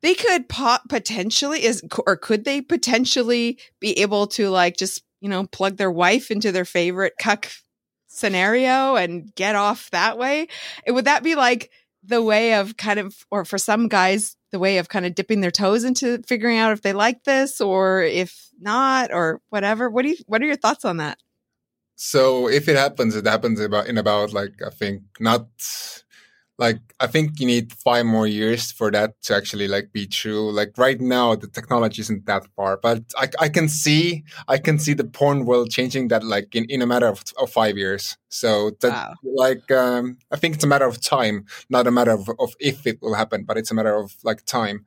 they 0.03 0.15
could 0.15 0.49
pot 0.49 0.83
potentially 0.89 1.65
is 1.65 1.83
or 2.07 2.17
could 2.17 2.45
they 2.45 2.61
potentially 2.61 3.59
be 3.81 3.99
able 4.01 4.27
to 4.27 4.51
like 4.51 4.77
just 4.77 5.03
you 5.21 5.29
know 5.29 5.47
plug 5.47 5.77
their 5.77 5.91
wife 5.91 6.31
into 6.31 6.53
their 6.53 6.65
favorite 6.65 7.15
cuck 7.19 7.51
scenario 8.15 8.97
and 8.97 9.35
get 9.35 9.57
off 9.57 9.91
that 9.91 10.19
way. 10.19 10.49
Would 10.87 11.07
that 11.07 11.23
be 11.23 11.35
like 11.35 11.71
the 12.03 12.23
way 12.23 12.55
of 12.55 12.77
kind 12.77 12.99
of, 13.01 13.17
or 13.31 13.45
for 13.45 13.59
some 13.59 13.89
guys, 13.89 14.37
the 14.53 14.59
way 14.59 14.79
of 14.79 14.89
kind 14.89 15.07
of 15.07 15.15
dipping 15.15 15.41
their 15.41 15.51
toes 15.51 15.85
into 15.85 16.23
figuring 16.27 16.59
out 16.59 16.73
if 16.73 16.83
they 16.83 16.93
like 16.93 17.25
this 17.25 17.61
or 17.61 18.03
if 18.03 18.49
not 18.61 19.13
or 19.13 19.41
whatever? 19.49 19.91
What 19.91 20.03
do 20.03 20.11
you, 20.11 20.17
what 20.27 20.43
are 20.43 20.47
your 20.47 20.57
thoughts 20.57 20.85
on 20.85 20.99
that? 20.99 21.19
So 21.97 22.49
if 22.49 22.69
it 22.69 22.77
happens, 22.77 23.15
it 23.15 23.27
happens 23.27 23.61
about 23.61 23.87
in 23.87 23.99
about 23.99 24.33
like 24.33 24.61
I 24.65 24.71
think 24.71 25.03
not 25.21 25.47
like 26.59 26.79
i 27.01 27.07
think 27.07 27.41
you 27.41 27.47
need 27.47 27.73
five 27.73 28.07
more 28.07 28.27
years 28.27 28.71
for 28.71 28.91
that 28.91 29.21
to 29.23 29.35
actually 29.35 29.67
like 29.67 29.93
be 29.93 30.07
true. 30.07 30.53
Like 30.53 30.73
right 30.79 31.01
now 31.01 31.35
the 31.35 31.49
technology 31.49 32.01
isn't 32.03 32.27
that 32.27 32.47
far 32.57 32.77
but 32.77 33.03
i, 33.17 33.29
I 33.41 33.49
can 33.49 33.69
see 33.69 34.25
i 34.49 34.59
can 34.59 34.79
see 34.79 34.95
the 34.95 35.05
porn 35.05 35.45
world 35.47 35.71
changing 35.71 36.09
that 36.09 36.25
like 36.25 36.55
in, 36.55 36.65
in 36.69 36.83
a 36.83 36.87
matter 36.87 37.09
of, 37.09 37.23
of 37.41 37.51
five 37.51 37.77
years. 37.77 38.17
So 38.29 38.71
that 38.81 38.93
wow. 38.93 39.15
like 39.23 39.71
um 39.71 40.19
i 40.31 40.37
think 40.37 40.55
it's 40.55 40.65
a 40.65 40.69
matter 40.69 40.87
of 40.87 41.01
time 41.01 41.47
not 41.69 41.87
a 41.87 41.91
matter 41.91 42.13
of, 42.13 42.29
of 42.39 42.55
if 42.61 42.87
it 42.87 42.99
will 43.03 43.15
happen 43.15 43.45
but 43.45 43.57
it's 43.57 43.71
a 43.71 43.75
matter 43.75 43.95
of 43.95 44.15
like 44.23 44.45
time. 44.45 44.85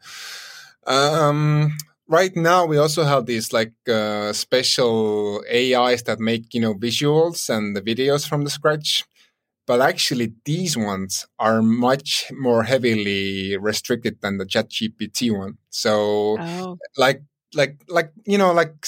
Um 0.86 1.78
right 2.08 2.36
now 2.36 2.66
we 2.66 2.78
also 2.78 3.04
have 3.04 3.26
these 3.26 3.52
like 3.52 3.74
uh, 3.90 4.32
special 4.32 5.44
ais 5.52 6.04
that 6.04 6.20
make 6.20 6.54
you 6.54 6.62
know 6.62 6.74
visuals 6.74 7.50
and 7.50 7.76
the 7.76 7.82
videos 7.82 8.28
from 8.28 8.44
the 8.44 8.50
scratch 8.50 9.04
but 9.68 9.82
actually 9.82 10.34
these 10.46 10.76
ones 10.76 11.28
are 11.38 11.62
much 11.62 12.32
more 12.32 12.64
heavily 12.64 13.56
restricted 13.58 14.18
than 14.22 14.38
the 14.38 14.46
chat 14.46 14.70
gpt 14.70 15.38
one 15.38 15.58
so 15.70 16.38
oh. 16.40 16.78
like 16.98 17.22
like 17.54 17.80
like 17.88 18.12
you 18.26 18.38
know 18.38 18.52
like 18.52 18.88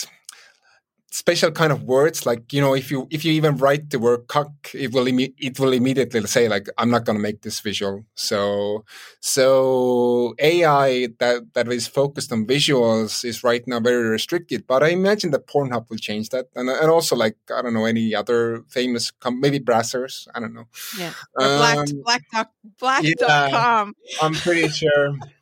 special 1.11 1.51
kind 1.51 1.71
of 1.71 1.83
words 1.83 2.25
like 2.25 2.53
you 2.53 2.61
know 2.61 2.75
if 2.75 2.91
you 2.91 3.07
if 3.09 3.25
you 3.25 3.31
even 3.33 3.57
write 3.57 3.89
the 3.89 3.97
word 3.97 4.27
cuck 4.27 4.51
it 4.73 4.93
will 4.93 5.07
it 5.07 5.59
will 5.59 5.73
immediately 5.73 6.21
say 6.27 6.47
like 6.47 6.67
i'm 6.77 6.91
not 6.91 7.03
going 7.03 7.15
to 7.15 7.21
make 7.21 7.41
this 7.41 7.59
visual. 7.59 8.05
So 8.13 8.85
so 9.19 10.35
ai 10.39 11.07
that 11.19 11.53
that 11.53 11.67
is 11.69 11.87
focused 11.87 12.31
on 12.31 12.45
visuals 12.45 13.25
is 13.25 13.43
right 13.43 13.63
now 13.67 13.79
very 13.79 14.07
restricted 14.07 14.67
but 14.67 14.83
i 14.83 14.89
imagine 14.89 15.31
that 15.31 15.47
pornhub 15.47 15.89
will 15.89 15.97
change 15.97 16.29
that 16.29 16.45
and, 16.55 16.69
and 16.69 16.91
also 16.91 17.15
like 17.15 17.37
i 17.55 17.61
don't 17.61 17.73
know 17.73 17.85
any 17.85 18.13
other 18.13 18.63
famous 18.69 19.09
com- 19.11 19.39
maybe 19.39 19.59
brazzers 19.59 20.27
i 20.35 20.39
don't 20.39 20.53
know. 20.53 20.67
Yeah 20.97 21.13
black 21.35 21.77
um, 21.77 21.85
black 22.03 22.23
dot 22.31 22.51
black 22.79 23.03
yeah, 23.03 23.13
dot 23.17 23.51
com. 23.51 23.95
I'm 24.21 24.33
pretty 24.33 24.67
sure 24.69 25.17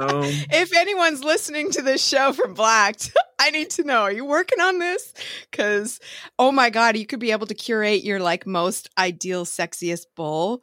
Um, 0.00 0.22
if 0.50 0.74
anyone's 0.74 1.22
listening 1.22 1.70
to 1.72 1.82
this 1.82 2.06
show 2.06 2.32
from 2.32 2.54
Blacked, 2.54 3.12
I 3.38 3.50
need 3.50 3.70
to 3.70 3.84
know: 3.84 4.02
Are 4.02 4.12
you 4.12 4.24
working 4.24 4.60
on 4.60 4.78
this? 4.78 5.12
Because 5.50 6.00
oh 6.38 6.52
my 6.52 6.70
god, 6.70 6.96
you 6.96 7.06
could 7.06 7.20
be 7.20 7.32
able 7.32 7.46
to 7.46 7.54
curate 7.54 8.04
your 8.04 8.20
like 8.20 8.46
most 8.46 8.88
ideal, 8.98 9.44
sexiest 9.44 10.06
bull. 10.16 10.62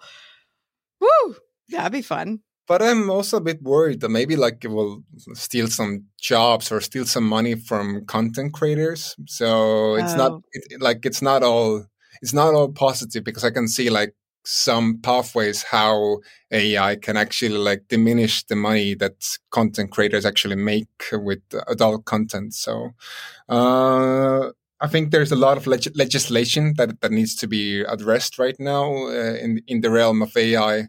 Woo, 0.99 1.35
that'd 1.69 1.91
be 1.91 2.01
fun. 2.01 2.41
But 2.67 2.81
I'm 2.81 3.09
also 3.09 3.37
a 3.37 3.41
bit 3.41 3.61
worried 3.61 3.99
that 4.01 4.09
maybe 4.09 4.35
like 4.35 4.63
it 4.63 4.69
will 4.69 5.03
steal 5.33 5.67
some 5.67 6.05
jobs 6.19 6.71
or 6.71 6.79
steal 6.79 7.05
some 7.05 7.27
money 7.27 7.55
from 7.55 8.05
content 8.05 8.53
creators. 8.53 9.15
So 9.27 9.95
it's 9.95 10.13
oh. 10.13 10.17
not 10.17 10.41
it, 10.53 10.81
like 10.81 11.05
it's 11.05 11.21
not 11.21 11.43
all 11.43 11.85
it's 12.21 12.33
not 12.33 12.53
all 12.53 12.69
positive 12.69 13.23
because 13.23 13.43
I 13.43 13.51
can 13.51 13.67
see 13.67 13.89
like 13.89 14.13
some 14.43 14.99
pathways 15.01 15.63
how 15.63 16.19
AI 16.51 16.95
can 16.95 17.17
actually 17.17 17.57
like 17.57 17.87
diminish 17.87 18.43
the 18.45 18.55
money 18.55 18.95
that 18.95 19.37
content 19.51 19.91
creators 19.91 20.25
actually 20.25 20.55
make 20.55 20.87
with 21.11 21.41
adult 21.67 22.05
content. 22.05 22.53
So, 22.53 22.91
uh, 23.49 24.51
I 24.83 24.87
think 24.87 25.11
there's 25.11 25.31
a 25.31 25.35
lot 25.35 25.57
of 25.57 25.67
leg- 25.67 25.95
legislation 25.95 26.73
that, 26.77 27.01
that 27.01 27.11
needs 27.11 27.35
to 27.35 27.47
be 27.47 27.81
addressed 27.81 28.39
right 28.39 28.59
now 28.59 28.91
uh, 29.07 29.35
in 29.35 29.61
in 29.67 29.81
the 29.81 29.91
realm 29.91 30.21
of 30.21 30.35
AI 30.35 30.87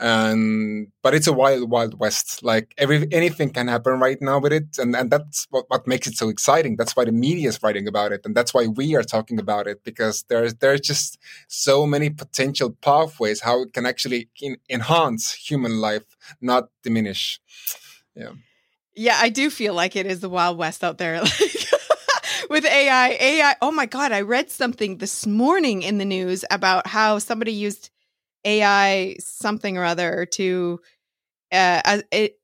and 0.00 0.88
but 1.02 1.14
it's 1.14 1.26
a 1.26 1.32
wild 1.32 1.70
wild 1.70 2.00
west 2.00 2.42
like 2.42 2.74
every 2.78 3.06
anything 3.12 3.50
can 3.50 3.68
happen 3.68 4.00
right 4.00 4.20
now 4.22 4.38
with 4.38 4.52
it 4.52 4.78
and 4.78 4.96
and 4.96 5.10
that's 5.10 5.46
what, 5.50 5.66
what 5.68 5.86
makes 5.86 6.06
it 6.06 6.16
so 6.16 6.28
exciting 6.28 6.74
that's 6.76 6.96
why 6.96 7.04
the 7.04 7.12
media 7.12 7.48
is 7.48 7.62
writing 7.62 7.86
about 7.86 8.10
it 8.10 8.22
and 8.24 8.34
that's 8.34 8.54
why 8.54 8.66
we 8.66 8.96
are 8.96 9.02
talking 9.02 9.38
about 9.38 9.66
it 9.66 9.84
because 9.84 10.24
there's 10.28 10.54
there's 10.54 10.80
just 10.80 11.18
so 11.48 11.86
many 11.86 12.08
potential 12.08 12.70
pathways 12.80 13.40
how 13.42 13.62
it 13.62 13.72
can 13.74 13.84
actually 13.84 14.28
in, 14.40 14.56
enhance 14.70 15.32
human 15.34 15.80
life 15.80 16.16
not 16.40 16.70
diminish 16.82 17.38
yeah 18.14 18.32
yeah 18.94 19.18
i 19.20 19.28
do 19.28 19.50
feel 19.50 19.74
like 19.74 19.96
it 19.96 20.06
is 20.06 20.20
the 20.20 20.30
wild 20.30 20.56
west 20.56 20.82
out 20.82 20.96
there 20.96 21.20
like 21.22 21.60
with 22.50 22.64
AI. 22.64 23.10
AI. 23.20 23.54
Oh 23.62 23.70
my 23.70 23.86
God. 23.86 24.10
I 24.12 24.22
read 24.22 24.50
something 24.50 24.98
this 24.98 25.24
morning 25.24 25.82
in 25.82 25.98
the 25.98 26.04
news 26.04 26.44
about 26.50 26.88
how 26.88 27.18
somebody 27.18 27.52
used 27.52 27.90
AI 28.44 29.16
something 29.20 29.76
or 29.76 29.84
other 29.84 30.26
to 30.32 30.80
uh, 31.52 32.00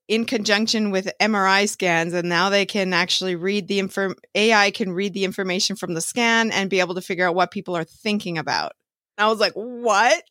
in 0.08 0.24
conjunction 0.24 0.90
with 0.90 1.10
MRI 1.20 1.68
scans, 1.68 2.12
and 2.12 2.28
now 2.28 2.50
they 2.50 2.66
can 2.66 2.92
actually 2.92 3.36
read 3.36 3.68
the 3.68 3.78
inform. 3.78 4.16
AI 4.34 4.70
can 4.70 4.92
read 4.92 5.14
the 5.14 5.24
information 5.24 5.76
from 5.76 5.94
the 5.94 6.00
scan 6.00 6.50
and 6.50 6.70
be 6.70 6.80
able 6.80 6.94
to 6.94 7.00
figure 7.00 7.26
out 7.26 7.34
what 7.34 7.50
people 7.50 7.76
are 7.76 7.84
thinking 7.84 8.38
about. 8.38 8.72
And 9.16 9.26
I 9.26 9.30
was 9.30 9.40
like, 9.40 9.52
"What?" 9.54 10.22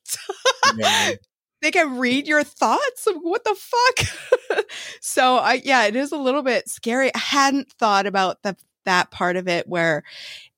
Yeah. 0.78 1.12
they 1.62 1.72
can 1.72 1.98
read 1.98 2.28
your 2.28 2.44
thoughts. 2.44 3.08
What 3.22 3.44
the 3.44 3.56
fuck? 3.56 4.66
so, 5.02 5.38
I 5.38 5.62
yeah, 5.64 5.86
it 5.86 5.96
is 5.96 6.12
a 6.12 6.18
little 6.18 6.44
bit 6.44 6.70
scary. 6.70 7.14
I 7.14 7.20
hadn't 7.20 7.72
thought 7.72 8.06
about 8.06 8.44
the 8.44 8.56
that 8.86 9.10
part 9.12 9.36
of 9.36 9.48
it 9.48 9.68
where 9.68 10.04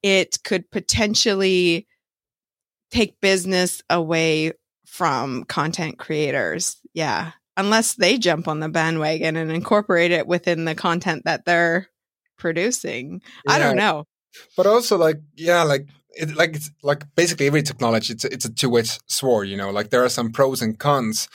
it 0.03 0.43
could 0.43 0.69
potentially 0.69 1.87
take 2.91 3.19
business 3.21 3.81
away 3.89 4.53
from 4.97 5.43
content 5.43 5.99
creators. 5.99 6.77
Yeah. 6.93 7.33
Unless 7.55 7.95
they 7.95 8.17
jump 8.17 8.47
on 8.47 8.59
the 8.59 8.67
bandwagon 8.67 9.35
and 9.35 9.51
incorporate 9.51 10.09
it 10.09 10.25
within 10.25 10.65
the 10.65 10.73
content 10.73 11.25
that 11.25 11.45
they're 11.45 11.87
producing. 12.39 13.21
Yeah. 13.45 13.53
I 13.53 13.59
don't 13.59 13.77
know. 13.77 14.05
But 14.55 14.65
also 14.65 14.97
like 14.97 15.17
yeah, 15.35 15.61
like 15.61 15.87
it, 16.15 16.35
like 16.35 16.55
it's 16.55 16.71
like 16.81 17.03
basically 17.15 17.45
every 17.45 17.61
technology 17.61 18.13
it's 18.13 18.25
it's 18.25 18.45
a 18.45 18.51
two-way 18.51 18.83
sword, 19.05 19.49
you 19.49 19.57
know. 19.57 19.69
Like 19.69 19.91
there 19.91 20.03
are 20.03 20.09
some 20.09 20.31
pros 20.31 20.63
and 20.63 20.79
cons. 20.79 21.29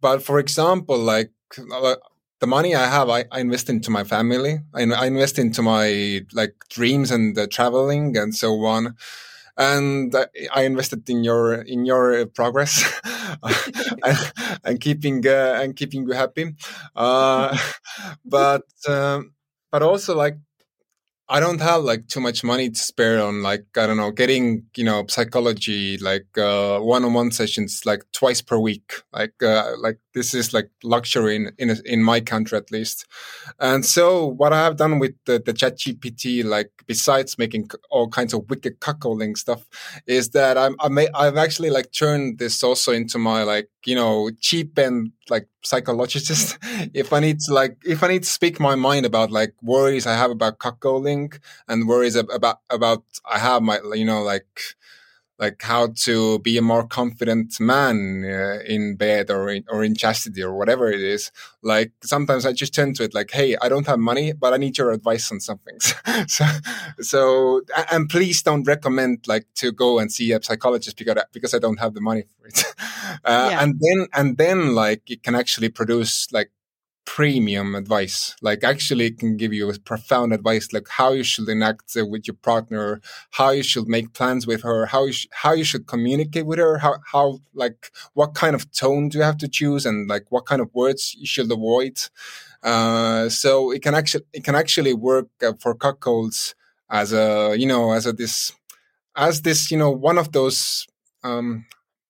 But 0.00 0.20
for 0.20 0.40
example, 0.40 0.98
like 0.98 1.30
uh, 1.72 1.96
the 2.40 2.48
money 2.48 2.74
I 2.74 2.86
have, 2.86 3.08
I, 3.08 3.26
I 3.30 3.40
invest 3.40 3.70
into 3.70 3.90
my 3.92 4.02
family. 4.02 4.58
I, 4.74 4.82
I 4.82 5.06
invest 5.06 5.38
into 5.38 5.62
my 5.62 6.22
like 6.32 6.54
dreams 6.68 7.12
and 7.12 7.38
uh, 7.38 7.46
traveling 7.48 8.16
and 8.16 8.34
so 8.34 8.64
on 8.64 8.96
and 9.56 10.14
I 10.52 10.62
invested 10.62 11.08
in 11.08 11.22
your 11.24 11.54
in 11.54 11.84
your 11.84 12.26
progress 12.26 12.82
and, 14.02 14.32
and, 14.64 14.80
keeping 14.80 15.26
uh, 15.26 15.60
and 15.62 15.76
keeping 15.76 16.06
you 16.06 16.12
happy. 16.12 16.54
Uh, 16.96 17.56
but 18.24 18.64
um, 18.88 19.34
but 19.70 19.82
also 19.82 20.16
like 20.16 20.38
I 21.26 21.40
don't 21.40 21.60
have 21.60 21.84
like 21.84 22.08
too 22.08 22.20
much 22.20 22.44
money 22.44 22.68
to 22.68 22.78
spare 22.78 23.22
on 23.22 23.42
like 23.42 23.64
I 23.78 23.86
don't 23.86 23.96
know 23.96 24.10
getting 24.10 24.64
you 24.76 24.84
know 24.84 25.06
psychology 25.08 25.96
like 25.96 26.26
uh, 26.36 26.80
one-on-one 26.80 27.30
sessions 27.30 27.80
like 27.86 28.04
twice 28.12 28.42
per 28.42 28.58
week. 28.58 28.92
Like 29.10 29.42
uh, 29.42 29.72
like 29.78 29.98
this 30.12 30.34
is 30.34 30.52
like 30.52 30.68
luxury 30.82 31.36
in 31.36 31.52
in, 31.58 31.78
in 31.86 32.02
my 32.02 32.20
country 32.20 32.58
at 32.58 32.70
least. 32.70 33.06
And 33.58 33.86
so 33.86 34.26
what 34.26 34.52
I 34.52 34.64
have 34.64 34.76
done 34.76 34.98
with 34.98 35.14
the, 35.24 35.42
the 35.44 35.54
chat 35.54 35.78
GPT 35.78 36.44
like 36.44 36.70
besides 36.86 37.38
making 37.38 37.70
all 37.90 38.08
kinds 38.08 38.34
of 38.34 38.48
wicked 38.50 38.80
cuckolding 38.80 39.38
stuff 39.38 39.66
is 40.06 40.30
that 40.30 40.58
I'm 40.58 40.76
I 40.78 40.88
may, 40.88 41.08
I've 41.14 41.38
actually 41.38 41.70
like 41.70 41.90
turned 41.92 42.38
this 42.38 42.62
also 42.62 42.92
into 42.92 43.18
my 43.18 43.44
like 43.44 43.70
you 43.86 43.94
know 43.94 44.30
cheap 44.40 44.78
and 44.78 45.12
like 45.30 45.48
psychologist. 45.62 46.58
If 46.94 47.12
i 47.12 47.20
need 47.20 47.40
to 47.40 47.54
like 47.54 47.76
if 47.84 48.02
i 48.02 48.08
need 48.08 48.22
to 48.24 48.28
speak 48.28 48.60
my 48.60 48.74
mind 48.74 49.06
about 49.06 49.30
like 49.30 49.54
worries 49.62 50.06
i 50.06 50.14
have 50.14 50.30
about 50.30 50.58
cuckolding 50.58 51.38
and 51.68 51.88
worries 51.88 52.16
about 52.16 52.58
about 52.70 53.04
i 53.30 53.38
have 53.38 53.62
my 53.62 53.78
you 53.94 54.04
know 54.04 54.22
like 54.22 54.46
like 55.38 55.60
how 55.62 55.88
to 55.88 56.38
be 56.40 56.56
a 56.56 56.62
more 56.62 56.86
confident 56.86 57.58
man 57.58 58.24
uh, 58.24 58.60
in 58.66 58.96
bed 58.96 59.30
or 59.30 59.48
in, 59.50 59.64
or 59.68 59.82
in 59.82 59.94
chastity 59.94 60.42
or 60.42 60.54
whatever 60.54 60.90
it 60.90 61.00
is. 61.00 61.32
Like 61.62 61.92
sometimes 62.02 62.46
I 62.46 62.52
just 62.52 62.74
turn 62.74 62.94
to 62.94 63.04
it 63.04 63.14
like, 63.14 63.30
Hey, 63.32 63.56
I 63.60 63.68
don't 63.68 63.86
have 63.86 63.98
money, 63.98 64.32
but 64.32 64.52
I 64.52 64.58
need 64.58 64.78
your 64.78 64.92
advice 64.92 65.32
on 65.32 65.40
some 65.40 65.58
things. 65.58 65.94
so, 66.32 66.44
so, 67.00 67.62
and 67.90 68.08
please 68.08 68.42
don't 68.42 68.66
recommend 68.66 69.26
like 69.26 69.46
to 69.56 69.72
go 69.72 69.98
and 69.98 70.12
see 70.12 70.32
a 70.32 70.42
psychologist 70.42 70.96
because, 70.96 71.22
because 71.32 71.52
I 71.52 71.58
don't 71.58 71.80
have 71.80 71.94
the 71.94 72.00
money 72.00 72.24
for 72.38 72.46
it. 72.46 72.64
Uh, 73.24 73.48
yeah. 73.50 73.62
and 73.62 73.80
then, 73.80 74.06
and 74.12 74.36
then 74.38 74.74
like 74.74 75.10
it 75.10 75.22
can 75.22 75.34
actually 75.34 75.68
produce 75.68 76.30
like 76.32 76.50
premium 77.04 77.74
advice. 77.74 78.34
Like 78.40 78.64
actually 78.64 79.10
can 79.10 79.36
give 79.36 79.52
you 79.52 79.72
profound 79.84 80.32
advice 80.32 80.72
like 80.72 80.88
how 80.88 81.12
you 81.12 81.22
should 81.22 81.48
enact 81.48 81.96
uh, 81.96 82.06
with 82.06 82.26
your 82.26 82.36
partner 82.36 83.00
how 83.32 83.50
you 83.50 83.62
should 83.62 83.88
make 83.88 84.12
plans 84.14 84.46
with 84.46 84.62
her 84.62 84.86
how 84.86 85.04
you 85.04 85.14
how 85.32 85.52
you 85.52 85.64
should 85.64 85.86
communicate 85.86 86.46
with 86.46 86.58
her 86.58 86.78
how 86.78 86.96
how 87.12 87.40
like 87.54 87.90
what 88.14 88.34
kind 88.34 88.54
of 88.54 88.70
tone 88.72 89.08
do 89.08 89.18
you 89.18 89.24
have 89.24 89.38
to 89.38 89.48
choose 89.48 89.84
and 89.86 90.08
like 90.08 90.24
what 90.30 90.46
kind 90.46 90.62
of 90.62 90.70
words 90.74 91.14
you 91.18 91.26
should 91.26 91.50
avoid. 91.50 91.98
Uh, 92.62 93.28
so 93.28 93.70
it 93.70 93.82
can 93.82 93.94
actually 93.94 94.24
it 94.32 94.42
can 94.42 94.54
actually 94.54 94.94
work 94.94 95.28
uh, 95.42 95.52
for 95.60 95.74
cuckolds 95.74 96.54
as 96.90 97.12
a 97.12 97.54
you 97.58 97.66
know 97.66 97.92
as 97.92 98.06
a 98.06 98.12
this 98.12 98.52
as 99.16 99.42
this 99.42 99.70
you 99.70 99.76
know 99.76 99.90
one 99.90 100.18
of 100.18 100.32
those 100.32 100.86
um 101.22 101.66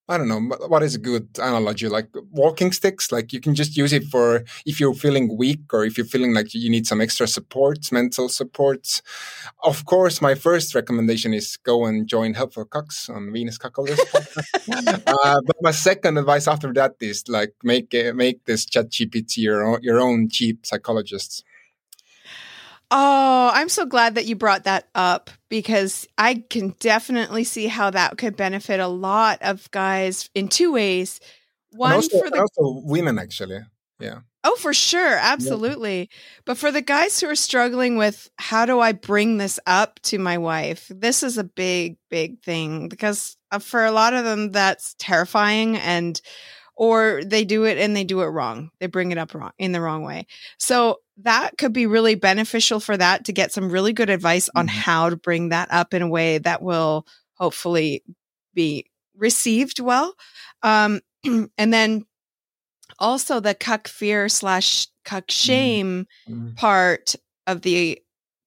I 0.06 0.18
don't 0.18 0.28
know 0.28 0.40
what 0.68 0.82
is 0.82 0.94
a 0.94 0.98
good 0.98 1.28
analogy? 1.38 1.88
Like 1.88 2.08
walking 2.30 2.72
sticks? 2.72 3.10
Like 3.10 3.32
you 3.32 3.40
can 3.40 3.54
just 3.54 3.74
use 3.74 3.92
it 3.92 4.04
for 4.04 4.44
if 4.66 4.78
you're 4.78 4.92
feeling 4.92 5.36
weak 5.36 5.72
or 5.72 5.84
if 5.84 5.96
you're 5.96 6.06
feeling 6.06 6.34
like 6.34 6.52
you 6.52 6.68
need 6.70 6.86
some 6.86 7.00
extra 7.00 7.26
support 7.26 7.90
mental 7.90 8.28
support. 8.28 9.00
Of 9.62 9.86
course 9.86 10.20
my 10.20 10.34
first 10.34 10.74
recommendation 10.74 11.32
is 11.32 11.56
go 11.56 11.86
and 11.86 12.06
join 12.06 12.34
helpful 12.34 12.66
cucks 12.66 13.08
on 13.08 13.32
venus 13.32 13.56
cuckoldress 13.58 13.98
uh, 15.06 15.40
but 15.46 15.56
my 15.62 15.70
second 15.70 16.18
advice 16.18 16.46
after 16.46 16.72
that 16.74 16.96
is 17.00 17.24
like 17.28 17.54
make 17.62 17.94
make 18.14 18.44
this 18.44 18.66
chat 18.66 18.90
gpt 18.90 19.38
your 19.38 19.64
own, 19.64 19.78
your 19.82 20.00
own 20.00 20.28
cheap 20.28 20.66
psychologist 20.66 21.44
Oh, 22.90 23.50
I'm 23.52 23.68
so 23.68 23.86
glad 23.86 24.16
that 24.16 24.26
you 24.26 24.36
brought 24.36 24.64
that 24.64 24.88
up 24.94 25.30
because 25.48 26.06
I 26.18 26.44
can 26.48 26.74
definitely 26.80 27.44
see 27.44 27.66
how 27.66 27.90
that 27.90 28.18
could 28.18 28.36
benefit 28.36 28.80
a 28.80 28.86
lot 28.88 29.38
of 29.42 29.70
guys 29.70 30.30
in 30.34 30.48
two 30.48 30.72
ways. 30.72 31.20
One 31.70 31.94
also, 31.94 32.20
for 32.20 32.30
the 32.30 32.40
also 32.40 32.82
women, 32.84 33.18
actually. 33.18 33.60
Yeah. 33.98 34.20
Oh, 34.46 34.56
for 34.56 34.74
sure. 34.74 35.16
Absolutely. 35.16 36.00
Yeah. 36.00 36.06
But 36.44 36.58
for 36.58 36.70
the 36.70 36.82
guys 36.82 37.18
who 37.18 37.28
are 37.28 37.34
struggling 37.34 37.96
with 37.96 38.28
how 38.36 38.66
do 38.66 38.78
I 38.78 38.92
bring 38.92 39.38
this 39.38 39.58
up 39.66 39.98
to 40.02 40.18
my 40.18 40.36
wife, 40.36 40.86
this 40.94 41.22
is 41.22 41.38
a 41.38 41.44
big, 41.44 41.96
big 42.10 42.42
thing 42.42 42.88
because 42.88 43.36
uh, 43.50 43.58
for 43.58 43.84
a 43.84 43.90
lot 43.90 44.12
of 44.12 44.24
them, 44.24 44.52
that's 44.52 44.94
terrifying. 44.98 45.76
And 45.76 46.20
or 46.76 47.22
they 47.24 47.44
do 47.44 47.64
it 47.64 47.78
and 47.78 47.96
they 47.96 48.04
do 48.04 48.20
it 48.20 48.26
wrong. 48.26 48.70
They 48.80 48.86
bring 48.86 49.12
it 49.12 49.18
up 49.18 49.34
wrong 49.34 49.52
in 49.58 49.72
the 49.72 49.80
wrong 49.80 50.02
way. 50.02 50.26
So 50.58 50.98
that 51.18 51.56
could 51.58 51.72
be 51.72 51.86
really 51.86 52.14
beneficial 52.14 52.80
for 52.80 52.96
that 52.96 53.24
to 53.26 53.32
get 53.32 53.52
some 53.52 53.70
really 53.70 53.92
good 53.92 54.10
advice 54.10 54.48
on 54.54 54.66
mm-hmm. 54.66 54.76
how 54.76 55.10
to 55.10 55.16
bring 55.16 55.50
that 55.50 55.68
up 55.70 55.94
in 55.94 56.02
a 56.02 56.08
way 56.08 56.38
that 56.38 56.62
will 56.62 57.06
hopefully 57.34 58.02
be 58.52 58.86
received 59.16 59.80
well. 59.80 60.14
Um, 60.62 61.00
and 61.24 61.72
then 61.72 62.04
also 62.98 63.40
the 63.40 63.54
cuck 63.54 63.88
fear 63.88 64.28
slash 64.28 64.88
cuck 65.04 65.26
mm-hmm. 65.26 65.46
shame 65.46 66.06
mm-hmm. 66.28 66.54
part 66.54 67.14
of 67.46 67.62
the 67.62 68.00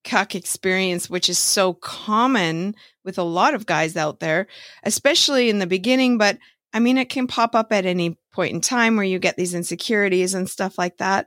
cuck 0.03 0.35
experience, 0.35 1.09
which 1.09 1.29
is 1.29 1.37
so 1.37 1.73
common 1.73 2.75
with 3.03 3.17
a 3.17 3.23
lot 3.23 3.53
of 3.53 3.65
guys 3.65 3.95
out 3.95 4.19
there, 4.19 4.47
especially 4.83 5.49
in 5.49 5.59
the 5.59 5.67
beginning, 5.67 6.17
but 6.17 6.37
I 6.73 6.79
mean, 6.79 6.97
it 6.97 7.09
can 7.09 7.27
pop 7.27 7.55
up 7.55 7.71
at 7.71 7.85
any 7.85 8.17
point 8.31 8.53
in 8.53 8.61
time 8.61 8.95
where 8.97 9.05
you 9.05 9.19
get 9.19 9.35
these 9.35 9.53
insecurities 9.53 10.33
and 10.33 10.49
stuff 10.49 10.77
like 10.77 10.97
that. 10.97 11.25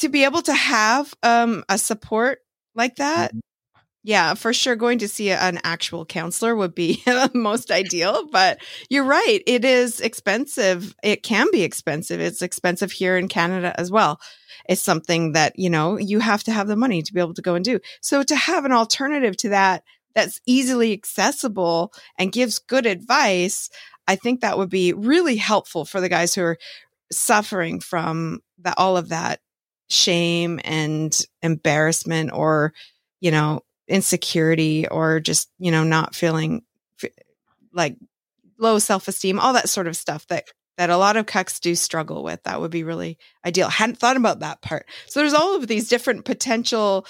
To 0.00 0.08
be 0.08 0.24
able 0.24 0.42
to 0.42 0.54
have 0.54 1.14
um, 1.22 1.64
a 1.68 1.78
support 1.78 2.40
like 2.74 2.96
that, 2.96 3.30
mm-hmm. 3.30 3.80
yeah, 4.02 4.34
for 4.34 4.52
sure, 4.52 4.74
going 4.74 4.98
to 4.98 5.08
see 5.08 5.30
an 5.30 5.60
actual 5.62 6.04
counselor 6.04 6.56
would 6.56 6.74
be 6.74 7.02
most 7.34 7.70
ideal. 7.70 8.26
But 8.30 8.60
you're 8.88 9.04
right, 9.04 9.40
it 9.46 9.64
is 9.64 10.00
expensive. 10.00 10.94
It 11.02 11.22
can 11.22 11.50
be 11.52 11.62
expensive. 11.62 12.20
It's 12.20 12.42
expensive 12.42 12.90
here 12.90 13.16
in 13.16 13.28
Canada 13.28 13.78
as 13.78 13.90
well. 13.90 14.20
It's 14.68 14.82
something 14.82 15.32
that, 15.32 15.58
you 15.58 15.70
know, 15.70 15.98
you 15.98 16.20
have 16.20 16.44
to 16.44 16.52
have 16.52 16.68
the 16.68 16.76
money 16.76 17.02
to 17.02 17.12
be 17.12 17.20
able 17.20 17.34
to 17.34 17.42
go 17.42 17.54
and 17.54 17.64
do. 17.64 17.80
So 18.00 18.22
to 18.22 18.36
have 18.36 18.64
an 18.64 18.72
alternative 18.72 19.36
to 19.38 19.50
that 19.50 19.84
that's 20.14 20.40
easily 20.46 20.92
accessible 20.92 21.92
and 22.18 22.32
gives 22.32 22.58
good 22.58 22.86
advice, 22.86 23.70
I 24.06 24.16
think 24.16 24.40
that 24.40 24.58
would 24.58 24.70
be 24.70 24.92
really 24.92 25.36
helpful 25.36 25.84
for 25.84 26.00
the 26.00 26.08
guys 26.08 26.34
who 26.34 26.42
are 26.42 26.58
suffering 27.10 27.80
from 27.80 28.40
that 28.58 28.74
all 28.78 28.96
of 28.96 29.10
that 29.10 29.40
shame 29.92 30.60
and 30.64 31.18
embarrassment 31.42 32.32
or 32.32 32.72
you 33.20 33.30
know 33.30 33.60
insecurity 33.88 34.88
or 34.88 35.20
just 35.20 35.50
you 35.58 35.70
know 35.70 35.84
not 35.84 36.14
feeling 36.14 36.62
like 37.72 37.96
low 38.58 38.78
self-esteem 38.78 39.38
all 39.38 39.52
that 39.52 39.68
sort 39.68 39.86
of 39.86 39.96
stuff 39.96 40.26
that 40.28 40.44
that 40.78 40.90
a 40.90 40.96
lot 40.96 41.16
of 41.16 41.26
cucks 41.26 41.60
do 41.60 41.74
struggle 41.74 42.22
with. 42.22 42.42
That 42.44 42.60
would 42.60 42.70
be 42.70 42.84
really 42.84 43.18
ideal. 43.44 43.68
Hadn't 43.68 43.98
thought 43.98 44.16
about 44.16 44.40
that 44.40 44.62
part. 44.62 44.86
So 45.06 45.20
there's 45.20 45.34
all 45.34 45.56
of 45.56 45.66
these 45.68 45.88
different 45.88 46.24
potential 46.24 47.06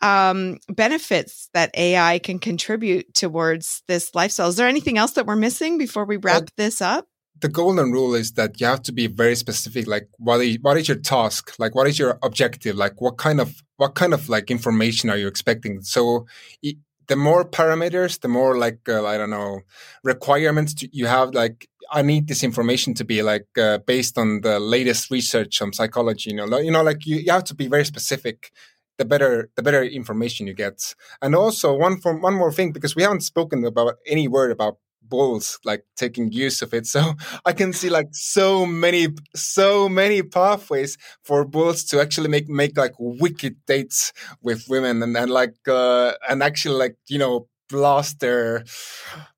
um, 0.00 0.58
benefits 0.68 1.50
that 1.52 1.70
ai 1.76 2.18
can 2.20 2.38
contribute 2.38 3.12
towards 3.12 3.82
this 3.86 4.14
lifestyle. 4.14 4.48
Is 4.48 4.56
there 4.56 4.68
anything 4.68 4.96
else 4.96 5.12
that 5.12 5.26
we're 5.26 5.36
missing 5.36 5.76
before 5.76 6.06
we 6.06 6.16
wrap 6.16 6.44
this 6.56 6.80
up 6.80 7.06
the 7.40 7.48
golden 7.48 7.92
rule 7.92 8.14
is 8.14 8.32
that 8.32 8.60
you 8.60 8.66
have 8.66 8.82
to 8.82 8.92
be 8.92 9.06
very 9.06 9.34
specific 9.34 9.86
like 9.86 10.08
what 10.18 10.40
is, 10.40 10.58
what 10.62 10.76
is 10.76 10.88
your 10.88 10.98
task? 10.98 11.54
Like 11.58 11.74
what 11.74 11.86
is 11.86 11.98
your 11.98 12.18
objective? 12.22 12.76
Like 12.76 13.00
what 13.00 13.16
kind 13.18 13.40
of 13.40 13.62
what 13.76 13.94
kind 13.94 14.12
of 14.12 14.28
like 14.28 14.50
information 14.50 15.10
are 15.10 15.16
you 15.16 15.26
expecting? 15.26 15.82
So 15.82 16.26
the 16.62 17.16
more 17.16 17.44
parameters 17.44 18.20
the 18.20 18.28
more 18.28 18.56
like 18.56 18.88
uh, 18.88 19.04
i 19.04 19.18
don't 19.18 19.30
know 19.30 19.62
requirements 20.04 20.76
you 20.92 21.06
have 21.06 21.34
like 21.34 21.68
i 21.90 22.02
need 22.02 22.28
this 22.28 22.44
information 22.44 22.94
to 22.94 23.04
be 23.04 23.20
like 23.20 23.48
uh, 23.58 23.78
based 23.78 24.16
on 24.16 24.42
the 24.42 24.60
latest 24.60 25.10
research 25.10 25.60
on 25.60 25.72
psychology 25.72 26.30
you 26.30 26.36
know 26.36 26.44
like, 26.44 26.64
you 26.64 26.70
know 26.70 26.84
like 26.84 27.04
you, 27.04 27.16
you 27.16 27.32
have 27.32 27.42
to 27.42 27.52
be 27.52 27.66
very 27.66 27.84
specific 27.84 28.52
the 29.00 29.04
better 29.06 29.48
the 29.56 29.62
better 29.62 29.82
information 29.82 30.46
you 30.46 30.54
get. 30.54 30.94
And 31.22 31.34
also 31.34 31.74
one 31.74 31.96
from 32.00 32.20
one 32.20 32.34
more 32.34 32.52
thing 32.52 32.70
because 32.70 32.94
we 32.94 33.02
haven't 33.02 33.22
spoken 33.22 33.64
about 33.64 33.94
any 34.06 34.28
word 34.28 34.50
about 34.52 34.76
bulls 35.10 35.58
like 35.64 35.84
taking 35.96 36.32
use 36.32 36.62
of 36.62 36.72
it. 36.74 36.86
So 36.94 37.02
i 37.46 37.52
can 37.52 37.72
see 37.72 37.90
like 37.90 38.08
so 38.12 38.66
many 38.66 39.08
so 39.34 39.88
many 39.88 40.22
pathways 40.22 40.96
for 41.22 41.44
bulls 41.44 41.84
to 41.90 42.00
actually 42.00 42.28
make 42.28 42.48
make 42.48 42.76
like 42.84 42.94
wicked 42.98 43.54
dates 43.66 44.12
with 44.42 44.60
women 44.68 45.02
and, 45.02 45.16
and 45.16 45.30
like 45.30 45.56
uh 45.68 46.12
and 46.28 46.42
actually 46.42 46.78
like 46.84 46.96
you 47.08 47.18
know 47.18 47.46
blast 47.68 48.20
their 48.20 48.64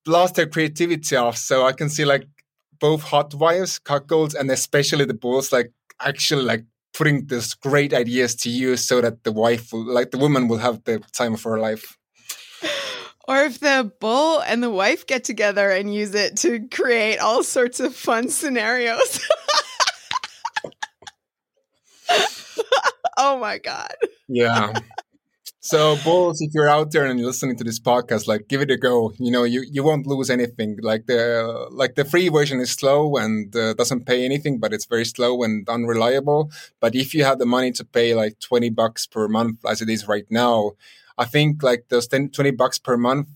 blast 0.05 0.35
their 0.37 0.47
creativity 0.47 1.17
off. 1.17 1.37
So 1.37 1.67
i 1.67 1.73
can 1.73 1.89
see 1.89 2.05
like 2.05 2.27
both 2.81 3.03
hot 3.03 3.35
wives 3.35 3.79
cuckolds 3.79 4.35
and 4.35 4.51
especially 4.51 5.05
the 5.05 5.15
bulls 5.15 5.53
like 5.53 5.73
actually 6.01 6.45
like 6.45 6.65
putting 6.95 7.27
this 7.27 7.55
great 7.55 7.95
ideas 7.95 8.35
to 8.35 8.51
use 8.51 8.85
so 8.85 9.01
that 9.01 9.25
the 9.25 9.33
wife 9.33 9.73
will 9.73 9.85
like 9.85 10.11
the 10.11 10.19
woman 10.19 10.49
will 10.49 10.59
have 10.59 10.83
the 10.85 11.01
time 11.13 11.35
of 11.35 11.43
her 11.43 11.59
life 11.59 11.97
or 13.29 13.43
if 13.45 13.61
the 13.61 13.93
bull 14.01 14.41
and 14.41 14.63
the 14.63 14.71
wife 14.71 15.07
get 15.07 15.25
together 15.25 15.71
and 15.71 15.95
use 15.95 16.15
it 16.15 16.37
to 16.39 16.69
create 16.69 17.19
all 17.19 17.43
sorts 17.43 17.81
of 17.81 17.95
fun 17.95 18.29
scenarios. 18.29 19.21
oh 23.17 23.39
my 23.39 23.59
God. 23.59 23.95
Yeah. 24.29 24.73
So 25.65 25.97
bulls, 26.03 26.41
if 26.41 26.53
you're 26.55 26.69
out 26.69 26.91
there 26.91 27.07
and 27.07 27.21
you're 27.21 27.29
listening 27.29 27.57
to 27.57 27.63
this 27.63 27.79
podcast, 27.79 28.27
like 28.27 28.49
give 28.49 28.61
it 28.61 28.71
a 28.73 28.77
go. 28.77 29.13
You 29.19 29.31
know, 29.31 29.45
you, 29.45 29.65
you 29.71 29.85
won't 29.85 30.09
lose 30.09 30.29
anything. 30.29 30.79
Like 30.83 31.07
the 31.07 31.69
like 31.71 31.95
the 31.95 32.05
free 32.05 32.29
version 32.29 32.59
is 32.59 32.73
slow 32.73 33.17
and 33.17 33.55
uh, 33.55 33.75
doesn't 33.75 34.05
pay 34.05 34.25
anything, 34.25 34.59
but 34.59 34.73
it's 34.73 34.87
very 34.87 35.05
slow 35.05 35.45
and 35.45 35.69
unreliable. 35.69 36.51
But 36.81 36.97
if 36.97 37.15
you 37.15 37.23
have 37.23 37.39
the 37.39 37.47
money 37.47 37.71
to 37.73 37.85
pay 37.85 38.13
like 38.13 38.41
twenty 38.41 38.71
bucks 38.71 39.07
per 39.07 39.29
month, 39.29 39.65
as 39.65 39.81
it 39.81 39.89
is 39.89 40.09
right 40.09 40.27
now, 40.31 40.73
I 41.19 41.25
think 41.25 41.63
like 41.63 41.87
those 41.89 42.07
10, 42.09 42.31
20 42.31 42.51
bucks 42.53 42.79
per 42.79 42.97
month 42.97 43.29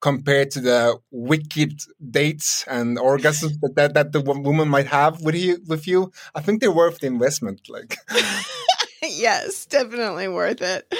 compared 0.00 0.50
to 0.52 0.60
the 0.60 0.98
wicked 1.10 1.80
dates 2.10 2.64
and 2.66 2.98
orgasms 2.98 3.60
that, 3.60 3.74
that, 3.76 3.94
that 3.94 4.12
the 4.12 4.20
woman 4.20 4.68
might 4.68 4.86
have 4.86 5.20
with 5.20 5.34
you, 5.34 5.58
with 5.66 5.86
you, 5.86 6.10
I 6.34 6.40
think 6.40 6.60
they're 6.60 6.72
worth 6.72 7.00
the 7.00 7.06
investment. 7.06 7.68
Like, 7.68 7.96
yes, 9.02 9.66
definitely 9.66 10.28
worth 10.28 10.62
it. 10.62 10.92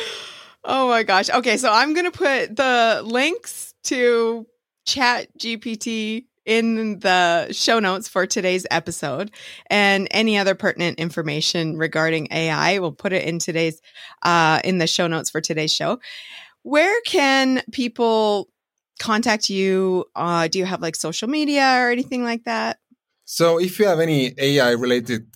Oh 0.65 0.89
my 0.89 1.03
gosh. 1.03 1.31
Okay. 1.31 1.57
So 1.57 1.73
I'm 1.73 1.95
going 1.95 2.11
to 2.11 2.17
put 2.17 2.57
the 2.57 3.03
links 3.05 3.75
to 3.85 4.47
chat 4.87 5.29
GPT 5.39 6.27
in 6.45 6.99
the 7.01 7.53
show 7.53 7.79
notes 7.79 8.09
for 8.09 8.27
today's 8.27 8.67
episode 8.71 9.31
and 9.69 10.09
any 10.11 10.39
other 10.39 10.55
pertinent 10.55 10.99
information 10.99 11.77
regarding 11.77 12.29
AI. 12.31 12.79
We'll 12.79 12.93
put 12.93 13.13
it 13.13 13.25
in 13.25 13.39
today's, 13.39 13.81
uh, 14.23 14.61
in 14.65 14.79
the 14.79 14.87
show 14.87 15.07
notes 15.07 15.31
for 15.31 15.41
today's 15.41 15.73
show. 15.73 16.01
Where 16.63 17.01
can 17.03 17.63
people 17.73 18.49
contact 18.99 19.49
you? 19.51 20.05
Uh, 20.15 20.49
do 20.49 20.59
you 20.59 20.65
have 20.65 20.83
like 20.83 20.97
social 20.97 21.29
media 21.29 21.79
or 21.81 21.91
anything 21.91 22.23
like 22.25 22.45
that? 22.45 22.79
So 23.25 23.61
if 23.61 23.79
you 23.79 23.87
have 23.87 24.01
any 24.01 24.35
AI 24.39 24.73
related 24.73 25.27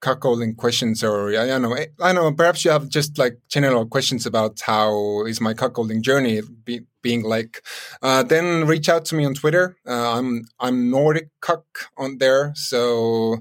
cuckolding 0.00 0.56
questions 0.56 1.02
or 1.02 1.30
I 1.30 1.46
don't 1.46 1.62
know 1.62 1.74
I 1.74 2.12
don't 2.12 2.14
know 2.14 2.32
perhaps 2.32 2.64
you 2.64 2.70
have 2.70 2.88
just 2.88 3.18
like 3.18 3.38
general 3.48 3.86
questions 3.86 4.26
about 4.26 4.60
how 4.60 5.24
is 5.26 5.40
my 5.40 5.54
cuckolding 5.54 6.02
journey 6.02 6.40
be, 6.64 6.82
being 7.02 7.22
like 7.22 7.66
uh, 8.02 8.22
then 8.22 8.66
reach 8.66 8.88
out 8.88 9.04
to 9.06 9.14
me 9.16 9.24
on 9.24 9.34
Twitter 9.34 9.76
uh, 9.86 10.18
I'm 10.18 10.44
I'm 10.60 10.90
Nordic 10.90 11.30
cuck 11.40 11.64
on 11.96 12.18
there 12.18 12.52
so 12.54 13.38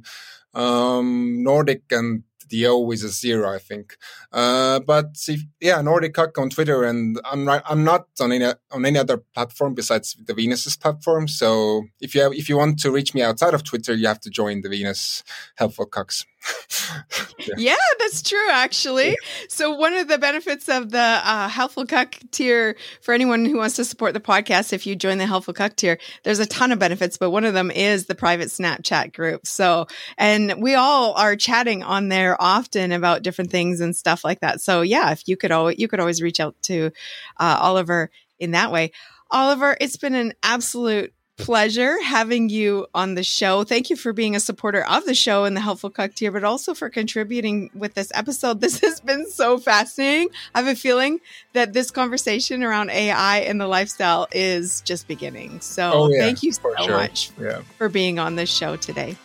um, 0.54 1.44
Nordic 1.44 1.84
and 1.92 2.24
the 2.50 2.68
O 2.68 2.90
is 2.92 3.04
a 3.04 3.10
zero, 3.10 3.54
I 3.54 3.60
think. 3.60 3.98
Uh, 4.32 4.80
but 4.80 5.18
if, 5.28 5.42
yeah, 5.60 5.82
Nordic 5.82 6.14
Cuck 6.14 6.38
on 6.38 6.50
Twitter, 6.50 6.84
and 6.84 7.20
I'm 7.26 7.46
right, 7.46 7.62
I'm 7.66 7.84
not 7.84 8.08
on 8.20 8.32
any 8.32 8.46
on 8.72 8.86
any 8.86 9.00
other 9.00 9.18
platform 9.18 9.74
besides 9.74 10.16
the 10.24 10.34
Venus's 10.34 10.78
platform. 10.78 11.28
So 11.28 11.84
if 12.00 12.16
you 12.16 12.22
have, 12.22 12.34
if 12.34 12.50
you 12.50 12.58
want 12.58 12.80
to 12.80 12.92
reach 12.92 13.14
me 13.14 13.22
outside 13.22 13.54
of 13.54 13.64
Twitter, 13.64 13.94
you 13.94 14.08
have 14.08 14.22
to 14.22 14.30
join 14.30 14.62
the 14.62 14.70
Venus 14.70 15.24
Helpful 15.56 15.88
Cucks. 15.88 16.26
yeah. 17.40 17.56
yeah. 17.58 17.76
that's 18.00 18.22
true, 18.22 18.50
actually. 18.50 19.10
Yeah. 19.10 19.16
So, 19.50 19.76
one 19.76 19.94
of 19.94 20.08
the 20.08 20.18
benefits 20.18 20.70
of 20.70 20.92
the 20.92 21.00
uh, 21.00 21.50
Helpful 21.50 21.86
Cuck 21.86 22.18
tier 22.32 22.76
for 23.02 23.14
anyone 23.14 23.46
who 23.46 23.58
wants 23.58 23.76
to 23.78 23.86
support 23.86 24.14
the 24.14 24.20
podcast, 24.20 24.74
if 24.74 24.86
you 24.86 24.96
join 24.96 25.18
the 25.18 25.26
Helpful 25.26 25.54
Cuck 25.54 25.76
tier, 25.76 25.98
there's 26.24 26.40
a 26.40 26.46
ton 26.46 26.72
of 26.72 26.80
benefits, 26.80 27.18
but 27.18 27.32
one 27.32 27.44
of 27.44 27.54
them 27.54 27.72
is 27.72 28.06
the 28.06 28.16
private 28.16 28.50
Snapchat 28.50 29.14
group. 29.14 29.46
So, 29.48 29.88
and 30.18 30.62
we 30.62 30.76
all 30.76 31.14
are 31.14 31.36
chatting 31.36 31.84
on 31.84 32.10
there 32.10 32.42
often 32.42 32.92
about 32.92 33.24
different 33.24 33.52
things 33.52 33.82
and 33.82 33.96
stuff 33.96 34.24
like 34.24 34.40
that. 34.42 34.62
So, 34.62 34.82
yeah, 34.82 35.12
if 35.12 35.28
you 35.28 35.38
could 35.38 35.52
always, 35.52 35.80
you 35.80 35.88
could 35.88 36.00
always 36.00 36.22
reach 36.22 36.40
out 36.40 36.56
to 36.64 36.92
uh, 37.40 37.58
Oliver 37.62 38.12
in 38.40 38.52
that 38.52 38.72
way. 38.72 38.92
Oliver, 39.30 39.76
it's 39.80 39.98
been 39.98 40.16
an 40.16 40.34
absolute 40.42 41.14
pleasure 41.38 42.02
having 42.02 42.50
you 42.50 42.88
on 42.94 43.16
the 43.16 43.24
show. 43.24 43.64
Thank 43.64 43.90
you 43.90 43.96
for 43.96 44.12
being 44.12 44.36
a 44.36 44.40
supporter 44.40 44.84
of 44.84 45.06
the 45.06 45.14
show 45.14 45.46
and 45.46 45.56
the 45.56 45.62
Helpful 45.62 45.92
tier, 45.92 46.32
but 46.32 46.44
also 46.44 46.74
for 46.74 46.90
contributing 46.90 47.70
with 47.74 47.94
this 47.94 48.12
episode. 48.14 48.62
This 48.68 48.80
has 48.82 49.00
been 49.00 49.30
so 49.30 49.58
fascinating. 49.58 50.30
I 50.54 50.60
have 50.60 50.68
a 50.68 50.76
feeling 50.76 51.22
that 51.54 51.74
this 51.74 51.90
conversation 51.92 52.64
around 52.64 52.90
AI 52.90 53.40
and 53.40 53.62
the 53.62 53.68
lifestyle 53.68 54.28
is 54.32 54.82
just 54.82 55.08
beginning. 55.08 55.62
So 55.62 55.92
oh, 55.94 56.10
yeah, 56.10 56.20
thank 56.20 56.44
you 56.44 56.52
so 56.52 56.74
sure. 56.84 56.98
much 56.98 57.32
yeah. 57.40 57.62
for 57.78 57.88
being 57.88 58.20
on 58.20 58.36
this 58.36 58.50
show 58.50 58.76
today. 58.76 59.16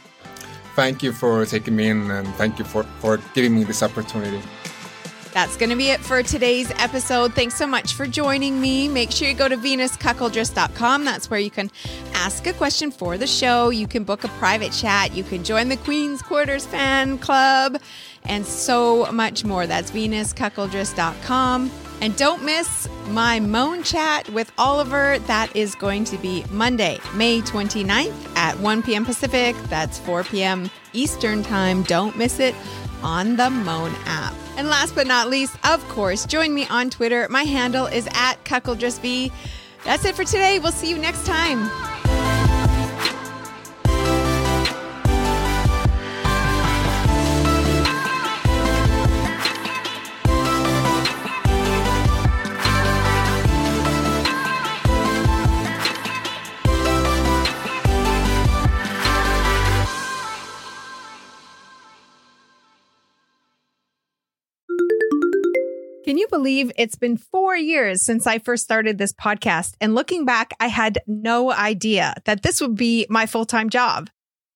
Thank 0.77 1.03
you 1.03 1.13
for 1.13 1.45
taking 1.45 1.75
me 1.75 1.89
in 1.89 2.11
and 2.11 2.29
thank 2.35 2.59
you 2.59 2.65
for, 2.65 2.85
for 3.01 3.19
giving 3.35 3.55
me 3.55 3.65
this 3.65 3.83
opportunity. 3.83 4.41
That's 5.33 5.57
going 5.57 5.71
to 5.71 5.77
be 5.77 5.89
it 5.89 6.01
for 6.01 6.23
today's 6.23 6.71
episode. 6.73 7.33
Thanks 7.33 7.55
so 7.55 7.67
much 7.67 7.95
for 7.95 8.07
joining 8.07 8.61
me. 8.61 8.87
Make 8.87 9.11
sure 9.11 9.29
you 9.29 9.35
go 9.35 9.49
to 9.49 9.57
venuscuckoldress.com. 9.57 11.05
That's 11.05 11.31
where 11.31 11.41
you 11.41 11.51
can 11.51 11.71
ask 12.13 12.47
a 12.47 12.53
question 12.53 12.91
for 12.91 13.17
the 13.17 13.27
show. 13.27 13.71
You 13.71 13.87
can 13.87 14.05
book 14.05 14.25
a 14.25 14.29
private 14.29 14.73
chat. 14.73 15.15
You 15.15 15.25
can 15.25 15.43
join 15.43 15.69
the 15.71 15.79
Queen's 15.79 16.21
Quarters 16.21 16.67
fan 16.67 17.17
club 17.17 17.81
and 18.25 18.45
so 18.45 19.11
much 19.11 19.43
more. 19.45 19.67
That's 19.67 19.91
venuscuckoldress.com. 19.91 21.71
And 22.03 22.17
don't 22.17 22.45
miss 22.45 22.89
my 23.09 23.39
Mon 23.39 23.85
Chat 23.85 24.29
with 24.31 24.53
Oliver. 24.59 25.19
That 25.21 25.55
is 25.55 25.77
going 25.77 26.05
to 26.05 26.19
be 26.19 26.45
Monday, 26.51 26.99
May 27.15 27.41
29th 27.41 28.37
at 28.37 28.59
1 28.59 28.83
p.m. 28.83 29.05
Pacific. 29.05 29.57
That's 29.69 29.99
4 30.01 30.25
p.m. 30.25 30.69
Eastern 30.93 31.43
Time. 31.43 31.85
Don't 31.85 32.19
miss 32.19 32.41
it 32.41 32.55
on 33.03 33.37
the 33.37 33.51
Mon 33.51 33.95
app. 34.07 34.35
And 34.57 34.69
last 34.69 34.95
but 34.95 35.07
not 35.07 35.29
least, 35.29 35.57
of 35.65 35.87
course, 35.89 36.27
join 36.27 36.55
me 36.55 36.67
on 36.69 36.91
Twitter. 36.91 37.27
My 37.31 37.43
handle 37.45 37.87
is 37.87 38.09
at 38.13 38.43
CuckoldressV. 38.45 39.33
That's 39.85 40.05
it 40.05 40.15
for 40.15 40.25
today. 40.25 40.59
We'll 40.59 40.73
see 40.73 40.91
you 40.91 40.99
next 40.99 41.27
time. 41.27 41.92
Believe 66.33 66.73
it's 66.77 66.97
been 66.97 67.19
four 67.19 67.55
years 67.55 68.03
since 68.03 68.27
I 68.27 68.39
first 68.39 68.65
started 68.65 68.97
this 68.97 69.13
podcast? 69.13 69.75
And 69.81 69.95
looking 69.95 70.25
back, 70.25 70.53
I 70.59 70.67
had 70.69 70.99
no 71.07 71.53
idea 71.53 72.15
that 72.25 72.43
this 72.43 72.61
would 72.61 72.75
be 72.75 73.07
my 73.11 73.27
full 73.27 73.45
time 73.45 73.69
job. 73.69 74.09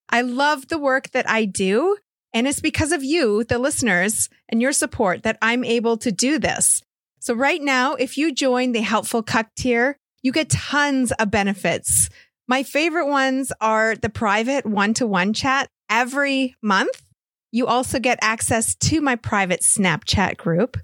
I 0.08 0.22
love 0.22 0.68
the 0.68 0.78
work 0.78 1.10
that 1.10 1.28
I 1.28 1.44
do. 1.44 1.98
And 2.32 2.48
it's 2.48 2.60
because 2.60 2.92
of 2.92 3.04
you, 3.04 3.44
the 3.44 3.58
listeners, 3.58 4.28
and 4.48 4.60
your 4.60 4.72
support 4.72 5.22
that 5.22 5.38
I'm 5.42 5.64
able 5.64 5.98
to 5.98 6.10
do 6.10 6.38
this. 6.38 6.82
So 7.20 7.34
right 7.34 7.60
now, 7.60 7.94
if 7.94 8.16
you 8.16 8.32
join 8.32 8.72
the 8.72 8.80
Helpful 8.80 9.22
Cuck 9.22 9.48
tier, 9.56 9.98
you 10.22 10.32
get 10.32 10.50
tons 10.50 11.12
of 11.12 11.30
benefits. 11.30 12.08
My 12.48 12.62
favorite 12.62 13.08
ones 13.08 13.52
are 13.60 13.96
the 13.96 14.08
private 14.08 14.64
one 14.64 14.94
to 14.94 15.06
one 15.06 15.34
chat 15.34 15.68
every 15.90 16.54
month. 16.62 17.02
You 17.52 17.66
also 17.66 17.98
get 17.98 18.18
access 18.22 18.74
to 18.76 19.00
my 19.00 19.16
private 19.16 19.60
Snapchat 19.60 20.36
group 20.36 20.76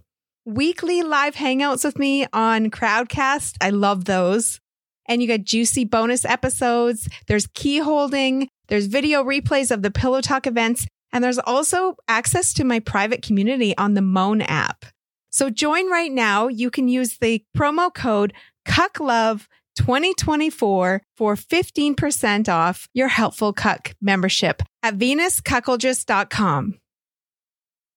weekly 0.45 1.03
live 1.03 1.34
hangouts 1.34 1.84
with 1.84 1.99
me 1.99 2.26
on 2.32 2.70
Crowdcast. 2.70 3.57
I 3.61 3.70
love 3.70 4.05
those. 4.05 4.61
And 5.07 5.20
you 5.20 5.28
get 5.28 5.45
juicy 5.45 5.84
bonus 5.84 6.24
episodes. 6.24 7.09
There's 7.26 7.49
key 7.55 7.78
holding. 7.78 8.49
There's 8.68 8.86
video 8.86 9.24
replays 9.24 9.70
of 9.70 9.82
the 9.82 9.90
Pillow 9.90 10.20
Talk 10.20 10.47
events. 10.47 10.86
And 11.12 11.22
there's 11.22 11.38
also 11.38 11.97
access 12.09 12.55
to 12.55 12.64
my 12.64 12.80
private 12.80 13.22
community 13.22 13.76
on 13.76 13.95
the 13.95 14.03
Mon 14.03 14.40
app. 14.43 14.86
So 15.30 15.51
join 15.51 15.90
right 15.90 16.12
now. 16.12 16.49
You 16.49 16.70
can 16.70 16.88
use 16.88 17.18
the 17.18 17.45
promo 17.57 17.93
code 17.93 18.32
CUCKLOVE 18.66 19.47
2024 19.76 21.03
for 21.16 21.34
15% 21.34 22.49
off 22.49 22.88
your 22.93 23.09
Helpful 23.09 23.53
Cuck 23.53 23.95
membership 24.01 24.62
at 24.82 24.99
venuscuckoldress.com. 24.99 26.78